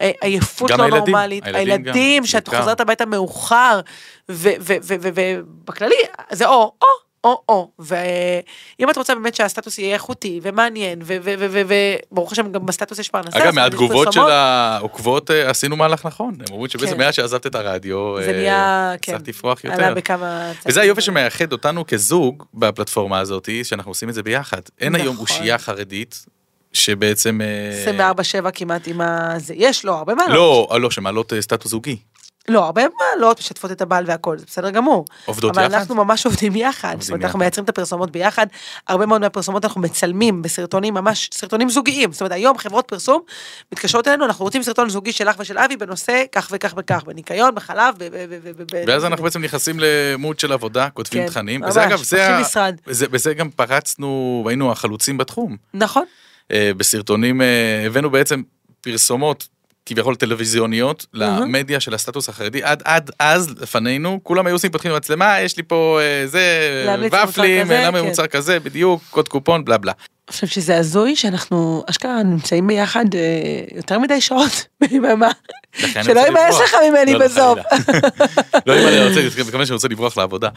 אה, 0.00 0.10
עייפות 0.20 0.70
לא 0.70 0.84
הילדים, 0.84 0.98
נורמלית, 0.98 1.44
הילדים 1.46 1.68
הילדים, 1.68 2.22
גם, 2.22 2.26
שאת. 2.26 2.48
חוזרת 2.48 2.80
הביתה 2.80 3.06
מאוחר, 3.06 3.80
ובכללי, 4.28 5.94
זה 6.32 6.46
או, 6.46 6.72
או, 6.82 6.86
או, 7.24 7.42
או, 7.48 7.70
ואם 7.78 8.90
את 8.90 8.96
רוצה 8.96 9.14
באמת 9.14 9.34
שהסטטוס 9.34 9.78
יהיה 9.78 9.94
איכותי 9.94 10.40
ומעניין, 10.42 11.02
וברוך 11.04 12.32
השם 12.32 12.52
גם 12.52 12.66
בסטטוס 12.66 12.98
יש 12.98 13.08
פרנסה, 13.08 13.38
אגב, 13.38 13.54
מהתגובות 13.54 14.12
של. 14.12 14.20
העוקבות 14.20 15.30
אה, 15.30 15.50
עשינו 15.50 15.76
מהלך 15.76 16.06
נכון. 16.06 16.34
הם 16.40 16.46
אומרים 16.50 16.68
שבעצם 16.68 16.92
כן. 16.92 16.98
מאז 16.98 17.14
שעזבת 17.14 17.46
את 17.46 17.54
הרדיו, 17.54 18.22
זה 18.22 18.30
אה, 18.30 18.32
נהיה, 18.32 18.92
כן, 19.02 19.16
לפרוח 19.26 19.64
עלה 19.64 19.74
יותר. 19.74 19.94
בכמה... 19.94 20.52
וזה. 20.66 20.80
היופי 20.80 21.00
שמאחד 21.00 21.52
אותנו 21.52 21.86
כזוג 21.86 22.44
בפלטפורמה 22.54 23.18
הזאת, 23.18 23.48
שאנחנו 23.62 23.90
עושים 23.90 24.08
את 24.08 24.14
זה 24.14 24.22
ביחד. 24.22 24.60
אין 24.80 24.94
היום 24.94 25.14
נכון. 25.14 25.26
אושייה 25.26 25.58
חרדית 25.58 26.26
שבעצם... 26.72 27.40
אה, 27.88 28.10
24-7 28.46 28.50
כמעט 28.50 28.88
עם 28.88 29.00
ה... 29.00 29.36
יש, 29.54 29.84
לא, 29.84 29.98
הרבה 29.98 30.14
מעלות. 30.14 30.34
לא, 30.70 30.80
לא, 30.80 30.90
שמעלות 30.90 31.32
אה, 31.32 31.42
סטטוס 31.42 31.70
זוגי. 31.70 31.96
לא, 32.48 32.64
הרבה 32.64 32.82
מעלות 32.98 33.38
משתפות 33.38 33.72
את 33.72 33.82
הבעל 33.82 34.04
והכל, 34.06 34.38
זה 34.38 34.44
בסדר 34.46 34.70
גמור. 34.70 35.04
עובדות 35.24 35.56
אבל 35.56 35.66
יחד? 35.66 35.74
אנחנו 35.74 35.94
ממש 35.94 36.26
עובדים 36.26 36.56
יחד, 36.56 36.96
זאת 37.00 37.10
אומרת, 37.10 37.24
אנחנו 37.24 37.38
יחד. 37.38 37.38
מייצרים 37.38 37.64
את 37.64 37.68
הפרסומות 37.68 38.10
ביחד, 38.10 38.46
הרבה 38.88 39.06
מאוד 39.06 39.20
מהפרסומות 39.20 39.64
אנחנו 39.64 39.80
מצלמים 39.80 40.42
בסרטונים, 40.42 40.94
ממש 40.94 41.30
סרטונים 41.34 41.70
זוגיים, 41.70 42.12
זאת 42.12 42.20
אומרת, 42.20 42.32
היום 42.32 42.58
חברות 42.58 42.84
פרסום 42.88 43.22
מתקשרות 43.72 44.08
אלינו, 44.08 44.24
אנחנו 44.24 44.44
רוצים 44.44 44.62
סרטון 44.62 44.88
זוגי 44.88 45.12
שלך 45.12 45.36
ושל 45.38 45.58
אבי 45.58 45.76
בנושא 45.76 46.22
כך 46.32 46.48
וכך 46.52 46.74
וכך, 46.76 47.02
בניקיון, 47.06 47.54
בחלב, 47.54 47.94
ב- 47.98 48.08
ואז 48.86 49.04
אנחנו 49.04 49.24
בעצם 49.24 49.42
נכנסים 49.42 49.76
למוד 49.80 50.38
של 50.38 50.52
עבודה, 50.52 50.88
כותבים 50.90 51.22
כן, 51.22 51.28
תכנים. 51.28 51.60
ממש, 51.60 51.70
וזה 51.70 51.84
אגב, 51.84 52.00
בזה 53.10 53.34
גם 53.34 53.50
פרצנו, 53.50 54.44
היינו 54.48 54.72
החלוצים 54.72 55.18
בתחום. 55.18 55.56
נכון, 55.74 56.04
אה, 56.52 56.70
בסרטונים 56.76 57.42
אה, 57.42 57.46
הבאנו 57.86 58.10
בעצם 58.10 58.42
פרסומות 58.80 59.48
כביכול 59.86 60.14
טלוויזיוניות 60.14 61.06
למדיה 61.14 61.80
של 61.80 61.94
הסטטוס 61.94 62.28
החרדי 62.28 62.62
עד 62.62 62.82
עד 62.84 63.10
אז 63.18 63.54
לפנינו 63.60 64.20
כולם 64.22 64.46
היו 64.46 64.54
עושים 64.54 64.70
פותחים 64.70 64.92
מצלמה 64.94 65.40
יש 65.40 65.56
לי 65.56 65.62
פה 65.62 65.98
אה, 66.00 66.26
זה 66.26 66.40
ופלים 67.28 67.70
למה 67.70 67.98
כן. 67.98 68.04
מוצר 68.04 68.26
כזה 68.26 68.60
בדיוק 68.60 69.02
קוד 69.10 69.28
קופון 69.28 69.64
בלה 69.64 69.78
בלה. 69.78 69.92
אני 70.28 70.32
חושב 70.32 70.46
שזה 70.46 70.78
הזוי 70.78 71.16
שאנחנו 71.16 71.84
אשכרה 71.90 72.22
נמצאים 72.22 72.66
ביחד 72.66 73.04
אה, 73.14 73.20
יותר 73.76 73.98
מדי 73.98 74.20
שעות 74.20 74.66
ביממה, 74.80 75.30
אני 75.82 76.04
שלא 76.04 76.20
יימאס. 76.20 76.60
לך 76.60 76.74
ממני 76.90 77.12
לא, 77.12 77.18
לא, 77.18 77.24
בסוף. 77.26 77.58
לא 78.66 78.78
אם 78.78 78.86
אני 78.88 79.08
רוצה, 79.08 79.42
מכיוון 79.42 79.66
שאני 79.66 79.74
רוצה 79.74 79.88
לברוח 79.88 80.18
לעבודה. 80.18 80.48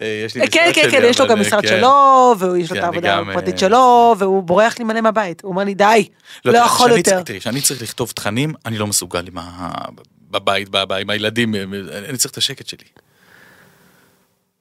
אה, 0.00 0.26
לי 0.34 0.48
כן, 0.48 0.70
כן, 0.74 0.90
כן, 0.90 1.02
יש 1.04 1.20
לו 1.20 1.26
גם 1.28 1.36
אה, 1.36 1.42
משרד 1.42 1.62
כן. 1.62 1.68
שלו, 1.68 2.34
ויש 2.38 2.70
לו 2.70 2.74
כן, 2.76 2.78
את 2.78 2.84
העבודה 2.84 3.18
הפרטית 3.18 3.54
אה, 3.54 3.58
שלו, 3.58 4.14
והוא 4.18 4.42
בורח 4.42 4.78
לי 4.78 4.84
מלא 4.84 5.00
מהבית. 5.00 5.42
הוא 5.44 5.50
אומר 5.50 5.64
לי, 5.64 5.74
די, 5.74 6.08
לא 6.44 6.52
תראה, 6.52 6.64
יכול 6.66 6.92
יותר. 6.92 7.22
תראי, 7.22 7.40
כשאני 7.40 7.60
צריך 7.60 7.82
לכתוב 7.82 8.10
תכנים 8.10 8.54
אני 8.66 8.78
לא 8.78 8.86
מסוגל 8.86 9.26
עם 9.28 9.38
ה- 9.38 9.68
בבית 10.30 10.68
עם 11.00 11.10
הילדים 11.10 11.54
אה, 11.54 11.60
אני 12.08 12.18
צריך 12.18 12.32
את 12.32 12.36
השקט 12.38 12.66
שלי. 12.66 12.84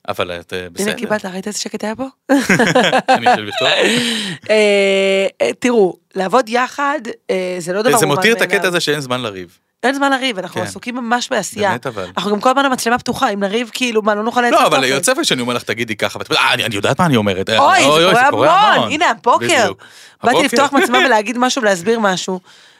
אבל 0.09 0.31
את 0.31 0.53
אה, 0.53 0.67
בסדר. 0.73 0.89
הנה 0.89 0.97
קיבלת, 0.99 1.25
ראית 1.25 1.47
איזה 1.47 1.59
שקט 1.59 1.83
היה 1.83 1.95
פה? 1.95 2.05
אני 3.09 3.29
יכול 3.31 3.47
לכתוב. 3.47 3.67
אה, 4.49 4.55
אה, 5.41 5.53
תראו, 5.59 5.95
לעבוד 6.15 6.49
יחד 6.49 6.99
זה 7.59 7.73
לא 7.73 7.81
דבר 7.81 7.97
זה 7.97 8.05
מובן 8.05 8.15
מותיר 8.17 8.33
את. 8.35 8.41
הקטע 8.41 8.67
הזה 8.67 8.79
שאין 8.79 8.99
זמן 8.99 9.21
לריב. 9.21 9.57
אין 9.83 9.95
זמן 9.95 10.11
לריב, 10.11 10.39
אנחנו 10.39 10.61
כן. 10.61 10.67
עסוקים 10.67 10.95
ממש 10.95 11.29
בעשייה. 11.31 11.69
באמת 11.69 11.87
אבל. 11.87 12.07
אנחנו 12.17 12.31
גם 12.31 12.39
כל 12.41 12.49
הזמן 12.49 12.65
המצלמה 12.65 12.99
פתוחה, 12.99 13.29
אם 13.29 13.39
נריב 13.39 13.69
כאילו, 13.73 14.01
מה, 14.01 14.15
לא 14.15 14.23
נוכל 14.23 14.41
לייצר 14.41 14.59
לא, 14.61 14.67
אבל 14.67 14.77
תוכן. 14.77 14.89
יוצא 14.89 15.13
לי 15.17 15.25
שאני 15.25 15.41
אומר 15.41 15.53
לך 15.53 15.63
תגידי 15.63 15.95
ככה, 15.95 16.19
ואת 16.19 16.29
אומרת, 16.29 16.41
"אה, 16.43 16.53
אני 16.53 16.65
אני 16.65 16.75
יודעת 16.75 16.99
מה 16.99 17.05
אני 17.05 17.15
אומרת. 17.15 17.49
אה, 17.49 17.59
אוי, 17.59 17.79
זה 17.81 17.87
אוי, 17.87 18.15
קורה 18.29 18.73
המון, 18.73 18.91
הנה 18.91 19.09
הבוקר. 19.09 19.71
באתי. 20.23 20.43
לפתוח 20.45 20.73
מצלמה 20.73 20.97
ולהגיד 21.05 21.37
משהו 21.37 21.61
ולהסביר 21.61 21.99
משהו. 21.99 22.39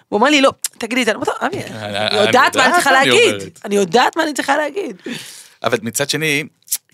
הוא 0.10 0.18
אומר 0.20 0.30
לי, 0.30 0.42
לא, 0.42 0.52
תגידי, 0.78 1.04
אני 1.04 1.16
אומרת 1.16 1.28
לו, 1.28 1.34
אבי, 1.48 1.58
אני- 1.58 1.98
אני 1.98 2.26
יודעת 2.26 2.56
מה 2.58 2.66
אני 2.66 2.74
צריכה 2.74 2.90
אני 3.02 3.10
להגיד. 3.10 3.34
אומרת. 3.34 3.60
אני 3.66 3.76
יודעת 3.76 4.18
מה 4.18 4.24
אני 4.24 4.34
צריכה 4.34 4.58
להגיד. 4.58 4.96
אבל 5.64 5.78
מצד 5.82 6.10
שני, 6.10 6.44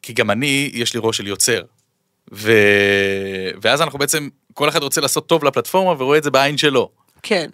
כי 0.09 0.13
גם 0.13 0.31
אני, 0.31 0.71
יש 0.73 0.93
לי 0.93 0.99
ראש 1.03 1.17
של 1.17 1.27
יוצר. 1.27 1.61
ו... 2.33 2.51
ואז 3.61 3.81
אנחנו 3.81 3.99
בעצם, 3.99 4.29
כל 4.53 4.69
אחד 4.69 4.83
רוצה 4.83 5.01
לעשות 5.01 5.27
טוב 5.27 5.43
לפלטפורמה 5.43 5.91
ורואה 6.03 6.17
את 6.17 6.23
זה 6.23 6.31
בעין 6.31 6.57
שלו. 6.57 6.89
כן. 7.23 7.49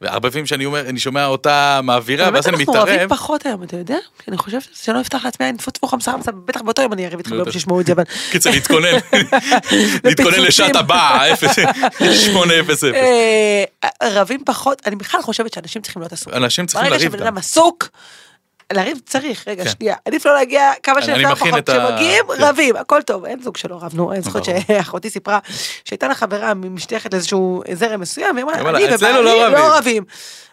והרבה 0.00 0.30
פעמים 0.30 0.46
שאני 0.46 0.64
אומר, 0.64 0.88
אני 0.88 1.00
שומע 1.00 1.26
אותה 1.26 1.80
מעבירה, 1.82 2.24
באמת 2.24 2.34
ואז 2.34 2.48
אני 2.48 2.56
אנחנו 2.56 2.74
אוהבים 2.74 2.94
מתערב. 2.94 3.10
פחות 3.10 3.46
היום, 3.46 3.62
אתה 3.62 3.76
יודע? 3.76 3.96
אני 4.28 4.38
חושבת 4.38 4.68
שלא 4.74 5.00
אפתח 5.00 5.24
לעצמי 5.24 5.46
עין 5.46 5.56
טפו 5.56 5.86
חמסה 5.86 6.12
חמסה, 6.12 6.32
בטח 6.32 6.62
באותו 6.62 6.82
יום 6.82 6.92
אני 6.92 7.06
אריב 7.06 7.18
איתך 7.18 7.30
ביום. 7.30 7.52
שישמעו 7.52 7.80
את 7.80 7.86
זה, 7.86 7.92
אבל... 7.92 8.02
קיצר, 8.30 8.50
להתכונן. 8.50 8.98
להתכונן 10.04 10.40
לשעת 10.48 10.76
הבאה, 10.76 11.36
800. 11.36 12.94
אה, 12.94 13.64
רבים 14.02 14.44
פחות, 14.44 14.82
אני 14.86 14.96
בכלל 14.96 15.22
חושבת 15.22 15.52
שאנשים 15.52 15.82
צריכים 15.82 16.02
להיות 16.02 16.12
עסוקים. 16.12 16.42
אנשים 16.42 16.66
צריכים 16.66 16.90
ברגע 16.90 16.96
לריב 16.96 17.12
שבן 17.12 17.20
גם. 17.20 17.26
אדם 17.26 17.38
עסוק, 17.38 17.88
לריב 18.72 18.98
צריך, 19.06 19.48
רגע 19.48 19.64
כן. 19.64 19.70
שנייה, 19.70 19.96
עדיף 20.04 20.26
לא 20.26 20.34
להגיע 20.34 20.70
כמה 20.82 21.02
שיותר 21.02 21.34
פחות, 21.34 21.48
את 21.58 21.68
ה- 21.68 21.72
כשמגיעים 21.72 22.24
כן. 22.36 22.44
רבים, 22.44 22.76
הכל 22.76 23.02
טוב, 23.02 23.24
אין 23.24 23.42
זוג 23.42 23.56
שלא 23.56 23.78
רבנו, 23.82 24.12
אני 24.12 24.20
זוכרת. 24.20 24.44
שאחותי 24.44 25.10
סיפרה 25.10 25.38
שהייתה 25.84 26.08
לה 26.08 26.14
חברה 26.14 26.54
משתייכת 26.54 27.12
לאיזשהו 27.12 27.62
זרם 27.72 28.00
מסוים, 28.00 28.34
והיא 28.36 28.46
היא 28.54 28.60
אמרה, 28.60 28.70
אני 28.70 28.94
ובעלי 28.94 29.24
לא 29.24 29.44
רבים." 29.44 29.58
לא 29.58 29.76
רבים. 29.78 30.04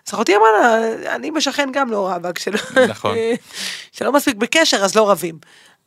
אז 0.08 0.14
אחותי 0.14 0.36
אמרה 0.36 0.48
לה, 0.62 0.78
אני 1.16 1.32
בשכן 1.32 1.70
גם 1.74 1.92
לא 1.92 2.10
רב, 2.10 2.26
רק 2.26 2.40
שלא, 2.40 2.60
נכון. 2.90 3.16
מספיק 4.12 4.36
בקשר 4.36 4.78
אז 4.78 4.96
לא 4.96 5.12
רבים. 5.12 5.36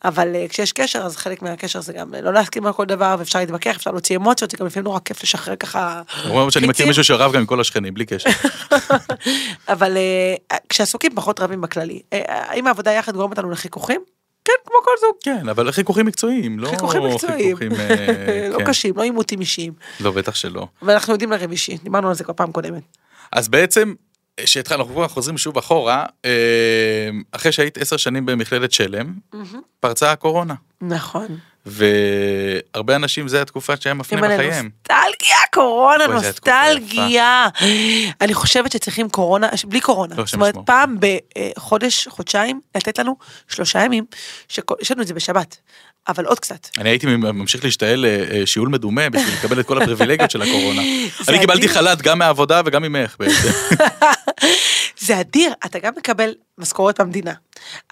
אבל 0.05 0.35
אה, 0.35 0.49
כשיש 0.49 0.73
קשר 0.73 0.99
אז 0.99 1.17
חלק 1.17 1.43
מהקשר 1.43 1.81
זה 1.81 1.93
גם 1.93 2.15
אה, 2.15 2.21
לא 2.21 2.33
להסכים 2.33 2.67
על 2.67 2.73
כל 2.73 2.85
דבר 2.85 3.17
ואפשר 3.19 3.39
להתווכח 3.39 3.77
אפשר 3.77 3.91
להוציא 3.91 4.17
אמוציות 4.17 4.51
זה 4.51 4.57
גם 4.57 4.67
לפעמים 4.67 4.85
נורא 4.85 4.99
כיף 5.05 5.23
לשחרר 5.23 5.57
ככה. 5.57 6.03
אומרים 6.29 6.51
שאני 6.51 6.67
מכיר. 6.67 6.87
מישהו 6.87 7.05
שרב 7.05 7.33
גם 7.33 7.41
עם 7.41 7.47
כל 7.47 7.61
השכנים, 7.61 7.95
בלי 7.95 8.07
קשר. 8.07 8.31
אבל 9.69 9.97
אה, 9.97 10.57
כשעסוקים 10.69 11.15
פחות 11.15 11.41
רבים 11.41 11.61
בכללי 11.61 12.03
אה, 12.13 12.21
האם 12.27 12.67
העבודה 12.67 12.93
יחד 12.93 13.17
גורמת 13.17 13.39
לנו 13.39 13.51
לחיכוכים? 13.51 14.01
כן 14.45 14.53
כמו 14.67 14.77
כל 14.85 14.91
זוג. 15.01 15.15
כן, 15.23 15.49
אבל 15.49 15.73
חיכוכים 15.73 16.07
מקצועיים, 16.07 16.59
לא 16.59 16.69
חיכוכים 16.69 17.03
מקצועיים, 17.03 17.57
חיכוכים, 17.57 17.81
אה, 17.91 18.49
לא 18.53 18.59
כן. 18.59 18.65
קשים, 18.65 18.97
לא 18.97 19.03
עימותים 19.03 19.41
אישיים, 19.41 19.73
לא, 20.01 20.11
בטח 20.11 20.35
שלא. 20.35 20.67
ואנחנו 20.83 21.13
יודעים 21.13 21.33
לריב 21.33 21.51
אישי, 21.51 21.79
דיברנו 21.83 22.09
על 22.09 22.15
זה 22.15 22.25
כבר 22.25 22.35
פעם 22.35 22.53
קודמת. 22.53 22.83
אז 23.33 23.49
בעצם, 23.49 23.95
שהתחלנו, 24.45 24.83
אנחנו 24.83 25.09
חוזרים 25.09 25.39
שוב 25.39 25.59
אחורה, 25.59 26.05
אה, 26.25 26.31
אחרי 27.33 27.53
שהיית 27.53 27.79
עשר 27.79 27.97
שנים 27.97 28.27
במכללת 28.27 28.73
שלם, 28.73 29.15
פרצה 29.81 30.13
הקורונה. 30.13 30.55
נכון. 30.81 31.27
והרבה 31.67 32.97
אנשים 32.97 33.29
זה 33.29 33.43
התקופה 33.43 33.77
שהם 33.81 33.99
מפנים 33.99 34.25
בחייהם. 34.25 34.71
נוסטלגיה, 34.89 35.37
קורונה, 35.53 36.07
נוסטלגיה. 36.07 37.47
אני 38.21 38.35
חושבת 38.35 38.73
שצריכים 38.73 39.09
קורונה, 39.09 39.49
בלי 39.65 39.81
קורונה. 39.81 40.15
לא, 40.15 40.25
זאת 40.25 40.35
אומרת. 40.35 40.55
פעם 40.67 40.97
בחודש, 41.01 42.09
חודשיים, 42.09 42.61
לתת 42.77 42.99
לנו 42.99 43.17
שלושה 43.49 43.85
ימים, 43.85 44.05
שיש 44.49 44.91
לנו 44.93 45.03
את 45.03 45.07
זה 45.07 45.15
בשבת, 45.15 45.57
אבל 46.09 46.25
עוד 46.25 46.41
קצת. 46.41 46.69
אני 46.79 46.89
הייתי 46.89 47.07
ממשיך 47.07 47.65
להשתעל 47.65 48.05
אה, 48.05 48.25
אה, 48.31 48.47
שיעול 48.47 48.69
מדומה 48.69 49.11
בשביל 49.11 49.35
לקבל 49.35 49.61
את 49.61 49.67
כל 49.67 49.83
הפריבילגיות 49.83 50.31
של 50.31 50.43
הקורונה. 50.43 50.83
אני 51.29 51.39
קיבלתי. 51.39 51.69
חל"ת 51.69 52.03
גם 52.03 52.19
מהעבודה 52.19 52.61
וגם 52.67 52.83
ממך 52.83 53.17
בעצם. 53.19 53.49
זה 55.07 55.21
אדיר, 55.21 55.53
אתה 55.67 55.79
גם 55.79 55.93
מקבל 55.97 56.35
משכורת 56.59 57.01
במדינה. 57.01 57.33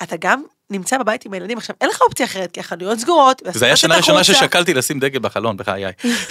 אתה 0.02 0.16
גם 0.20 0.42
נמצא 0.70 0.98
בבית 0.98 1.24
עם 1.24 1.33
הילדים, 1.33 1.59
עכשיו 1.59 1.76
אין 1.81 1.90
לך 1.90 2.00
אופציה 2.00 2.26
אחרת, 2.26 2.52
כי 2.52 2.61
החנויות 2.61 2.98
סגורות. 2.98 3.42
זה 3.52 3.66
היה 3.66 3.76
שנה 3.76 3.96
ראשונה 3.96 4.24
ששקלתי 4.24 4.74
לשים 4.74 5.00
דגל 5.00 5.18
בחלון 5.18 5.57
בחיי. 5.57 5.85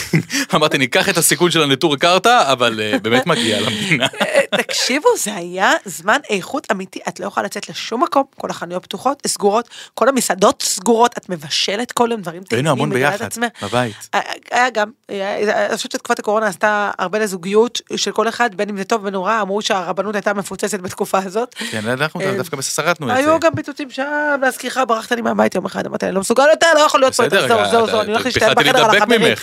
אמרתי 0.56 0.78
ניקח 0.78 1.10
את 1.10 1.17
הסיכון 1.17 1.52
של 1.52 1.63
הנטור 1.63 1.95
קרתא 1.98 2.52
אבל 2.52 2.80
אה, 2.82 3.00
באמת 3.00 3.26
מגיע 3.28 3.62
למדינה. 3.62 4.08
אה, 4.21 4.58
תקשיבו, 4.58 5.08
זה 5.17 5.36
היה 5.36 5.71
זמן 5.86 6.17
איכות 6.30 6.67
אמיתי, 6.71 7.00
את 7.08 7.19
לא 7.19 7.26
יכולה 7.26 7.45
לצאת 7.45 7.69
לשום 7.69 8.04
מקום, 8.04 8.24
כל 8.38 8.50
החנויות 8.50 8.84
פתוחות, 8.84 9.21
סגורות, 9.28 9.69
כל 9.93 10.10
המסעדות 10.10 10.62
סגורות, 10.62 11.17
את 11.17 11.30
מבשלת 11.30 11.91
כל 11.91 12.08
יום 12.12 12.21
דברים 12.21 12.43
היינו 12.52 12.69
המון 12.69 12.89
ביחד. 12.89 13.28
בבית. 13.62 13.95
היה- 14.13 14.21
היה 14.52 14.69
גם, 14.69 14.89
אני 15.10 15.76
חושבת 15.76 15.91
שתקופת 15.91 16.19
הקורונה 16.19 16.48
עשתה 16.48 16.91
הרבה 17.00 17.19
לזוגיות 17.19 17.82
של 17.95 18.12
כל 18.12 18.28
אחד, 18.28 18.56
בין 18.56 18.69
אם 18.69 18.78
זה 18.78 18.84
טוב 18.84 19.02
ובין 19.02 19.15
אם 19.15 19.21
רע, 19.21 19.41
אמרו 19.41 19.62
שהרבנות 19.62 20.15
הייתה 20.15 20.34
מפוצצת 20.34 20.80
בתקופה 20.80 21.17
הזאת. 21.17 21.56
כן, 21.71 21.89
אנחנו 21.89 22.21
אה, 22.21 22.38
דווקא 22.38 22.62
שרדנו 22.62 23.10
את 23.10 23.15
זה. 23.15 23.21
היו 23.21 23.39
גם 23.39 23.56
פיצוצים 23.56 23.89
שם, 23.91 24.04
להזכירך, 24.42 24.78
ברחת 24.88 25.12
לי 25.12 25.22
מהבית 25.22 25.56
יום 25.56 25.66
אחד, 25.66 25.86
אמרתי, 25.86 26.06
אני 26.06 26.16
לא 26.16 26.22
מסוגל 26.22 26.44
יותר, 26.52 26.68
לא 26.76 26.80
יכול 26.80 27.00
להיות 27.00 27.16
פה 27.16 27.24
יותר, 27.24 27.48
זהו, 27.48 27.58
זהו, 27.72 27.84
אתה- 27.84 27.92
זהו, 27.92 28.02
אני 28.02 28.12
הולך 28.12 28.26
להשתעל 28.26 28.56
פחדתי 28.56 28.70
בחדר 28.70 28.86
על 28.86 28.98
החברים. 28.98 29.36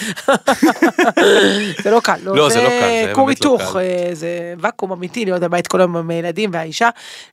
זה 1.85 1.91
לא 1.91 2.01
קל, 2.01 2.17
לא, 2.23 2.49
זה 2.49 2.63
לא 2.63 2.69
קל, 2.69 3.07
זה 3.07 3.13
כור 3.15 3.25
לא 3.27 3.31
היתוך. 3.31 3.77
אה, 3.77 4.11
זה 4.13 4.29
ואקום 4.59 4.93
אמיתי 4.93 5.25
להיות 5.25 5.41
בבית 5.41 5.67
כל 5.67 5.81
היום 5.81 5.97
עם 5.97 6.11
הילדים 6.11 6.51
והאישה. 6.53 6.89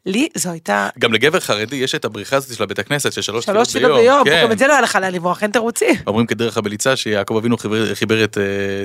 לי 0.05 0.27
זו 0.35 0.51
הייתה 0.51 0.89
גם 0.99 1.13
לגבר 1.13 1.39
חרדי 1.39 1.75
יש 1.75 1.95
את 1.95 2.05
הבריחה 2.05 2.35
הזאת 2.35 2.57
של 2.57 2.63
הבית 2.63 2.79
הכנסת 2.79 3.13
של 3.13 3.21
שלוש 3.21 3.45
תפילות 3.45 3.99
ביום, 3.99 4.23
כן. 4.25 4.41
גם 4.43 4.51
את 4.51 4.59
זה 4.59 4.67
לא 4.67 4.73
היה 4.73 4.81
לך 4.81 4.95
לאן 5.01 5.13
לברוח, 5.13 5.43
אין 5.43 5.51
תירוצים. 5.51 5.95
אומרים 6.07 6.25
כדרך 6.25 6.57
הבליצה 6.57 6.95
שיעקב 6.95 7.35
אבינו 7.37 7.57
חיבר, 7.93 8.23
את 8.23 8.37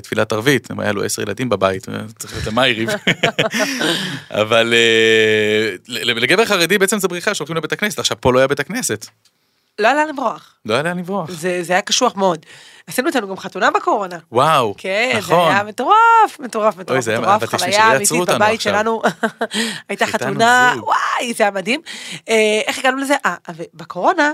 תפילת 0.03 0.33
ערבית, 0.33 0.68
היה 0.79 0.92
לו 0.92 1.05
עשר 1.05 1.22
ילדים 1.22 1.48
בבית, 1.48 1.88
אה, 1.88 1.94
צריך 2.18 2.33
להיות 2.33 2.46
למאיריב. 2.46 2.88
אבל 4.31 4.74
לגבר 5.88 6.44
חרדי 6.44 6.79
בעצם 6.79 6.98
זה 6.98 7.09
בריחה 7.09 7.35
שהולכים 7.35 7.57
לבית 7.57 7.72
הכנסת, 7.72 7.98
עכשיו 7.98 8.16
פה 8.20 8.33
לא 8.33 8.38
היה 8.38 8.48
בית 8.54 8.60
הכנסת, 8.60 9.06
לא 9.78 9.88
היה 9.88 9.96
לאן 9.96 10.08
לברוח, 10.08 10.54
לא 10.64 10.74
היה 10.74 10.82
לאן 10.82 10.98
לברוח. 10.98 11.30
זה 11.30 11.62
זה 11.62 11.72
היה 11.72 11.82
קשוח 11.82 12.16
מאוד. 12.16 12.46
עשינו 12.86 13.08
איתנו 13.08 13.28
גם 13.28 13.36
חתונה 13.36 13.70
בקורונה. 13.70 14.18
וואו, 14.32 14.74
כן, 14.78 15.10
זה 15.12 15.18
נכון. 15.18 15.50
היה 15.52 15.62
מטורף, 15.64 15.96
מטורף, 16.40 16.74
אוי, 16.74 16.82
מטורף, 16.82 17.00
זה 17.04 17.10
היה- 17.10 17.20
מטורף, 17.20 17.44
חוויה 17.44 17.96
אמיתית 17.96 18.10
אותנו 18.12 18.34
בבית 18.36 18.54
עכשיו. 18.54 18.72
שלנו, 18.72 19.02
הייתה 19.88 20.06
חתונה, 20.06 20.72
זוג. 20.74 20.84
וואי, 20.84 21.34
זה 21.34 21.44
היה 21.44 21.50
מדהים. 21.50 21.80
אה, 22.28 22.60
איך 22.66 22.78
הגענו 22.78 22.96
לזה? 22.96 23.14
אה, 23.26 23.34
ובקורונה 23.56 24.32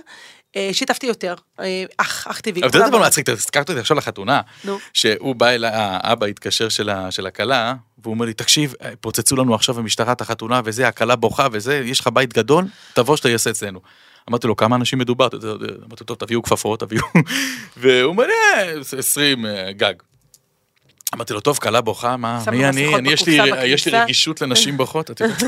אה, 0.56 0.70
שיתפתי 0.72 1.06
יותר, 1.06 1.34
אה, 1.60 1.84
אח, 1.96 2.26
אח 2.26 2.40
טבעי. 2.40 2.60
אבל 2.62 2.68
אתה 2.70 2.78
יודע 2.78 2.98
מה 2.98 3.06
מצחיק, 3.06 3.28
הזכרת 3.28 3.68
אותי 3.70 3.80
עכשיו 3.80 3.96
לחתונה. 3.96 4.40
שהוא 4.92 5.34
בא 5.34 5.48
אליי, 5.48 5.70
האבא 5.74 6.26
התקשר 6.26 6.68
של 7.10 7.26
הכלה, 7.26 7.74
והוא 8.02 8.14
אומר 8.14 8.26
לי, 8.26 8.32
תקשיב, 8.32 8.74
פוצצו 9.00 9.36
לנו 9.36 9.54
עכשיו 9.54 9.74
במשטרה 9.74 10.12
את 10.12 10.20
החתונה 10.20 10.60
וזה, 10.64 10.88
הכלה 10.88 11.16
בוכה 11.16 11.46
וזה, 11.52 11.82
יש 11.84 12.00
לך 12.00 12.06
בית 12.12 12.32
גדול, 12.32 12.64
תבוא 12.94 13.16
שתעשה 13.16 13.50
אצלנו. 13.50 13.80
אמרתי 14.28 14.46
לו, 14.46 14.56
כמה 14.56 14.76
אנשים 14.76 14.98
מדובר? 14.98 15.28
אמרתי 15.32 15.46
לו, 16.00 16.06
טוב, 16.06 16.16
תביאו 16.16 16.42
כפפות, 16.42 16.80
תביאו... 16.80 17.02
והוא 17.76 18.10
אומר, 18.10 18.24
"אה, 18.24 18.72
20 18.98 19.46
אה, 19.46 19.72
גג. 19.72 19.94
אמרתי 21.14 21.32
לו, 21.32 21.40
טוב, 21.40 21.58
כלה 21.58 21.80
בוכה, 21.80 22.16
מה, 22.16 22.42
מי 22.52 22.68
אני? 22.68 22.94
אני, 22.94 23.12
יש 23.12 23.26
לי- 23.26 23.38
בקופסה 23.38 23.66
יש 23.66 23.86
לי 23.86 23.90
בכניסה." 23.92 24.02
רגישות 24.04 24.40
לנשים 24.40 24.76
בוכות, 24.76 25.10
את 25.10 25.20
יודעת. 25.20 25.42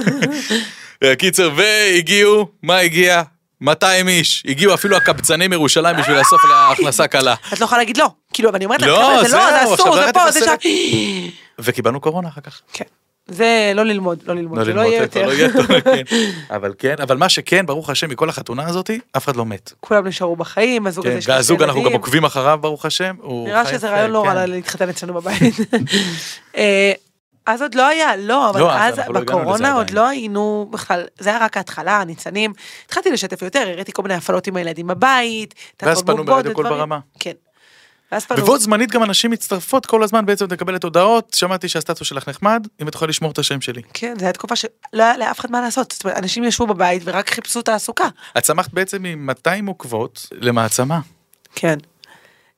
קיצר, 1.18 1.50
והגיעו, 1.56 2.48
מה 2.62 2.78
הגיע? 2.78 3.22
200 3.60 4.08
איש, 4.08 4.42
הגיעו 4.48 4.74
אפילו 4.74 4.96
הקבצנים 4.96 5.50
מירושלים 5.50 5.96
בשביל 5.96 6.16
לאסוף 6.16 6.40
להכנסה 6.44 7.06
קלה. 7.08 7.34
את 7.52 7.60
לא 7.60 7.64
יכולה 7.64 7.78
להגיד 7.80 7.96
לא, 7.96 8.10
כאילו, 8.32 8.48
אבל 8.48 8.56
אני 8.56 8.64
אומרת 8.64 8.82
לה, 8.82 8.86
לא, 8.88 8.94
"חבר'ה, 8.96 9.28
זה 9.28 9.36
לא, 9.36 9.50
זה 9.50 9.74
אסור, 9.74 9.96
זה 9.96 10.12
פה, 10.12 10.30
זה 10.30 10.40
שם. 10.44 10.54
וקיבלנו 11.64 12.00
קורונה 12.00 12.28
אחר 12.28 12.40
כך. 12.40 12.60
כן, 12.72 12.84
זה 13.26 13.72
לא 13.74 13.84
ללמוד, 13.84 14.22
לא 14.26 14.34
ללמוד, 14.34 14.58
לא 14.58 14.64
לא 14.64 14.70
ללמוד, 14.70 14.86
יהיה 14.86 15.08
כבר 15.08 15.20
יותר. 15.20 15.26
לא 15.26 15.32
יהיה 15.32 15.52
טוב, 15.52 15.80
כן. 15.80 16.02
אבל 16.56 16.74
כן, 16.78 16.94
אבל 17.02 17.16
מה 17.16 17.28
שכן, 17.28 17.66
ברוך 17.66 17.90
השם, 17.90 18.10
מכל 18.10 18.28
החתונה 18.28 18.68
הזאתי, 18.68 19.00
אף 19.16 19.24
אחד 19.24 19.36
לא 19.36 19.46
מת. 19.46 19.72
כולם 19.80 20.06
נשארו 20.06 20.36
בחיים, 20.36 20.86
הזוג 20.86 21.04
כן, 21.04 21.10
הזה 21.10 21.20
שלושה 21.20 21.36
והזוג 21.36 21.62
אנחנו 21.62 21.82
גם. 21.82 21.92
עוקבים 21.92 22.24
אחריו, 22.24 22.58
ברוך 22.60 22.84
השם. 22.84 23.14
נראה 23.46 23.66
שזה 23.66 23.90
רעיון 23.90 24.10
לא 24.10 24.24
רע 24.24 24.34
כן. 24.34 24.50
להתחתן 24.50 24.88
אצלנו 24.88 25.14
בבית. 25.14 25.54
אה, 26.56 26.92
אז 27.46 27.62
עוד 27.62 27.74
לא 27.74 27.86
היה, 27.88 28.16
לא, 28.16 28.50
אבל 28.50 28.60
לא, 28.60 28.72
אז 28.72 28.98
אז 28.98 29.08
לא 29.08 29.20
בקורונה 29.20 29.72
עוד 29.72 29.82
עדיין. 29.82 29.96
לא 29.96 30.08
היינו 30.08 30.68
בכלל, 30.70 31.04
זה 31.18 31.30
היה 31.30 31.44
רק 31.44 31.56
ההתחלה, 31.56 32.00
הניצנים. 32.00 32.52
התחלתי 32.86 33.10
לשתף 33.10 33.42
יותר, 33.42 33.68
הראיתי 33.72 33.92
כל 33.92 34.02
מיני 34.02 34.14
הפעלות 34.14 34.46
עם 34.46 34.56
הילדים 34.56 34.86
בבית. 34.86 35.54
ואז 35.82 36.02
פנו 36.02 36.24
ברדיו 36.24 36.54
קול. 36.54 36.68
ברמה. 36.68 36.98
כן. 37.20 37.32
ובו 38.38 38.58
זמנית 38.58 38.90
גם 38.90 39.02
אנשים 39.02 39.30
מצטרפות 39.30 39.86
כל 39.86 40.02
הזמן 40.02 40.26
בעצם 40.26 40.46
מקבלת 40.52 40.84
הודעות, 40.84 41.34
שמעתי 41.34 41.68
שהסטטוס 41.68 42.08
שלך 42.08 42.28
נחמד, 42.28 42.66
אם 42.82 42.88
את 42.88 42.94
יכולה 42.94 43.08
לשמור 43.08 43.30
את 43.32 43.38
השם 43.38 43.60
שלי. 43.60 43.82
כן, 43.94 44.14
זו 44.18 44.24
הייתה 44.24 44.38
תקופה 44.38 44.56
שלא 44.56 44.72
היה 45.02 45.16
לאף 45.16 45.40
אחד 45.40 45.50
מה 45.50 45.60
לעשות. 45.60 45.92
זאת 45.92 46.04
אומרת, 46.04 46.18
אנשים 46.18 46.44
ישבו 46.44 46.66
בבית 46.66 47.02
ורק 47.04 47.30
חיפשו 47.30 47.62
תעסוקה. 47.62 48.08
את 48.38 48.42
צמחת 48.42 48.72
בעצם 48.72 49.02
מ-200 49.02 49.66
עוקבות 49.66 50.26
למעצמה, 50.32 51.00
כן. 51.54 51.78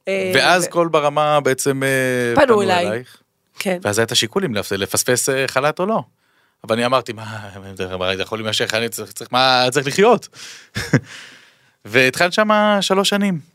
אה, 0.09 0.33
ואז 0.35 0.69
כל 0.69 0.89
ברמה 0.89 1.41
בעצם 1.41 1.83
אה, 1.83 2.43
פנו 2.45 2.63
אליי. 2.63 2.89
אלייך. 2.89 3.17
כן. 3.59 3.79
ואז 3.83 3.99
היה 3.99 4.05
את 4.05 4.13
השיקולים 4.13 4.55
לפ- 4.55 4.73
לפספס 4.73 5.29
אה, 5.29 5.45
חל"ת 5.49 5.81
או 5.81 5.87
לא. 5.87 6.03
אבל 6.65 6.75
אני 6.75 6.87
אמרתי, 6.87 7.13
מה, 7.13 7.49
זה 7.77 8.23
יכול 8.23 8.39
להימשך, 8.39 8.75
אני 8.75 8.89
צריך, 8.89 9.29
מה, 9.31 9.67
צריך 9.71 9.87
לחיות. 9.87 10.29
והתחלת 11.85 12.33
שם 12.33 12.49
שלוש 12.81 13.09
שנים. 13.09 13.54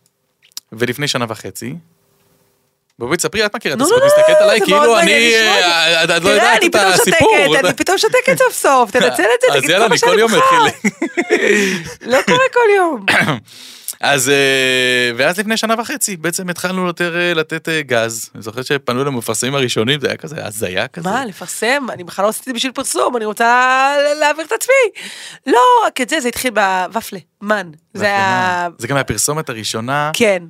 ולפני 0.72 1.08
שנה 1.08 1.26
וחצי, 1.30 1.76
בואי 3.00 3.18
תספרי, 3.18 3.46
את 3.46 3.56
מכירה 3.56 3.74
את 3.74 3.80
נו, 3.80 3.86
הסיפור, 3.86 4.00
נו, 4.00 4.08
את 4.08 4.12
מסתכלת 4.18 4.38
עליי 4.42 4.62
כאילו 4.62 4.78
מאוד 4.80 4.98
אני, 4.98 5.12
מעניין 5.12 5.32
לשמוע 5.32 5.60
את 5.60 5.64
אה, 5.64 6.04
את 6.04 6.10
את 6.10 6.16
לא 6.16 6.20
תראה, 6.20 6.34
יודעת 6.34 6.58
אני 6.58 6.68
את 6.68 6.72
פתאום 6.72 6.92
הסיפור. 6.92 7.46
שותקת, 7.46 7.66
אני 7.66 7.74
פתאום 7.74 7.98
שותקת 7.98 8.38
סוף 8.38 8.54
סוף, 8.54 8.92
תנצל 8.92 9.06
את 9.08 9.42
זה, 9.42 9.60
תגיד 9.60 9.72
כל 9.72 9.80
מה 9.80 9.86
אני 9.86 9.98
שאני. 9.98 10.24
מתחיל. 10.24 10.90
לא 12.02 12.18
קורה 12.26 12.46
כל 12.54 12.70
יום. 12.76 13.06
אז 14.02 14.30
אה, 14.30 15.12
ואז 15.18 15.40
לפני 15.40 15.58
שנה 15.58 15.76
וחצי 15.78 16.18
בעצם 16.18 16.50
התחלנו 16.50 16.88
יותר 16.88 17.18
אה, 17.18 17.34
לתת 17.34 17.70
אה, 17.70 17.82
גז. 17.82 18.30
אני 18.36 18.42
זוכר 18.44 18.62
שפנו 18.62 18.96
אלינו 19.02 19.16
המפרסמים 19.16 19.56
הראשונים, 19.56 20.00
זה 20.00 20.08
היה 20.08 20.18
כזה 20.18 20.46
הזיה 20.46 20.88
כזה. 20.88 21.10
מה, 21.10 21.26
לפרסם? 21.26 21.86
אני 21.90 22.04
בכלל 22.04 22.26
לא 22.26 22.30
עשיתי 22.30 22.50
את 22.50 22.54
זה 22.54 22.54
בשביל 22.54 22.72
פרסום, 22.72 23.18
אני 23.18 23.26
רוצה 23.26 23.96
להעביר 24.20 24.46
את 24.46 24.52
עצמי. 24.52 25.04
לא, 25.48 25.60
רק 25.86 26.02
את 26.02 26.10
זה, 26.10 26.20
זה 26.20 26.28
התחיל 26.28 26.52
בוופלה, 26.52 27.20
מן. 27.42 27.72
זה 27.94 28.06
היה... 28.06 28.68
זה 28.78 28.88
גם 28.88 28.98
הפרסומת 28.98 29.50
הראשונה. 29.50 30.12
כן. 30.14 30.44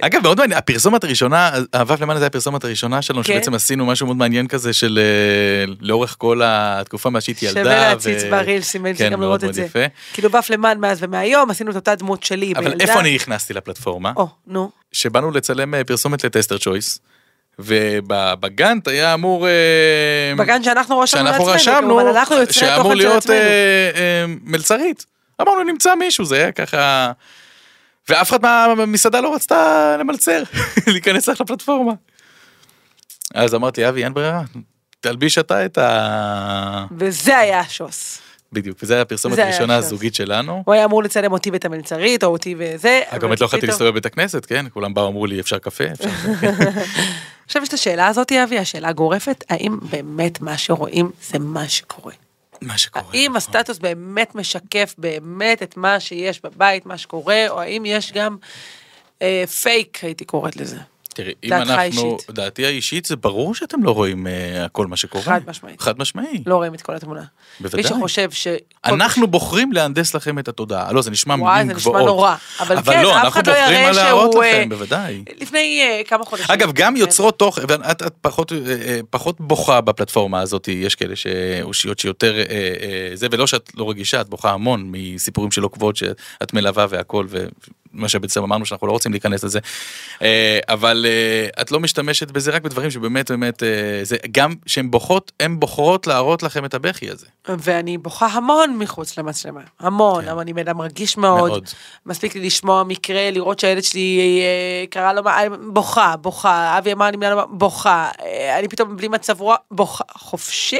אגב 0.00 0.22
מאוד 0.22 0.38
מעניין 0.38 0.58
הפרסומת 0.58 1.04
הראשונה 1.04 1.50
אהבת 1.74 2.00
למעלה 2.00 2.20
זה 2.20 2.26
הפרסומת 2.26 2.64
הראשונה 2.64 3.02
שלנו 3.02 3.22
כן. 3.24 3.32
שבעצם 3.32 3.54
עשינו 3.54 3.86
משהו 3.86 4.06
מאוד 4.06 4.16
מעניין 4.16 4.46
כזה 4.46 4.72
של 4.72 4.98
אה, 4.98 5.74
לאורך 5.80 6.14
כל 6.18 6.40
התקופה 6.44 7.10
מאז 7.10 7.22
שהייתי 7.22 7.46
ילדה. 7.46 7.62
שווה 7.62 7.88
להציץ 7.88 8.22
ברילסים, 8.30 8.86
אין 8.86 8.96
כן, 8.96 9.10
גם 9.10 9.20
מאוד 9.20 9.42
לראות 9.42 9.58
את 9.58 9.72
זה. 9.72 9.86
כאילו 10.12 10.32
ופלה 10.32 10.56
מן 10.56 10.78
מאז 10.80 10.98
ומהיום, 11.02 11.50
עשינו 11.50 11.70
את 11.70 11.76
אותה 11.76 11.94
דמות 11.94 12.22
שלי 12.22 12.52
אבל. 12.56 12.80
איפה 12.80 13.00
אני 13.00 13.14
נכנסתי 13.14 13.54
לפלטפורמה? 13.54 14.12
או, 14.16 14.28
נו. 14.46 14.70
שבאנו 14.92 15.30
לצלם 15.30 15.74
אה, 15.74 15.84
פרסומת 15.84 16.24
לטסטר 16.24 16.58
צ'ויס. 16.58 17.00
ובגאנט 17.58 18.88
היה 18.88 19.14
אמור... 19.14 19.48
אה, 19.48 20.34
בגן 20.36 20.62
שאנחנו 20.62 20.98
רשמנו 20.98 21.24
לעצמנו, 21.24 21.80
כלומר, 21.80 22.10
אנחנו 22.10 22.36
יוצרי 22.36 22.54
שאמור 22.54 22.82
תוכן 22.82 22.96
של 22.96 23.02
להיות 23.02 23.16
עצמנו. 23.16 23.38
אה, 23.38 23.90
אה, 23.94 24.24
מלצרית. 24.42 25.06
אמרנו 25.40 25.64
נמצא 25.64 25.94
מישהו, 25.94 26.24
זה 26.24 26.36
היה 26.36 26.52
ככה... 26.52 27.12
ואף 28.08 28.30
אחד 28.30 28.42
מהמסעדה 28.76 29.20
לא 29.20 29.34
רצתה 29.34 29.96
למלצר, 30.00 30.42
להיכנס 30.86 31.28
לך 31.28 31.40
לפלטפורמה. 31.40 31.92
אז 33.34 33.54
אמרתי, 33.54 33.88
אבי, 33.88 34.04
אין 34.04 34.14
ברירה, 34.14 34.42
תלביש 35.00 35.38
אתה 35.38 35.64
את 35.64 35.78
ה... 35.78 36.86
וזה 36.98 37.38
היה 37.38 37.60
השוס. 37.60 38.20
בדיוק, 38.52 38.78
וזו 38.82 38.94
הייתה 38.94 39.02
הפרסומת 39.02 39.38
הראשונה. 39.38 39.76
הזוגית 39.76 40.14
שלנו. 40.14 40.62
הוא 40.66 40.74
היה 40.74 40.84
אמור 40.84 41.02
לצלם 41.02 41.32
אותי 41.32 41.50
ואת 41.50 41.64
המלצרית, 41.64 42.24
או 42.24 42.28
אותי 42.28 42.54
וזה. 42.58 43.00
אגב, 43.08 43.14
אבל 43.14 43.28
באמת 43.28 43.40
לא 43.40 43.46
יכולתי 43.46 43.66
להסתובב 43.66 43.90
בבית 43.90 44.06
הכנסת, 44.06 44.46
כן? 44.46 44.66
כולם 44.72 44.94
באו, 44.94 45.08
אמרו 45.08 45.26
לי, 45.26 45.40
אפשר 45.40 45.58
קפה? 45.58 45.84
אפשר... 45.92 46.08
עכשיו 47.46 47.62
יש 47.62 47.68
את 47.68 47.74
השאלה 47.74 48.06
הזאת, 48.06 48.32
אבי, 48.32 48.58
השאלה 48.58 48.88
הגורפת, 48.88 49.44
האם 49.48 49.78
באמת 49.90 50.40
מה 50.40 50.58
שרואים 50.58 51.10
זה 51.22 51.38
מה 51.38 51.68
שקורה? 51.68 52.12
מה 52.60 52.78
שקורה. 52.78 53.04
האם 53.12 53.36
הסטטוס 53.36 53.78
באמת 53.78 54.34
משקף 54.34 54.94
באמת 54.98 55.62
את 55.62 55.76
מה 55.76 56.00
שיש 56.00 56.42
בבית, 56.42 56.86
מה 56.86 56.98
שקורה, 56.98 57.44
או 57.48 57.60
האם 57.60 57.86
יש 57.86 58.12
גם 58.12 58.36
אה, 59.22 59.44
פייק, 59.62 60.04
הייתי 60.04 60.24
קוראת 60.24 60.56
לזה. 60.56 60.78
תראי, 61.18 61.32
אם 61.44 61.50
דעתך 61.50 61.62
אנחנו, 61.62 61.80
האישית. 61.80 62.30
דעתי 62.30 62.66
האישית 62.66 63.06
זה 63.06 63.16
ברור 63.16 63.54
שאתם 63.54 63.82
לא 63.82 63.90
רואים 63.90 64.26
אה, 64.26 64.64
הכל 64.64 64.86
מה 64.86 64.96
שקורה. 64.96 65.24
חד 65.24 65.40
משמעית. 65.46 65.80
חד 65.80 65.98
משמעי. 65.98 66.42
לא 66.46 66.56
רואים 66.56 66.74
את 66.74 66.82
כל 66.82 66.94
התמונה. 66.94 67.22
בוודאי. 67.60 67.82
מי 67.82 67.88
שחושב 67.88 68.30
ש... 68.30 68.46
אנחנו 68.84 69.26
בוחרים 69.26 69.72
להנדס 69.72 70.14
לכם 70.14 70.38
את 70.38 70.48
התודעה. 70.48 70.92
לא, 70.92 71.02
זה 71.02 71.10
נשמע 71.10 71.34
וואי, 71.34 71.52
מילים 71.54 71.68
זה 71.68 71.74
נשמע 71.74 71.92
גבוהות. 71.92 72.08
נורא. 72.08 72.34
אבל 72.60 72.82
כן, 72.82 73.02
לא, 73.02 73.16
אף 73.16 73.24
אנחנו 73.24 73.40
אחד 73.40 73.46
לא 73.46 73.54
בוחרים 73.54 73.72
יראה 73.72 73.86
מה 73.86 73.92
להראות 73.92 74.32
שהוא, 74.32 74.44
אה, 74.44 74.52
לכם, 74.52 74.68
בוודאי. 74.68 75.24
לפני 75.40 75.80
אה, 75.82 76.02
כמה 76.06 76.24
חודשים. 76.24 76.46
אגב, 76.48 76.72
גם 76.72 76.94
כן. 76.94 77.00
יוצרות 77.00 77.38
תוכן, 77.38 77.62
ואת 77.68 78.02
את 78.02 78.14
פחות, 78.20 78.52
אה, 78.52 79.00
פחות 79.10 79.40
בוכה 79.40 79.80
בפלטפורמה 79.80 80.40
הזאת, 80.40 80.68
יש 80.68 80.94
כאלה 80.94 81.16
שאושיות 81.16 81.98
שיותר 81.98 82.38
אה, 82.38 82.44
אה, 82.50 83.10
זה, 83.14 83.26
ולא 83.30 83.46
שאת 83.46 83.70
לא 83.74 83.90
רגישה, 83.90 84.20
את 84.20 84.28
בוכה 84.28 84.50
המון 84.50 84.88
מסיפורים 84.92 85.50
של 85.50 85.62
עוקבות 85.62 85.96
שאת 85.96 86.52
מלווה 86.52 86.86
והכל, 86.88 87.26
ומה 87.94 88.08
שבעצם 88.08 88.42
אמרנו 88.42 88.66
שאנחנו 88.66 88.86
לא 88.86 88.92
רוצים 88.92 89.12
להיכנס 89.12 89.44
לזה, 89.44 89.58
אה, 90.22 90.58
אבל 90.68 91.06
אה, 91.08 91.62
את 91.62 91.70
לא 91.72 91.80
משתמשת 91.80 92.30
בזה 92.30 92.50
רק 92.50 92.62
בדברים 92.62 92.90
שבאמת 92.90 93.30
באמת, 93.30 93.62
אה, 93.62 93.68
זה 94.02 94.16
גם 94.30 94.54
שהן 94.66 94.90
בוכות, 94.90 95.32
הן 95.40 95.60
בוחרות 95.60 96.06
להראות 96.06 96.42
לכם 96.42 96.64
את 96.64 96.74
הבכי 96.74 97.10
הזה. 97.10 97.26
ואני 97.48 97.98
בוכה 97.98 98.26
המון 98.26 98.76
מחוץ 98.78 99.18
למצלמה, 99.18 99.60
המון, 99.80 100.24
כן. 100.24 100.28
אבל 100.28 100.40
אני 100.40 100.52
בן 100.52 100.60
אדם 100.68 100.80
רגיש 100.80 101.16
מאוד. 101.16 101.48
מאוד. 101.50 101.68
מספיק 102.06 102.34
לי 102.34 102.40
לשמוע 102.46 102.84
מקרה, 102.84 103.30
לראות 103.30 103.58
שהילד 103.58 103.84
שלי 103.84 104.42
קרא 104.90 105.12
לו, 105.12 105.22
מה- 105.22 105.38
בוכה, 105.72 106.16
בוכה, 106.16 106.78
אבי 106.78 106.92
אמר 106.92 107.10
לי 107.10 107.16
בוכה, 107.50 108.10
אני 108.58 108.68
פתאום 108.68 108.96
בלי 108.96 109.08
מצב 109.08 109.40
רוח, 109.40 109.56
בוכה, 109.70 110.04
חופשי. 110.18 110.78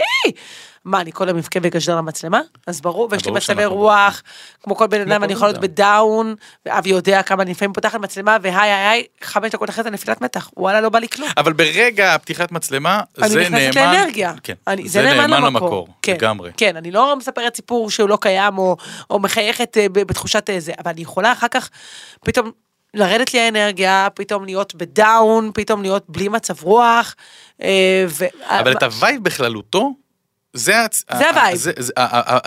מה, 0.88 1.00
אני 1.00 1.12
כל 1.12 1.28
היום 1.28 1.38
אבכה 1.38 1.60
וגשדר 1.62 1.96
למצלמה? 1.96 2.40
אז 2.66 2.80
ברור, 2.80 3.08
ויש 3.10 3.26
לי 3.26 3.32
מצבי 3.32 3.64
רוח, 3.64 4.22
כמו 4.62 4.76
כל 4.76 4.86
בן 4.86 5.00
אדם, 5.00 5.24
אני 5.24 5.32
יכולה 5.32 5.50
להיות 5.52 5.62
בדאון, 5.62 6.34
ואבי 6.66 6.90
יודע 6.90 7.22
כמה 7.22 7.42
אני 7.42 7.50
לפעמים 7.50 7.72
פותחת 7.72 8.00
מצלמה, 8.00 8.36
והי 8.42 8.54
היי 8.54 8.88
היי, 8.88 9.04
חמש 9.22 9.50
דקות 9.50 9.70
אחרי 9.70 9.84
זה 9.84 9.90
נפילת 9.90 10.20
מתח, 10.20 10.50
וואלה, 10.56 10.80
לא 10.80 10.88
בא 10.88 10.98
לי 10.98 11.08
כלום. 11.08 11.28
אבל 11.36 11.52
ברגע 11.52 12.14
הפתיחת 12.14 12.52
מצלמה, 12.52 13.00
אני 13.18 13.28
זה 13.28 13.40
נכנסת 13.40 13.76
נאמן, 13.76 13.94
לאנרגיה. 13.94 14.32
כן, 14.42 14.54
אני, 14.66 14.88
זה 14.88 15.02
נאמן 15.02 15.30
למקור, 15.30 15.88
כן, 16.02 16.12
לגמרי. 16.12 16.50
כן, 16.56 16.76
אני 16.76 16.90
לא 16.90 17.16
מספרת 17.16 17.56
סיפור 17.56 17.90
שהוא 17.90 18.08
לא 18.08 18.18
קיים, 18.20 18.58
או, 18.58 18.76
מחייכת 19.20 19.76
אה, 19.78 19.88
בתחושת 19.88 20.50
אה, 20.50 20.60
זה, 20.60 20.72
אבל 20.78 20.90
אני 20.90 21.00
יכולה 21.00 21.32
אחר 21.32 21.48
כך 21.48 21.70
פתאום 22.24 22.50
לרדת 22.94 23.34
לי 23.34 23.40
האנרגיה, 23.40 24.08
פתאום 24.14 24.44
להיות 24.44 24.74
ב 24.74 24.87
down, 24.87 25.50
פתאום 25.54 25.82
להיות 25.82 26.04
בלי 26.08 26.28
מצב 26.28 26.62
רוח. 26.62 27.14
אה, 27.62 28.04
ו... 28.08 28.24
אבל 28.46 28.72
את 28.72 28.82
הווייב 28.82 29.24
בכללותו, 29.24 29.92
זה, 30.58 30.84
הצ- 30.84 31.16
זה 31.18 31.26
ה- 31.26 31.28
ה 31.30 31.35
vibe. 31.35 31.56
זה- 31.56 31.72
זה- 31.78 31.92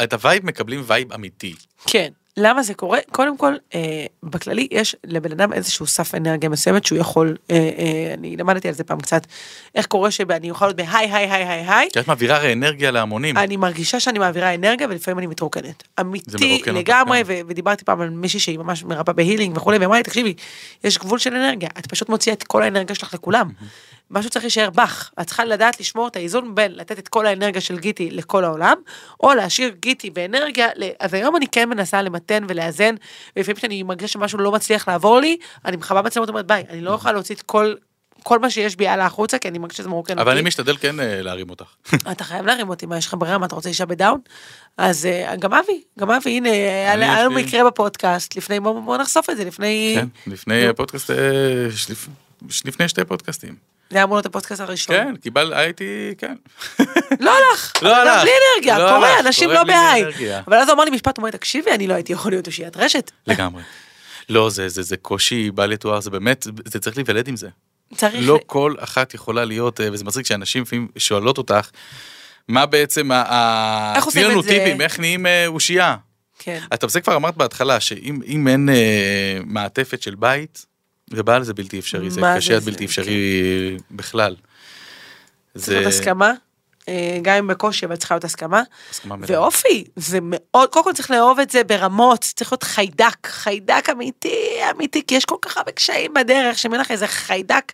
את 0.03 0.13
ה 0.13 0.19
vibe 0.19 0.45
מקבלים 0.45 0.83
vibe 0.87 1.13
אמיתי. 1.13 1.55
כן. 1.87 2.07
למה 2.37 2.63
זה 2.63 2.73
קורה? 2.73 2.99
קודם 3.11 3.37
כל, 3.37 3.53
אה, 3.75 3.79
בכללי 4.23 4.67
יש 4.71 4.95
לבן 5.03 5.31
אדם 5.31 5.53
איזשהו 5.53 5.87
סף 5.87 6.15
אנרגיה 6.15 6.49
מסוימת 6.49 6.85
שהוא 6.85 6.99
יכול, 6.99 7.37
אה, 7.51 7.55
אה, 7.55 8.13
אני 8.13 8.37
למדתי 8.37 8.67
על 8.67 8.73
זה 8.73 8.83
פעם 8.83 8.99
קצת, 8.99 9.27
איך 9.75 9.85
קורה 9.85 10.11
שאני 10.11 10.49
יכול 10.49 10.67
להיות 10.67 10.77
בהיי 10.77 10.89
היי 11.11 11.31
היי 11.31 11.43
היי 11.47 11.65
היי, 11.67 11.89
כי 11.93 11.99
את 11.99 12.07
מעבירה 12.07 12.35
הרי 12.37 12.53
אנרגיה 12.53 12.91
להמונים. 12.91 13.37
אני 13.37 13.57
מרגישה 13.57 13.99
שאני 13.99 14.19
מעבירה 14.19 14.53
אנרגיה 14.55 14.87
ולפעמים 14.89 15.17
אני 15.19 15.27
מתרוקנת. 15.27 15.83
אמיתי 15.99 16.61
לגמרי, 16.73 17.23
כן. 17.25 17.33
ו- 17.33 17.47
ודיברתי 17.47 17.85
פעם 17.85 18.01
על 18.01 18.09
מישהי 18.09 18.39
שהיא 18.39 18.57
ממש 18.59 18.83
מרפאה 18.83 19.13
בהילינג 19.13 19.57
וכולי, 19.57 19.77
ואמרה 19.77 19.97
לי, 19.97 20.03
תקשיבי, 20.03 20.33
יש 20.83 20.97
גבול 20.97 21.19
של 21.19 21.33
אנרגיה, 21.35 21.69
את 21.79 21.85
פשוט 21.87 22.09
מוציאה 22.09 22.33
את 22.35 22.43
כל 22.43 22.63
האנרגיה 22.63 22.95
שלך 22.95 23.13
לכולם. 23.13 23.49
משהו 24.11 24.31
צריך 24.31 24.45
להישאר 24.45 24.69
בך, 24.69 25.11
את 25.21 25.27
צריכה 25.27 25.45
לדעת 25.45 25.79
לשמור 25.79 26.07
את 26.07 26.15
האיזון 26.15 26.55
בין 26.55 26.71
לתת 26.75 26.99
את 26.99 27.07
כל 27.07 27.25
האנרגיה 27.25 27.61
של 27.61 27.79
גיטי 27.79 28.11
לכל 28.11 28.43
העולם, 28.43 28.77
או 29.19 29.33
להשאיר 29.33 29.69
גיטי 29.79 30.09
באנרגיה, 30.09 30.67
אז 30.99 31.13
היום 31.13 31.35
אני 31.35 31.47
כן 31.47 31.69
מנסה 31.69 32.01
למתן 32.01 32.43
ולאזן, 32.47 32.95
ולפעמים 33.35 33.57
כשאני 33.57 33.83
מרגישה 33.83 34.07
שמשהו 34.07 34.39
לא 34.39 34.51
מצליח 34.51 34.87
לעבור 34.87 35.19
לי, 35.19 35.37
אני 35.65 35.77
מכבה 35.77 36.01
מצלמות 36.01 36.29
ואומרת 36.29 36.47
ביי, 36.47 36.63
אני 36.69 36.81
לא 36.81 36.91
יכולה 36.91 37.13
להוציא 37.13 37.35
את 37.35 37.41
כל... 37.41 37.73
כל 38.23 38.39
מה 38.39 38.49
שיש 38.49 38.75
בי 38.75 38.87
הלאה 38.87 39.05
החוצה, 39.05 39.37
כי 39.37 39.47
אני 39.47 39.57
מרגישה 39.57 39.77
שזה 39.77 39.89
מרוקן 39.89 40.19
אבל 40.19 40.31
אני 40.31 40.39
אותי. 40.39 40.47
משתדל 40.47 40.77
כן 40.77 40.99
אה, 40.99 41.21
להרים 41.21 41.49
אותך. 41.49 41.65
אתה 42.11 42.23
חייב 42.23 42.45
להרים 42.45 42.69
אותי, 42.69 42.85
מה 42.85 42.97
יש 42.97 43.07
לך 43.07 43.15
ברירה, 43.19 43.37
מה 43.37 43.45
אתה 43.45 43.55
רוצה 43.55 43.69
אישה 43.69 43.85
ב 43.85 43.91
down? 43.91 44.19
אז 44.77 45.05
אה, 45.05 45.35
גם 45.35 45.53
אבי, 45.53 45.83
גם 45.99 46.11
אבי, 46.11 46.37
הנה, 46.37 46.49
היה 46.49 47.23
לנו 47.23 47.35
מקרה 47.35 47.65
בפודקאסט, 47.65 48.35
לפני, 48.35 48.59
בוא 48.59 48.97
נחשוף 48.97 49.29
את 49.29 49.37
זה, 49.37 49.45
לפני, 49.45 49.95
כן, 49.95 50.31
לפני 50.31 50.73
פודקאסט, 50.75 51.11
אה, 51.11 51.67
לפני 52.65 52.87
שתי 52.87 53.05
פודקאסטים. 53.05 53.70
זה 53.91 53.97
היה 53.97 54.03
אמור 54.03 54.15
להיות 54.17 54.25
הפודקאסט 54.25 54.61
הראשון. 54.61 54.95
כן, 54.95 55.15
קיבל, 55.15 55.53
הייתי, 55.53 55.83
כן. 56.17 56.35
לא 57.19 57.31
הלך, 57.37 57.73
לא 57.81 57.95
הלך, 57.95 58.21
בלי 58.21 58.31
אנרגיה, 58.55 58.79
לא 58.79 58.95
קורה, 58.95 59.09
הלך, 59.13 59.25
אנשים 59.27 59.43
קורה 59.49 59.59
לא 59.59 59.63
בהיי. 59.63 60.03
אבל 60.47 60.57
אז 60.57 60.67
הוא 60.67 60.75
אמר 60.75 60.83
לי 60.83 60.91
משפט, 60.91 61.17
הוא 61.17 61.23
אומר, 61.23 61.31
תקשיבי, 61.31 61.71
אני 61.71 61.87
לא 61.87 61.93
הייתי 61.93 62.13
יכול 62.13 62.31
להיות 62.31 62.47
אושיית 62.47 62.77
רשת. 62.77 63.11
לגמרי. 63.27 63.63
לא, 64.29 64.49
זה, 64.49 64.69
זה, 64.69 64.81
זה 64.81 64.97
קושי 64.97 65.51
בל 65.51 65.71
יתואר, 65.71 65.99
זה 66.01 66.09
באמת, 66.09 66.47
זה 66.65 66.79
צריך 66.79 66.97
להיוולד 66.97 67.27
עם 67.27 67.35
זה. 67.35 67.49
צריך, 67.95 68.15
לא 68.19 68.39
כל 68.45 68.75
אחת 68.79 69.13
יכולה 69.13 69.45
להיות, 69.45 69.81
אה, 69.81 69.87
וזה 69.91 70.03
מצחיק 70.03 70.25
שאנשים 70.25 70.61
לפעמים 70.63 70.87
שואלות 70.97 71.37
אותך, 71.37 71.69
מה 72.47 72.65
בעצם, 72.65 73.11
ה- 73.11 73.93
איך 73.95 74.05
עושים 74.05 74.21
תני 74.21 74.31
לנו 74.31 74.39
את 74.39 74.45
זה? 74.45 74.49
טיפים, 74.51 74.81
איך 74.81 74.99
נהיים 74.99 75.25
אה, 75.25 75.47
אושייה. 75.47 75.95
כן. 76.39 76.59
אתה 76.73 76.87
זה 76.87 77.01
כבר 77.01 77.15
אמרת 77.15 77.35
בהתחלה, 77.37 77.79
שאם 77.79 78.19
אם 78.27 78.47
אין 78.47 78.69
אה, 78.69 79.37
מעטפת 79.45 80.01
של 80.01 80.15
בית, 80.15 80.65
ובעל 81.11 81.43
זה 81.43 81.53
בלתי 81.53 81.79
אפשרי, 81.79 82.09
זה 82.09 82.21
קשה 82.35 82.47
זה 82.47 82.55
עד 82.55 82.61
זה, 82.61 82.71
בלתי 82.71 82.85
אפשרי 82.85 83.77
בכלל. 83.91 84.35
צריך 85.57 85.69
להיות 85.69 85.87
הסכמה, 85.87 86.33
אה, 86.89 87.19
גם 87.21 87.35
אם 87.35 87.47
בקושי, 87.47 87.85
אבל 87.85 87.95
צריכה 87.95 88.15
להיות 88.15 88.23
הסכמה. 88.23 88.61
הסכמה 88.91 89.15
מלאה. 89.15 89.29
ואופי, 89.31 89.83
זה 89.95 90.19
מאוד, 90.21 90.69
קודם 90.69 90.85
כל 90.85 90.93
צריך 90.93 91.11
לאהוב 91.11 91.39
את 91.39 91.49
זה 91.49 91.63
ברמות, 91.63 92.19
צריך 92.35 92.51
להיות 92.51 92.63
חיידק, 92.63 93.27
חיידק 93.27 93.89
אמיתי, 93.91 94.59
אמיתי, 94.71 95.01
כי 95.07 95.15
יש 95.15 95.25
כל 95.25 95.35
כך 95.41 95.57
הרבה 95.57 95.71
קשיים 95.71 96.13
בדרך, 96.13 96.57
שאם 96.57 96.73
אין 96.73 96.81
לך 96.81 96.91
איזה 96.91 97.07
חיידק 97.07 97.71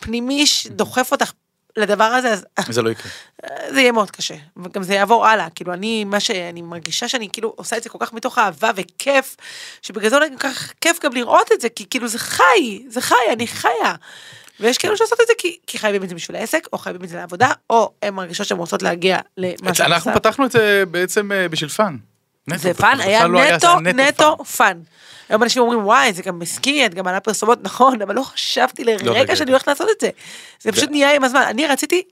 פנימי 0.00 0.46
שדוחף 0.46 1.12
אותך 1.12 1.32
לדבר 1.76 2.04
הזה, 2.04 2.32
אז 2.32 2.44
זה 2.68 2.82
לא 2.82 2.90
יקרה. 2.90 3.10
זה 3.74 3.80
יהיה 3.80 3.92
מאוד 3.92 4.10
קשה, 4.10 4.34
וגם 4.56 4.82
זה 4.82 4.94
יעבור 4.94 5.26
הלאה, 5.26 5.50
כאילו 5.50 5.72
אני, 5.72 6.04
מה 6.04 6.20
שאני 6.20 6.62
מרגישה 6.62 7.08
שאני 7.08 7.28
כאילו 7.32 7.54
עושה 7.56 7.76
את 7.76 7.82
זה 7.82 7.88
כל 7.88 7.98
כך 8.00 8.12
מתוך 8.12 8.38
אהבה 8.38 8.70
וכיף, 8.76 9.36
שבגלל 9.82 10.10
זה 10.10 10.16
אולי 10.16 10.28
כל 10.30 10.48
כך 10.48 10.72
כיף 10.80 11.04
גם 11.04 11.12
לראות 11.12 11.52
את 11.52 11.60
זה, 11.60 11.68
כי 11.68 11.86
כאילו 11.90 12.08
זה 12.08 12.18
חי, 12.18 12.82
זה 12.88 13.00
חי, 13.00 13.14
אני 13.32 13.46
חיה. 13.46 13.94
ויש 14.60 14.78
כאלו 14.78 14.96
שעושות 14.96 15.20
את 15.20 15.26
זה 15.26 15.32
כי, 15.38 15.58
כי 15.66 15.78
חייבים 15.78 16.04
את 16.04 16.08
זה 16.08 16.14
בשביל 16.14 16.36
העסק, 16.36 16.68
או 16.72 16.78
חייבים 16.78 17.04
את 17.04 17.08
זה 17.08 17.16
לעבודה, 17.16 17.52
או 17.70 17.92
הן 18.02 18.14
מרגישות 18.14 18.46
שהן 18.46 18.58
רוצות 18.58 18.82
להגיע 18.82 19.18
למה 19.36 19.74
שאני 19.74 19.94
אנחנו. 19.94 20.14
פתחנו 20.14 20.46
את 20.46 20.52
זה 20.52 20.84
בעצם 20.90 21.32
אה, 21.32 21.48
בשביל 21.48 21.70
fun. 21.70 21.96
נטו, 22.48 22.58
זה 22.58 22.74
fun, 22.74 23.00
היה 23.00 23.26
לא 23.26 23.44
נטו, 23.44 23.68
היה 23.84 24.08
נטו 24.08 24.44
fun. 24.44 24.80
היום 25.28 25.42
אנשים 25.42 25.62
אומרים 25.62 25.84
וואי 25.86 26.12
זה 26.12 26.22
גם 26.22 26.42
עסקי, 26.42 26.86
את 26.86 26.94
גם 26.94 27.04
מעלה 27.04 27.20
פרסומות, 27.20 27.58
נכון, 27.68 28.02
אבל 28.02 28.14
לא 28.14 28.22
חשבתי 28.22 28.84
רגע, 28.84 29.04
לרגע 29.04 29.36
שאני 29.36 29.44
רגע. 29.44 29.52
הולכת 29.52 29.68
לעשות 29.68 29.88
את 29.96 30.00
זה. 30.00 30.10
זה 30.60 30.72
פשוט 30.72 30.90
נהיה 30.90 31.14
עם 31.14 31.24
הזמן, 31.24 31.42
אני 31.48 31.66
רציתי 31.66 32.02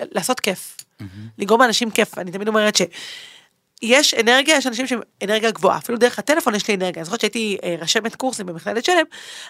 לעשות 0.00 0.40
כיף, 0.40 0.76
לגרום 1.38 1.62
לאנשים 1.62 1.90
כיף, 1.90 2.18
אני 2.18 2.30
תמיד 2.30 2.48
אומרת 2.48 2.76
ש... 2.76 2.82
יש 3.82 4.14
אנרגיה, 4.14 4.56
יש 4.56 4.66
אנשים 4.66 4.86
שהם 4.86 5.00
אנרגיה 5.24 5.50
גבוהה, 5.50 5.78
אפילו 5.78 5.98
דרך 5.98 6.18
הטלפון 6.18 6.54
יש 6.54 6.68
לי 6.68 6.74
אנרגיה. 6.74 7.00
אני 7.00 7.04
זוכרת 7.04 7.20
שהייתי 7.20 7.58
אה, 7.64 7.76
רשמת 7.80 8.14
קורסים 8.14 8.46
במכללת 8.46 8.84
שלם, 8.84 9.04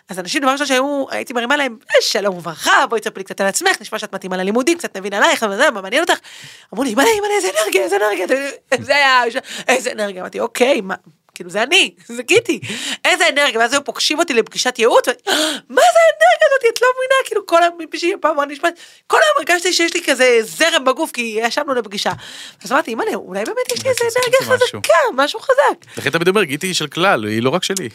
אז 0.08 0.18
אנשים 0.18 0.42
דבר 0.42 0.50
ראשון 0.52 0.66
שהיו, 0.66 1.04
הייתי 1.10 1.32
מרימה 1.32 1.56
להם, 1.56 1.76
"אה, 1.90 1.96
שלום 2.00 2.36
וברכה, 2.36 2.86
בואי 2.90 3.00
תספרי 3.00 3.24
קצת 3.24 3.40
על 3.40 3.46
עצמך, 3.46 3.80
נשמע 3.80 3.98
שאת 3.98 4.14
מתאימה 4.14 4.36
ללימודים, 4.36 4.78
קצת 4.78 4.96
נבין 4.96 5.14
עלייך, 5.14 5.42
אבל 5.42 5.56
זה, 5.56 5.70
מה 5.70 5.80
מעניין 5.80 6.02
אותך? 6.02 6.18
אמרו 6.74 6.84
לי, 6.84 6.90
אימא'לה, 6.90 7.08
אימא'לה, 7.08 7.34
איזה 7.34 7.48
אנרגיה, 7.62 7.82
איזה 7.82 7.96
אנרגיה, 7.96 8.26
זה 8.80 8.96
היה, 8.96 9.22
איזה 9.68 9.92
אנרגיה, 9.92 10.20
אמרתי, 10.20 10.40
אוקיי, 10.40 10.80
מה, 10.80 10.94
כאילו 11.36 11.50
זה 11.50 11.62
אני, 11.62 11.94
זה 12.16 12.22
גיטי, 12.22 12.60
איזה 13.04 13.24
אנרגיה, 13.28 13.60
ואז 13.60 13.72
היו 13.72 13.84
פוגשים 13.84 14.18
אותי 14.18 14.34
לפגישת 14.34 14.78
ייעוץ, 14.78 15.08
מה 15.76 15.82
זה 15.94 16.00
האנרגיה 16.06 16.46
הזאת, 16.46 16.74
את 16.74 16.82
לא 16.82 16.88
מבינה, 16.96 17.14
כאילו 17.24 17.46
כל 17.46 17.62
היום, 17.62 17.78
מישהי 17.92 18.12
פעם 18.20 18.30
אמרה 18.30 18.46
נשמעת, 18.46 18.74
כל 19.06 19.16
היום 19.16 19.48
הרגשתי 19.48 19.72
שיש 19.72 19.94
לי 19.94 20.00
כזה 20.06 20.38
זרם 20.42 20.84
בגוף, 20.84 21.10
כי 21.10 21.38
ישבנו 21.42 21.74
לפגישה. 21.74 22.12
אז 22.64 22.72
אמרתי, 22.72 22.90
אימא'לה, 22.90 23.14
אולי 23.14 23.44
באמת 23.44 23.72
יש 23.74 23.84
לי 23.84 23.90
איזה 23.90 24.04
זה 24.10 24.18
אנרגיה. 24.26 24.56
חזקה, 24.56 24.94
משהו 25.14 25.40
חזק. 25.40 25.86
לכן 25.98 26.10
תמיד 26.10 26.28
אומר, 26.28 26.44
גיטי 26.44 26.74
של 26.74 26.86
כלל, 26.86 27.24
היא 27.24 27.42
לא 27.42 27.50
רק 27.50 27.64
שלי. 27.64 27.88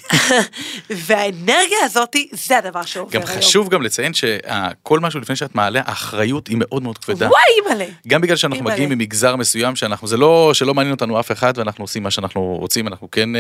והאנרגיה 1.08 1.78
הזאת, 1.84 2.16
זה 2.32 2.58
הדבר 2.58 2.86
שעובר 2.86 3.20
גם 3.20 3.28
היום. 3.28 3.42
חשוב 3.42 3.70
גם 3.70 3.82
לציין 3.82 4.14
שכל 4.14 5.00
משהו 5.00 5.20
לפני 5.20 5.36
שאת 5.36 5.56
מעלה, 5.56 5.82
האחריות 5.86 6.48
היא 6.48 6.58
מאוד 6.60 6.84
מאוד 6.84 6.98
כבדה. 6.98 7.28
וואי, 7.28 7.42
אימא'לה. 7.58 7.86
גם 8.08 8.22
בגלל 8.22 8.36
שאנחנו. 8.36 8.62
מגיעים 8.64 8.90
ממגזר 8.90 9.36
מסוים 9.36 9.76
שאנחנו, 9.76 10.08
זה 10.08 10.18
לא 10.18 10.52
שלא 10.54 10.74
מעניין 10.74 10.94
אותנו 10.94 11.20
אף 11.20 11.32
אחד 11.32 11.54
ואנחנו 11.56 11.84
עושים 11.84 12.04
מה 12.04 12.12
שאנחנו 12.12 12.42
רוצים, 12.60 12.88
אנחנו 12.88 13.12
כן, 13.12 13.31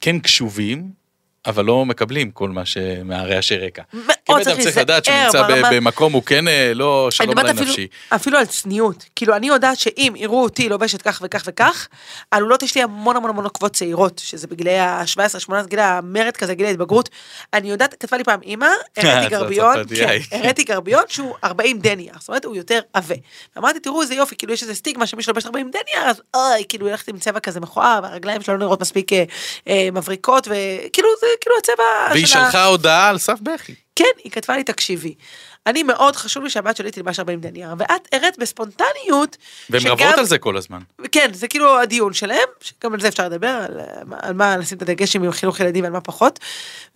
כן 0.00 0.18
קשובים. 0.18 1.01
אבל 1.46 1.64
לא 1.64 1.86
מקבלים 1.86 2.30
כל 2.30 2.48
מה 2.48 2.66
שמהרעשי 2.66 3.56
רקע. 3.56 3.82
מאוד 3.92 4.08
כי 4.26 4.32
בן 4.34 4.42
צריך 4.44 4.48
אדם 4.56 4.64
צריך 4.64 4.76
לדעת 4.76 5.04
שהוא 5.04 5.14
להיזהר 5.16 5.42
נמצא 5.42 5.54
ברמה- 5.54 5.70
במקום, 5.76 6.12
הוא 6.12 6.22
כן 6.22 6.48
אה, 6.48 6.72
לא 6.74 7.08
שלום 7.10 7.38
עליי 7.38 7.52
אפילו, 7.52 7.66
נפשי. 7.66 7.86
אפילו 8.14 8.38
על 8.38 8.44
צניעות. 8.46 9.04
כאילו, 9.16 9.36
אני 9.36 9.46
יודעת 9.48 9.78
שאם 9.78 10.12
יראו 10.16 10.42
אותי 10.42 10.68
לובשת 10.68 11.02
כך 11.02 11.20
וכך 11.24 11.42
וכך, 11.46 11.88
עלולות 12.30 12.62
יש 12.62 12.74
לי 12.74 12.82
המון 12.82 13.16
המון 13.16 13.30
המון 13.30 13.44
עוקבות 13.44 13.72
צעירות, 13.72 14.18
שזה 14.24 14.46
בגילאי 14.46 14.78
ה-17-18, 14.78 15.52
גיל 15.66 15.78
המרד 15.80 16.36
כזה, 16.36 16.54
גיל 16.54 16.66
ההתבגרות. 16.66 17.08
אני 17.54 17.70
יודעת, 17.70 17.94
כתבה 17.94 18.16
לי 18.18 18.24
פעם 18.24 18.40
אימא, 18.42 18.66
הראיתי 18.96 19.22
זאת 19.22 19.30
גרביון, 19.30 19.70
הצרפתיאי. 19.80 20.22
כן, 20.22 20.36
הראיתי 20.36 20.64
גרביון 20.64 21.02
שהוא 21.08 21.34
40 21.44 21.78
דניה, 21.78 22.12
זאת 22.18 22.28
אומרת, 22.28 22.44
הוא 22.44 22.56
יותר 22.56 22.80
עבה. 22.92 23.14
ואמרתי, 23.56 23.80
תראו 23.80 24.02
איזה 24.02 24.14
יופי, 24.14 24.36
כאילו 24.36 24.52
יש 24.52 24.62
איזה 24.62 24.74
סטיגמה 24.74 25.06
שמי 25.06 25.22
שלובש 25.22 25.46
40 25.46 25.70
דניה, 25.70 26.10
אז 26.10 26.22
אוי, 26.36 26.64
כאילו 26.68 26.86
הולכת 26.88 27.08
עם 27.08 27.18
צבע 27.18 27.40
כזה 27.40 27.60
מכוער, 27.60 28.00
והרגליים 28.02 28.42
שלו 28.42 28.54
לא 28.54 28.60
נראות 28.60 28.80
מספיק 28.80 29.12
אה, 29.12 29.24
אה, 29.68 29.88
מבריקות, 29.92 30.48
וכאילו 30.48 31.08
זה 31.20 31.26
כאילו 31.40 31.56
הצבע 31.58 31.84
והיא 32.10 32.26
של 32.26 32.38
ה- 32.38 32.44
שלחה 32.46 32.64
הודעה 32.64 33.08
על 33.08 33.18
סף 33.18 33.38
בכי. 33.42 33.74
כן, 33.96 34.04
היא 34.24 34.32
כתבה 34.32 34.56
לי, 34.56 34.64
תקשיבי, 34.64 35.14
אני 35.66 35.82
מאוד 35.82 36.16
חשוב 36.16 36.42
לי 36.44 36.50
שהבת 36.50 36.76
שלי 36.76 36.90
תלבש 36.90 37.18
40 37.18 37.40
דניאר, 37.40 37.74
ואת 37.78 38.08
הראת 38.12 38.38
בספונטניות, 38.38 39.36
והן 39.70 39.86
רבות 39.86 40.18
על 40.18 40.24
זה 40.24 40.38
כל 40.38 40.56
הזמן. 40.56 40.78
כן, 41.12 41.30
זה 41.32 41.48
כאילו 41.48 41.78
הדיון 41.80 42.12
שלהם, 42.12 42.48
שגם 42.60 42.94
על 42.94 43.00
זה 43.00 43.08
אפשר 43.08 43.24
לדבר, 43.28 43.48
על, 43.48 43.80
על 44.22 44.34
מה 44.34 44.56
לשים 44.56 44.76
את 44.76 44.82
הדגש 44.82 45.16
עם 45.16 45.32
חינוך 45.32 45.60
ילדים 45.60 45.84
ועל 45.84 45.92
מה 45.92 46.00
פחות. 46.00 46.38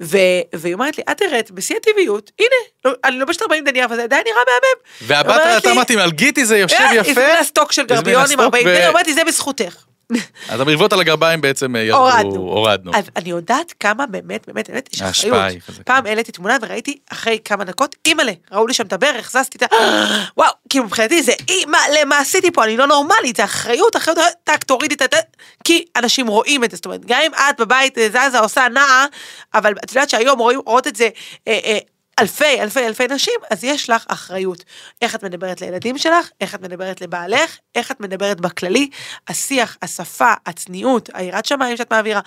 ו, 0.03 0.17
והיא 0.55 0.75
אומרת 0.75 0.99
לי, 0.99 1.05
את 1.11 1.23
הראת 1.23 1.51
בשיא 1.51 1.77
הטבעיות, 1.77 2.31
הנה, 2.39 2.49
לא, 2.85 2.93
אני 3.05 3.19
לובשת 3.19 3.43
40 3.43 3.65
דניאר, 3.65 3.87
וזה 3.91 4.03
עדיין 4.03 4.23
נראה 4.27 4.37
מהמם. 4.47 5.07
והבת, 5.09 5.43
אתה 5.63 5.73
אמרתי, 5.73 6.01
על 6.01 6.11
גיטי 6.11 6.45
זה 6.45 6.59
יושב 6.59 6.77
אה, 6.81 6.95
יפה. 6.95 7.11
הזמינה 7.11 7.45
סטוק 7.45 7.73
של 7.73 7.87
גרביון 7.87 8.25
עם 8.33 8.41
40 8.41 8.69
דניאר, 8.69 8.91
אמרתי, 8.91 9.15
זה 9.15 9.25
בזכותך. 9.27 9.77
אז 10.49 10.61
המריבות 10.61 10.93
על 10.93 11.01
הגרביים 11.01 11.41
בעצם 11.41 11.77
אה, 11.77 11.81
ירדו, 11.81 11.99
הורדנו. 11.99 12.41
הורדנו. 12.41 12.91
אז 12.95 13.05
אני 13.17 13.31
יודעת 13.31 13.75
כמה 13.81 14.07
באמת, 14.07 14.47
באמת, 14.47 14.71
באמת, 14.71 14.89
יש 14.93 15.03
אחריות. 15.03 15.53
פעם 15.85 16.07
העליתי 16.07 16.33
תמונה 16.33 16.57
וראיתי 16.63 16.99
אחרי 17.13 17.39
כמה 17.45 17.65
דקות, 17.65 17.97
אימא'לה, 18.07 18.33
ראו 18.53 18.67
לי 18.67 18.75
שם 18.75 18.87
את 18.87 18.93
הברך, 18.93 19.31
זזתי 19.31 19.59
את 19.59 19.63
ה... 19.63 19.67
וואו, 20.37 20.51
כאילו 20.69 20.85
מבחינתי 20.85 21.23
זה 21.23 21.33
אימא'לה, 21.49 22.05
מה 22.05 22.19
עשיתי 22.19 22.51
פה, 22.51 22.65
אני 22.65 22.77
לא 22.77 22.87
נורמלית, 22.87 23.37
זה 23.37 23.45
אחריות, 23.45 23.97
אחריות, 23.97 24.19
טאק, 24.45 24.65
תורידי 24.65 24.95
את 24.95 25.15
ה... 25.15 25.17
כי 25.65 25.85
אנשים 25.97 26.27
רואים 26.27 26.65
את 26.65 26.71
זה, 26.71 26.77
זאת 26.77 26.87
אומרת, 26.87 27.05
גם 27.05 27.21
אם 27.27 27.33
את 27.35 27.61
בבית 27.61 27.99
אה, 27.99 28.09
זזה, 28.09 28.39
עושה 28.39 28.69
נעה, 28.69 29.07
אבל 29.55 29.75
את 29.85 29.91
יודעת 29.91 30.11
שהיום 30.11 30.39
רואים, 30.39 30.61
רואות 30.67 30.87
את 30.87 30.97
זה 30.97 31.09
אה, 31.49 31.59
אה, 31.65 31.79
אלפי, 32.21 32.61
אלפי, 32.63 32.87
אלפי 32.87 33.07
נשים, 33.11 33.35
אז 33.51 33.65
יש 33.65 33.91
לך 33.91 34.05
אחריות. 34.09 34.65
איך 35.03 35.15
את 35.15 35.23
מדברת 35.25 35.61
לילדים 35.61 35.99
שלך, 35.99 36.29
איך 36.41 36.55
את 36.55 36.61
מדברת 36.63 37.01
לבעלך, 37.01 37.57
איך 37.75 37.91
את 37.91 38.01
מדברת 38.01 38.41
בכללי, 38.41 38.91
השיח, 39.29 39.77
השפה, 39.83 40.33
הצניעות, 40.47 41.09
היראת 41.15 41.45
שמיים 41.47 41.77
שאת 41.77 41.93
מעבירה. 41.93 42.21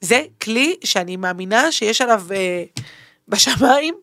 זה 0.00 0.22
כלי 0.42 0.76
שאני 0.84 1.16
מאמינה 1.16 1.72
שיש 1.72 2.00
עליו 2.00 2.22
אה, 2.34 2.62
בשמיים, 3.28 3.94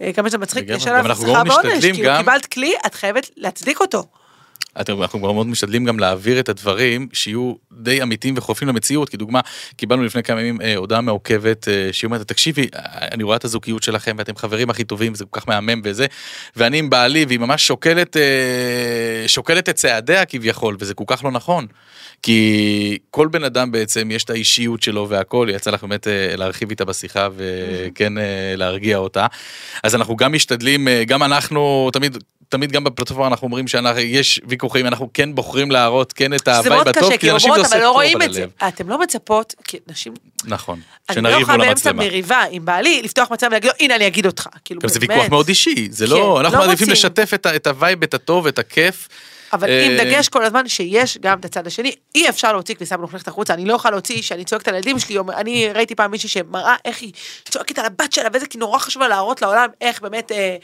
אה, 0.00 0.12
כמה 0.12 0.28
שזה 0.28 0.38
מצחיק. 0.38 0.64
יש 0.68 0.86
עליו 0.86 1.04
גם 1.34 1.48
ועונש, 1.48 1.66
משתדלים 1.74 1.94
כאילו 1.94 2.08
גם- 2.08 2.18
קיבלת 2.18 2.46
כלי, 2.46 2.74
את 2.86 2.94
חייבת 2.94 3.30
להצדיק 3.36 3.80
אותו. 3.80 4.04
אנחנו 4.76 5.18
כבר 5.18 5.32
מאוד 5.32 5.46
משתדלים 5.46 5.84
גם 5.84 5.98
להעביר 5.98 6.40
את 6.40 6.48
הדברים 6.48 7.08
שיהיו 7.12 7.54
די 7.72 8.02
אמיתיים 8.02 8.34
וחופים 8.36 8.68
למציאות, 8.68 9.08
כי 9.08 9.16
דוגמה, 9.16 9.40
קיבלנו 9.76 10.04
לפני 10.04 10.22
כמה 10.22 10.40
ימים 10.40 10.60
אה, 10.60 10.76
הודעה 10.76 11.00
מעוכבת 11.00 11.68
אה, 11.68 11.88
שהיא 11.92 12.08
אומרת, 12.08 12.28
תקשיבי, 12.28 12.66
אני 13.12 13.22
רואה 13.22 13.36
את 13.36 13.44
הזוגיות 13.44 13.82
שלכם 13.82 14.16
ואתם 14.18 14.36
חברים 14.36 14.70
הכי 14.70 14.84
טובים, 14.84 15.14
זה 15.14 15.24
כל 15.24 15.40
כך 15.40 15.48
מהמם 15.48 15.80
וזה, 15.84 16.06
ואני 16.56 16.78
עם 16.78 16.90
בעלי 16.90 17.24
והיא 17.28 17.38
ממש 17.38 17.66
שוקלת, 17.66 18.16
אה, 18.16 19.24
שוקלת 19.26 19.68
את 19.68 19.74
צעדיה 19.74 20.24
כביכול, 20.24 20.76
וזה 20.80 20.94
כל 20.94 21.04
כך 21.06 21.24
לא 21.24 21.30
נכון. 21.30 21.66
כי 22.22 22.98
כל 23.10 23.28
בן 23.28 23.44
אדם 23.44 23.72
בעצם 23.72 24.10
יש 24.10 24.24
את 24.24 24.30
האישיות 24.30 24.82
שלו 24.82 25.08
והכל, 25.08 25.48
יצא 25.50 25.70
לך 25.70 25.84
באמת 25.84 26.08
אה, 26.08 26.36
להרחיב 26.36 26.70
איתה 26.70 26.84
בשיחה 26.84 27.28
וכן 27.36 28.18
אה, 28.18 28.54
להרגיע 28.56 28.96
אותה. 28.96 29.26
אז 29.82 29.94
אנחנו 29.94 30.16
גם 30.16 30.32
משתדלים, 30.32 30.88
אה, 30.88 31.04
גם 31.06 31.22
אנחנו 31.22 31.90
תמיד, 31.92 32.16
תמיד 32.48 32.72
גם 32.72 32.84
בפלטפורמה 32.84 33.26
אנחנו 33.26 33.44
אומרים 33.46 33.68
שיש 33.68 34.40
ויכוחים, 34.48 34.86
אנחנו 34.86 35.08
כן 35.14 35.34
בוחרים 35.34 35.70
להראות 35.70 36.12
כן 36.12 36.34
את 36.34 36.48
מאוד 36.48 36.88
בטוב, 36.88 37.08
קשה, 37.08 37.18
כי 37.18 37.28
לאנשים 37.28 37.50
אומרות, 37.50 37.66
עושה 37.66 37.78
לא 37.78 37.84
טוב 37.84 37.94
רואים 37.94 38.20
על 38.20 38.28
את 38.28 38.32
זה. 38.34 38.40
הלב. 38.40 38.50
אתם 38.68 38.88
לא 38.88 39.00
מצפות, 39.00 39.54
כי 39.64 39.78
נשים, 39.88 40.14
נכון, 40.44 40.80
אני 41.08 41.22
לא 41.22 41.30
שנריב 41.30 41.42
יכולה 41.42 41.56
מול 41.56 41.66
באמצע 41.66 41.90
המצלמה. 41.90 42.08
מריבה 42.08 42.44
עם 42.50 42.64
בעלי, 42.64 43.02
לפתוח 43.02 43.30
מצלמה 43.30 43.50
ולהגיד 43.50 43.70
לו, 43.70 43.76
הנה 43.80 43.96
אני 43.96 44.06
אגיד 44.06 44.26
אותך. 44.26 44.48
כאילו, 44.64 44.80
זה. 44.84 44.98
ויכוח 45.00 45.28
מאוד 45.28 45.48
אישי, 45.48 45.88
זה 45.90 46.06
כן, 46.06 46.12
לא, 46.12 46.40
אנחנו 46.40 46.58
לא 46.58 46.66
מעדיפים. 46.66 46.90
לשתף 46.90 47.30
את 47.34 47.66
הווייב, 47.66 48.02
את 48.02 48.14
הטוב, 48.14 48.46
את 48.46 48.58
הכיף. 48.58 49.08
אבל 49.52 49.68
אה, 49.68 49.86
עם 49.86 49.96
דגש 49.96 50.28
כל 50.28 50.44
הזמן 50.44 50.68
שיש 50.68 51.18
גם 51.18 51.38
את 51.38 51.44
הצד 51.44 51.66
השני, 51.66 51.92
אי 52.14 52.28
אפשר 52.28 52.52
להוציא 52.52 52.74
כניסה 52.74 52.96
מלוכלכת 52.96 53.28
החוצה, 53.28 53.54
אני 53.54 53.64
לא 53.64 53.74
יכולה 53.74 53.92
להוציא 53.92 54.22
שאני 54.22 54.44
צועקת 54.44 54.68
על 54.68 54.74
הילדים 54.74 54.98
שלי, 54.98 55.16
אני 55.36 55.68
ראיתי 55.74 55.94
פעם 55.94 56.10
מישהי 56.10 56.28
שמראה 56.28 56.74
איך 56.84 57.00
היא 57.00 57.12
צועקת 57.48 57.78
על 57.78 57.84
הבת 57.84 58.12
שלה, 58.12 58.28
ואיזה 58.32 58.46
כי 58.46 58.58
נורא 58.58 58.78
חשוב 58.78 59.02
לה 59.02 59.08
להראות 59.08 59.42
לעולם 59.42 59.68
איך 59.80 60.00
באמת 60.00 60.32
אה, 60.32 60.56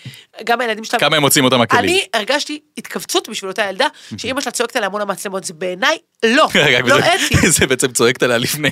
גם 0.44 0.60
הילדים 0.60 0.84
שלה... 0.84 1.00
כמה 1.00 1.16
הם 1.16 1.22
מוצאים 1.22 1.44
אותם 1.44 1.60
הכלים. 1.60 1.84
אני 1.84 2.04
הרגשתי 2.14 2.60
התכווצות 2.78 3.28
בשביל 3.28 3.50
אותה 3.50 3.62
ילדה, 3.68 3.86
שאימא 4.18 4.40
שלה 4.40 4.52
צועקת 4.52 4.76
עליה 4.76 4.88
מול 4.88 5.02
המצלמות, 5.02 5.44
זה 5.44 5.54
בעיניי 5.54 5.98
לא, 6.24 6.48
לא 6.84 6.98
אתי. 6.98 7.48
זה 7.58 7.66
בעצם 7.66 7.92
צועקת 7.92 8.22
עליה 8.22 8.38
לפני, 8.38 8.70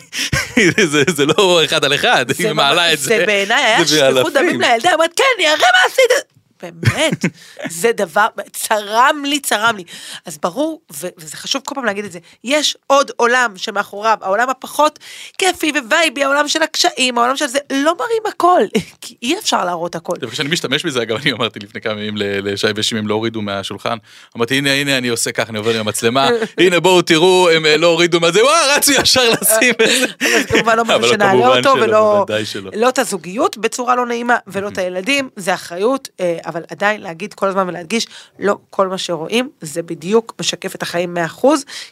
זה- 0.84 1.26
לא 1.26 1.64
אחד 1.64 1.84
על 1.84 1.94
אחד, 1.94 2.26
היא 2.38 2.52
מעלה 2.52 2.92
את 2.92 2.98
זה. 2.98 3.04
זה 3.08 3.26
בעיניי 3.26 3.64
היה 3.64 3.86
שפיכות. 3.86 4.32
דמים 4.32 4.60
לילדה, 4.60 4.88
היא 4.88 4.94
אומרת, 4.94 5.10
כן, 5.16 5.24
אני 5.38 5.46
אראה 5.46 5.58
מה 5.58 5.78
עשית. 5.86 6.39
באמת, 6.62 7.24
זה 7.68 7.92
דבר, 7.92 8.26
צרם 8.52 9.22
לי, 9.24 9.40
צרם 9.40 9.76
לי. 9.76 9.84
אז 10.26 10.38
ברור, 10.42 10.80
ו- 10.92 11.08
וזה 11.18 11.36
חשוב 11.36 11.62
כל 11.66 11.74
פעם 11.74 11.84
להגיד 11.84 12.04
את 12.04 12.12
זה, 12.12 12.18
יש 12.44 12.76
עוד 12.86 13.10
עולם 13.16 13.52
שמאחוריו, 13.56 14.18
העולם 14.20 14.50
הפחות 14.50 14.98
כיפי 15.38 15.72
ווייבי, 15.88 16.24
העולם 16.24 16.48
של 16.48 16.62
הקשיים, 16.62 17.18
העולם 17.18 17.36
של 17.36 17.46
זה, 17.46 17.58
לא 17.72 17.94
מראים 17.98 18.22
הכל, 18.28 18.60
כי 19.00 19.16
אי 19.22 19.38
אפשר 19.38 19.64
להראות 19.64 19.94
הכל. 19.94 20.14
כשאני 20.30 20.48
משתמש 20.48 20.84
בזה, 20.84 21.02
אגב, 21.02 21.16
אני 21.22 21.32
אמרתי 21.32 21.58
לפני 21.58 21.80
כמה 21.80 21.92
ימים 21.92 22.14
לשי 22.16 22.66
ושם, 22.76 22.96
הם 22.96 23.08
לא 23.08 23.14
הורידו 23.14 23.42
מהשולחן. 23.42 23.96
אמרתי, 24.36 24.54
הנה, 24.54 24.72
הנה, 24.72 24.98
אני 24.98 25.08
עושה 25.08 25.32
ככה, 25.32 25.50
אני 25.50 25.58
עובר 25.58 25.74
עם 25.74 25.80
המצלמה, 25.80 26.28
הנה, 26.58 26.80
בואו 26.80 27.02
תראו, 27.02 27.48
הם 27.50 27.66
אה, 27.66 27.76
לא 27.76 27.86
הורידו 27.86 28.20
מה 28.20 28.32
זה, 28.32 28.44
וואו, 28.44 28.76
רצו 28.76 28.92
ישר 28.92 29.30
לשים 29.30 29.74
את 29.82 29.88
זה. 30.00 30.06
אבל 30.20 30.42
זה 30.42 30.48
כמובן 30.48 30.76
לא 30.76 30.84
משהו 30.84 31.08
שנעלה 31.08 31.32
כמובן 31.32 31.58
אותו, 31.58 31.74
ולא. 31.80 32.26
לא 32.74 32.88
את 32.88 32.98
הזוגיות 32.98 33.58
בצורה 33.58 33.96
לא 33.96 34.06
נעימה, 34.06 34.36
ולא 34.46 34.68
את 34.68 34.78
הילדים, 34.78 35.28
זה 35.36 35.54
אחריות, 35.54 36.08
אה, 36.20 36.38
אבל 36.50 36.64
עדיין 36.70 37.00
להגיד 37.00 37.34
כל 37.34 37.48
הזמן 37.48 37.68
ולהדגיש, 37.68 38.06
לא 38.38 38.58
כל 38.70 38.88
מה 38.88 38.98
שרואים, 38.98 39.50
זה 39.60 39.82
בדיוק 39.82 40.34
משקף 40.40 40.74
את 40.74 40.82
החיים 40.82 41.16
100%, 41.42 41.46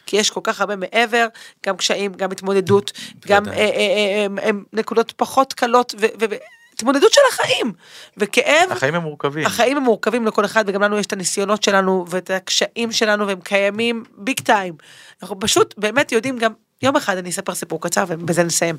כי 0.05 0.17
יש 0.17 0.29
כל 0.29 0.41
כך 0.43 0.61
הרבה 0.61 0.75
מעבר, 0.75 1.27
גם 1.65 1.77
קשיים, 1.77 2.13
גם 2.13 2.31
התמודדות, 2.31 2.91
גם 3.27 3.47
אה. 3.47 3.53
אה, 3.53 4.27
אה, 4.43 4.49
נקודות 4.73 5.13
פחות 5.17 5.53
קלות, 5.53 5.95
ו- 6.01 6.05
ו- 6.21 6.25
והתמודדות 6.79 7.13
של 7.13 7.21
החיים, 7.31 7.73
וכאב. 8.17 8.71
החיים 8.71 8.95
הם 8.95 9.01
מורכבים. 9.01 9.45
החיים 9.45 9.77
הם 9.77 9.83
מורכבים 9.83 10.25
לכל 10.25 10.45
אחד 10.45 10.63
וגם 10.67 10.83
לנו 10.83 10.99
יש 10.99 11.05
את 11.05 11.13
הניסיונות 11.13 11.63
שלנו 11.63 12.05
ואת 12.09 12.31
הקשיים 12.31 12.91
שלנו 12.91 13.27
והם 13.27 13.41
קיימים 13.41 14.03
ביג 14.17 14.39
טיים. 14.39 14.73
אנחנו 15.23 15.39
פשוט 15.39 15.73
באמת 15.77 16.11
יודעים 16.11 16.37
גם, 16.37 16.51
יום 16.81 16.95
אחד 16.95 17.17
אני 17.17 17.29
אספר 17.29 17.55
סיפור 17.55 17.81
קצר 17.81 18.03
ובזה 18.07 18.43
נסיים. 18.43 18.77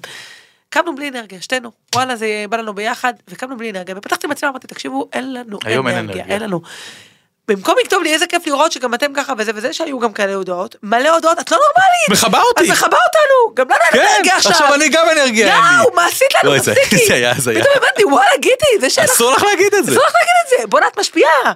קמנו 0.71 0.95
בלי 0.95 1.09
אנרגיה, 1.09 1.41
שתינו, 1.41 1.71
וואלה 1.95 2.17
זה 2.17 2.45
בא 2.51 2.57
לנו 2.57 2.75
ביחד 2.75 3.13
וקמנו 3.29 3.57
בלי 3.57 3.71
אנרגיה 3.71 3.95
ופתחתי 3.99 4.27
מצלמה 4.27 4.51
אמרתי 4.51 4.67
תקשיבו 4.67 5.09
אין 5.13 5.35
לנו 5.35 5.59
אנרגיה, 5.67 5.99
אנרגיה. 6.01 6.25
אין 6.29 6.43
לנו. 6.43 6.61
במקום 7.49 7.75
לכתוב 7.83 8.03
לי 8.03 8.13
איזה 8.15 8.27
כיף 8.27 8.47
לראות 8.47 8.73
שגם 8.73 8.95
אתם 8.95 9.13
ככה 9.15 9.33
וזה 9.39 9.53
וזה 9.55 9.73
שהיו 9.73 9.99
גם 9.99 10.13
כאלה 10.13 10.35
הודעות, 10.35 10.77
מלא 10.83 11.09
הודעות, 11.09 11.39
את 11.41 11.51
לא 11.51 11.59
נורמלית, 11.59 12.09
מכבה 12.27 12.43
אותי. 12.43 12.65
את 12.65 12.71
מכבה 12.71 12.97
אותנו, 13.07 13.55
גם 13.55 13.67
לנו 13.69 13.79
אין 13.93 13.93
כן, 13.93 14.15
אנרגיה 14.15 14.37
עכשיו, 14.37 14.53
עכשיו 14.53 14.75
אני 14.75 14.89
גם 14.89 15.07
אנרגיה 15.13 15.55
אין 15.55 15.65
לי. 15.65 15.83
יואו, 15.83 15.95
מה 15.95 16.07
עשית 16.07 16.29
לנו, 16.43 16.55
לא, 16.55 16.59
תפסיקי. 16.59 17.07
פתאום 17.41 17.75
הבנתי 17.77 18.05
וואלה 18.05 18.37
גיטי, 18.41 18.67
זה 18.81 18.91
שאין 18.91 19.07
לך 19.07 19.13
אסור 19.13 19.33
לך 19.33 19.43
להגיד 19.43 19.75
את 19.75 19.85
זה. 19.85 19.93
אסור 19.93 20.05
לך 20.07 20.15
להגיד 20.15 20.35
את 20.45 20.61
זה, 20.61 20.67
בואנה 20.67 20.87
את 20.87 20.99
משפיעה. 20.99 21.53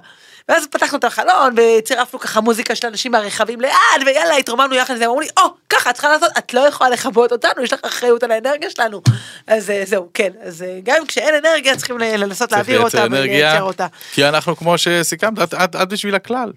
ואז 0.49 0.67
פתחנו 0.71 0.97
את 0.97 1.03
החלון 1.03 1.55
וצירפנו 1.57 2.19
ככה 2.19 2.41
מוזיקה 2.41 2.75
של 2.75 2.87
אנשים 2.87 3.11
מהרכבים 3.11 3.61
לאן 3.61 3.71
ויאללה 4.05 4.35
התרוממנו 4.35 4.75
יחד 4.75 4.93
לזה, 4.93 5.05
אמרו 5.05 5.21
לי 5.21 5.27
או 5.39 5.43
ככה 5.69 5.89
את 5.89 5.95
צריכה 5.95 6.09
לעשות 6.09 6.29
את 6.37 6.53
לא 6.53 6.59
יכולה 6.67 6.89
לכבות 6.89 7.31
אותנו 7.31 7.63
יש 7.63 7.73
לך 7.73 7.79
אחריות 7.83 8.23
על 8.23 8.31
האנרגיה 8.31 8.69
שלנו 8.69 9.01
אז 9.47 9.69
אה, 9.69 9.83
זהו 9.85 10.09
כן 10.13 10.29
אז 10.43 10.61
אה, 10.63 10.79
גם 10.83 11.05
כשאין 11.07 11.35
אנרגיה 11.45 11.75
צריכים 11.75 11.97
לנסות 11.97 12.51
להעביר 12.51 12.79
אותה 12.79 12.97
ולייצר 13.11 13.63
אותה. 13.63 13.87
כי 14.13 14.25
אנחנו 14.25 14.55
כמו 14.55 14.77
שסיכמת, 14.77 15.39
את- 15.43 15.53
את 15.53 15.75
את 15.75 15.89
בשביל 15.89 16.15
הכלל. 16.15 16.51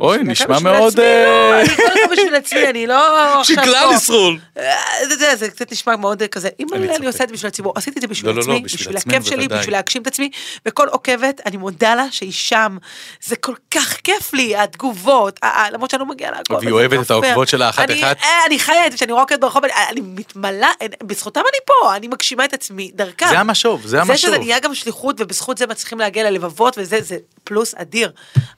אוי, 0.00 0.18
נשמע 0.22 0.58
מאוד, 0.58 0.92
עצמי, 0.92 1.04
אה, 1.04 1.24
לא, 1.26 1.60
אני 1.60 1.68
כל 2.08 2.12
בשביל 2.12 2.34
עצמי 2.34 2.66
אני 2.70 2.86
לא 2.86 2.94
פה. 3.90 3.94
ישרול. 3.96 4.38
אה, 4.58 4.74
זה, 5.08 5.16
זה, 5.16 5.36
זה 5.36 5.48
קצת 5.50 5.72
נשמע 5.72 5.96
מאוד 5.96 6.22
כזה, 6.30 6.48
אם 6.60 6.66
אני. 6.74 7.06
עושה 7.06 7.24
את 7.24 7.28
זה 7.28 7.34
בשביל 7.34 7.48
הציבור, 7.48 7.72
עשיתי 7.76 7.96
את 7.98 8.02
זה 8.02 8.08
בשביל 8.08 8.30
לא, 8.30 8.36
לא, 8.36 8.42
לא, 8.46 8.52
עצמי, 8.52 8.64
בשביל 8.64 8.96
הכיף 8.96 9.24
שלי. 9.26 9.48
בשביל 9.48 9.74
להגשים 9.74 10.02
את 10.02 10.06
עצמי, 10.06 10.30
וכל 10.66 10.88
עוקבת, 10.88 11.40
אני 11.46 11.56
מודה 11.56 11.94
לה 11.94 12.04
שהיא 12.10 12.32
שם, 12.32 12.76
זה 13.24 13.36
כל 13.36 13.54
כך 13.70 13.96
כיף 14.04 14.32
לי, 14.34 14.56
התגובות, 14.56 15.38
ה- 15.42 15.46
ה- 15.46 15.70
למרות 15.70 15.90
שאני 15.90 16.00
לא 16.00 16.06
מגיעה 16.06 16.30
לעקוב, 16.30 16.56
והיא 16.58 16.70
אוהבת 16.72 16.96
זה 16.98 17.02
את 17.04 17.10
לא. 17.10 17.14
העוקבות 17.24 17.48
שלה 17.48 17.68
אחת 17.68 17.90
אני-. 17.90 18.02
אה, 18.04 18.14
חיה 18.58 18.86
את 18.86 18.92
זה, 18.92 18.96
כשאני 18.96 19.12
רואה 19.12 19.22
עוקבת 19.22 19.40
ברחוב, 19.40 19.62
אני- 19.64 20.00
מתמלאה, 20.00 20.68
בזכותם 21.02 21.40
אני 21.40 21.58
פה, 21.66 21.96
אני 21.96 22.08
מגשימה 22.08 22.44
את 22.44 22.52
עצמי 22.52 22.90
דרכה. 22.94 23.28
זה 23.28 23.38
המשוב, 23.40 23.82
זה 23.82 23.88
זה 23.88 24.00
המשוב. 24.00 24.16
שזה 24.16 24.38
נהיה 24.38 24.58
גם 24.58 24.74
שליחות, 24.74 25.16
ובזכות 25.18 25.58
זה 25.58 25.66
מצליחים 25.66 25.98
להגיע 25.98 26.30
ללבבות, 26.30 26.78
וזה 26.78 27.00
זה 27.00 27.16
פלוס 27.44 27.74
אדיר. 27.74 28.10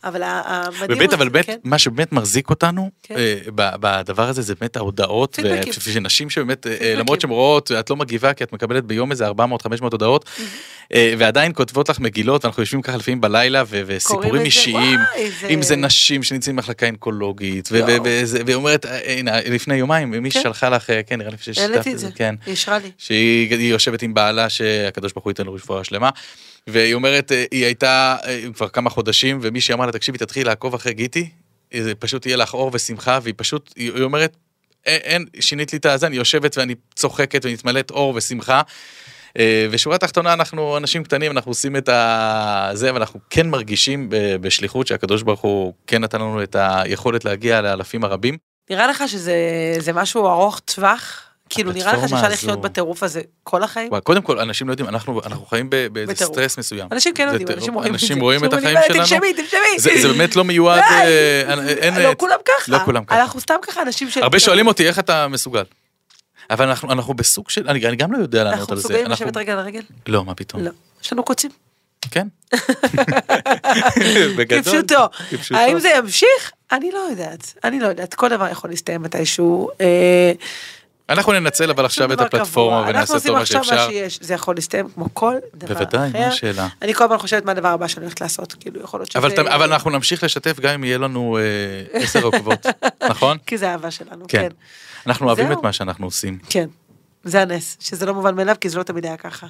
אבל 0.05 0.23
המדהים 0.25 1.11
אבל 1.15 1.29
באמת, 1.29 1.47
כן. 1.47 1.57
מה 1.65 1.79
שבאמת 1.79 2.13
מחזיק 2.13 2.51
אותנו 2.51 2.91
כן. 3.03 3.15
ב- 3.55 3.71
בדבר 3.81 4.29
הזה 4.29 4.43
זה 4.43 4.55
באמת 4.61 4.77
ההודעות, 4.77 5.35
פידבקים. 5.35 5.73
ו- 5.77 5.91
ושנשים 5.91 6.31
שבאמת, 6.31 6.63
פידבקים. 6.63 6.99
למרות 6.99 7.21
שהן 7.21 7.31
רואות, 7.31 7.73
את 7.73 7.91
לא 7.91 7.97
מגיבה 7.97 8.33
כי 8.33 8.45
את 8.45 8.53
מקבלת 8.53 8.85
ביום 8.85 9.11
איזה 9.11 9.29
400-500 9.29 9.33
הודעות, 9.93 10.25
אה, 10.95 11.15
ועדיין 11.19 11.53
כותבות 11.55 11.89
לך 11.89 12.01
מגילות, 12.01 12.45
ואנחנו 12.45 12.63
יושבים 12.63 12.83
ככה 12.83 12.97
לפעמים 12.97 13.21
בלילה, 13.21 13.63
וסיפורים 13.69 14.43
אישיים, 14.45 14.99
זה- 15.41 15.47
אם 15.49 15.63
זה 15.63 15.77
נשים 15.77 16.23
שנמצאים 16.23 16.57
במחלקה 16.57 16.87
אונקולוגית, 16.87 17.69
והיא 17.73 18.55
אומרת, 18.55 18.87
אה, 18.87 19.13
הנה, 19.13 19.41
לפני 19.41 19.75
יומיים, 19.75 20.11
מי 20.11 20.31
כן. 20.31 20.43
שלחה 20.43 20.69
לך, 20.69 20.87
כן, 21.07 21.19
נראה 21.19 21.31
לי 21.31 21.37
ששיתפת 21.41 21.87
את 21.89 21.99
זה, 21.99 22.09
כן. 22.15 22.35
היא 23.09 23.71
יושבת 23.71 24.03
עם 24.03 24.15
בעלה 24.15 24.49
שהקדוש 24.49 25.13
ברוך 25.13 25.25
הוא 25.25 25.31
ייתן 25.31 25.45
לו 25.47 25.55
רפואה 25.55 25.85
שלמה. 25.85 26.11
והיא 26.69 26.95
אומרת, 26.95 27.33
אה, 27.33 27.45
היא 27.51 27.65
הייתה 27.65 28.17
אה, 28.27 28.41
כבר 28.55 28.69
כמה 28.69 28.91
חודשים, 28.91 29.39
ומישהי 29.43 29.75
אמר 29.75 29.87
לה, 29.87 29.93
תקשיבי, 29.93 30.19
תתחילי 30.19 30.45
לעקוב 30.45 30.75
אחרי 30.75 30.93
גיטי, 30.95 31.31
אה, 31.75 31.83
זה 31.83 31.95
פשוט 31.95 32.27
יהיה 32.27 32.37
לך 32.37 32.55
אור 32.55 32.71
ושמחה, 32.75 33.19
והיא 33.23 33.35
פשוט, 33.37 33.73
היא 33.77 33.93
היא 33.95 34.03
אומרת, 34.03 34.37
"אין- 34.87 35.27
שינית 35.41 35.73
לי 35.73 35.79
את 35.79 35.87
הזה, 35.87 36.07
אני 36.07 36.17
יושבת 36.17 36.59
ואני 36.59 36.75
צוחקת 36.95 37.45
ונתמלאת 37.45 37.91
אור 37.91 38.13
ושמחה. 38.17 38.63
אה, 39.39 39.67
ושורה 39.71 39.99
תחתונה 39.99 40.33
אנחנו 40.33 40.77
אנשים 40.77 41.05
קטנים 41.05 41.31
אנחנו 41.33 41.51
עושים 41.51 41.77
את. 41.77 41.89
זה 42.73 42.95
ואנחנו 42.95 43.21
כן 43.31 43.51
מרגישים 43.51 44.09
בשליחות 44.41 44.87
שהקדוש 44.87 45.23
ברוך 45.23 45.41
הוא 45.41 45.75
כן 45.87 46.05
נתן 46.05 46.21
לנו 46.21 46.43
את 46.43 46.57
היכולת 46.59 47.25
להגיע 47.25 47.61
לאלפים 47.61 48.05
הרבים. 48.05 48.37
נראה 48.71 48.87
לך 48.87 49.05
שזה 49.09 49.35
זה 49.79 49.93
משהו 49.93 50.27
ארוך 50.29 50.61
טווח? 50.61 51.23
כאילו 51.55 51.73
נראה 51.73 51.93
לך 51.93 52.09
שאפשר 52.09 52.29
לחיות 52.29 52.61
בטירוף 52.61 53.03
הזה 53.03 53.21
כל 53.43 53.63
החיים? 53.63 53.89
וואי, 53.91 54.01
קודם 54.01 54.23
כל 54.23 54.39
אנשים 54.41 54.67
לא 54.69 54.73
יודעים 54.73 54.89
אנחנו 54.89 55.21
אנחנו 55.27 55.47
חיים 55.47 55.71
באיזה 55.71 56.13
בטירוף. 56.13 56.33
סטרס 56.35 56.59
מסוים. 56.59 56.89
אנשים 56.93 57.15
כן 57.15 57.29
יודעים. 57.33 57.49
אנשים 57.59 57.75
רואים 57.75 57.95
את 57.95 58.01
זה. 58.01 58.05
אנשים 58.05 58.21
רואים 58.21 58.45
את 58.45 58.55
אנשים 58.55 58.77
החיים 58.77 58.77
אומרים, 58.93 59.07
שלנו. 59.07 59.21
תנשמי, 59.21 59.45
תנשמי. 59.79 60.03
זה 60.03 60.09
באמת 60.09 60.37
לא 60.37 60.45
מיועד, 60.45 60.83
אה, 60.91 61.55
אין, 61.79 61.95
לא 62.03 62.15
כולם 62.19 62.37
ככה. 62.45 62.73
לא 62.73 62.79
כולם 62.85 63.05
ככה. 63.05 63.21
אנחנו 63.21 63.41
סתם 63.41 63.55
ככה 63.63 63.83
אנשים 63.83 64.11
ש... 64.11 64.17
הרבה 64.19 64.39
שואלים 64.41 64.67
אותי 64.67 64.87
איך 64.89 64.99
אתה 64.99 65.29
מסוגל. 65.29 65.65
אבל 66.51 66.69
אנחנו 66.69 66.93
אנחנו 66.93 67.15
בסוג 67.15 67.51
של 67.51 67.69
אני 67.69 67.87
אני 67.87 67.97
גם 67.97 68.13
לא 68.13 68.19
יודע 68.19 68.45
לענות 68.45 68.71
על 68.71 68.77
זה. 68.77 68.81
מסוגלים 68.83 69.07
אנחנו- 69.07 69.25
לשבת 69.25 69.37
רגל 69.37 69.53
על 69.53 69.59
רגל? 69.61 69.83
לא 70.07 70.25
מה 70.25 70.35
פתאום. 70.35 70.63
לא. 70.63 70.71
יש 71.05 71.13
לנו 71.13 71.23
קוצים. 71.25 71.51
כן. 72.11 72.27
בגדול. 74.37 74.63
כפשוטו. 74.63 75.09
האם 75.51 75.79
זה 75.81 75.89
ימשיך? 75.97 76.53
אני 76.73 76.91
לא 76.93 76.99
יודעת. 77.11 77.55
אני 77.65 77.81
לא 77.81 77.87
יודעת. 77.87 78.15
כל 78.15 78.29
דבר 78.29 78.49
יכול 78.51 78.71
להסתיים 78.71 79.03
מתישהו. 79.03 79.69
אנחנו 81.09 81.33
ננצל 81.33 81.71
אבל 81.71 81.85
עכשיו 81.85 82.13
את 82.13 82.21
הפלטפורמה. 82.21 82.85
ונעשה 82.89 82.99
אנחנו 82.99 83.21
טוב 83.21 83.33
מה 83.33 83.41
עושים 83.41 83.61
עכשיו 83.61 83.77
מה 83.77 83.83
שאפשר. 83.83 83.91
שיש. 83.91 84.19
זה 84.23 84.35
יכול 84.35 84.55
להסתיים 84.55 84.89
כמו 84.95 85.07
כל 85.13 85.35
דבר 85.55 85.75
אחר. 85.75 85.85
בוודאי, 85.85 86.11
מה 86.13 86.27
השאלה? 86.27 86.69
אני 86.83 86.95
כל 86.95 87.05
הזמן 87.05 87.19
חושבת 87.19 87.45
מה 87.45 87.53
הדבר 87.53 87.69
הבא 87.69 87.89
שאני 87.89 88.05
הולכת 88.05 88.21
לעשות. 88.21 88.55
כאילו, 88.61 88.81
יכול 88.81 89.01
להיות 89.01 89.11
שזה... 89.11 89.19
אבל 89.55 89.73
אנחנו 89.73 89.91
נמשיך 89.91 90.25
לשתף 90.25 90.61
גם 90.61 90.75
אם 90.75 90.85
יהיה 90.85 90.99
לנו 90.99 91.39
אה, 91.39 91.43
עשר 92.01 92.23
עוקבות, 92.23 92.67
נכון? 93.11 93.39
כי 93.47 93.59
זה 93.59 93.71
אהבה 93.71 93.91
שלנו, 93.91 94.25
כן. 94.29 94.39
כן. 94.39 94.49
אנחנו 95.07 95.27
אוהבים. 95.27 95.53
את 95.53 95.59
מה 95.63 95.73
שאנחנו 95.73 96.07
עושים. 96.07 96.39
כן. 96.51 96.67
זה 97.25 97.43
הנס, 97.43 97.77
שזה 97.81 98.07
לא 98.07 98.15
מובן 98.15 98.35
מאליו, 98.35 98.57
כי 98.61 98.69
זה 98.69 98.79
לא 98.79 98.83
תמיד 98.83 99.07
היה 99.07 99.17
ככה. 99.17 99.47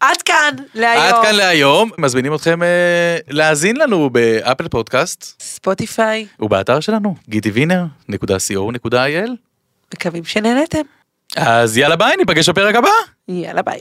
עד 0.00 0.22
כאן 0.22 0.54
להיום. 0.74 1.04
עד 1.04 1.14
כאן 1.24 1.34
להיום, 1.34 1.90
מזמינים 1.98 2.34
אתכם 2.34 2.62
אה, 2.62 3.18
להאזין 3.28 3.76
לנו 3.76 4.10
באפל 4.10 4.68
פודקאסט 4.68 5.42
ספוטיפיי, 5.42 6.26
ובאתר 6.40 6.80
שלנו, 6.80 7.14
gityviner.co.il. 7.30 9.47
מקווים 9.94 10.24
שנהנתם. 10.24 10.82
אז 11.36 11.76
יאללה 11.76 11.96
ביי, 11.96 12.16
ניפגש 12.16 12.48
בפרק 12.48 12.74
הבא. 12.74 12.88
יאללה 13.28 13.62
ביי. 13.62 13.80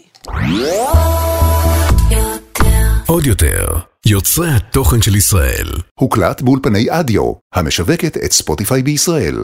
עוד 3.07 3.25
יותר, 3.25 3.67
יוצרי 4.05 4.49
התוכן 4.49 5.01
של 5.01 5.15
ישראל. 5.15 5.67
הוקלט 5.99 6.41
באולפני 6.41 6.85
אדיו, 6.89 7.33
המשווקת 7.53 8.17
את 8.17 8.31
ספוטיפיי 8.31 8.83
בישראל. 8.83 9.37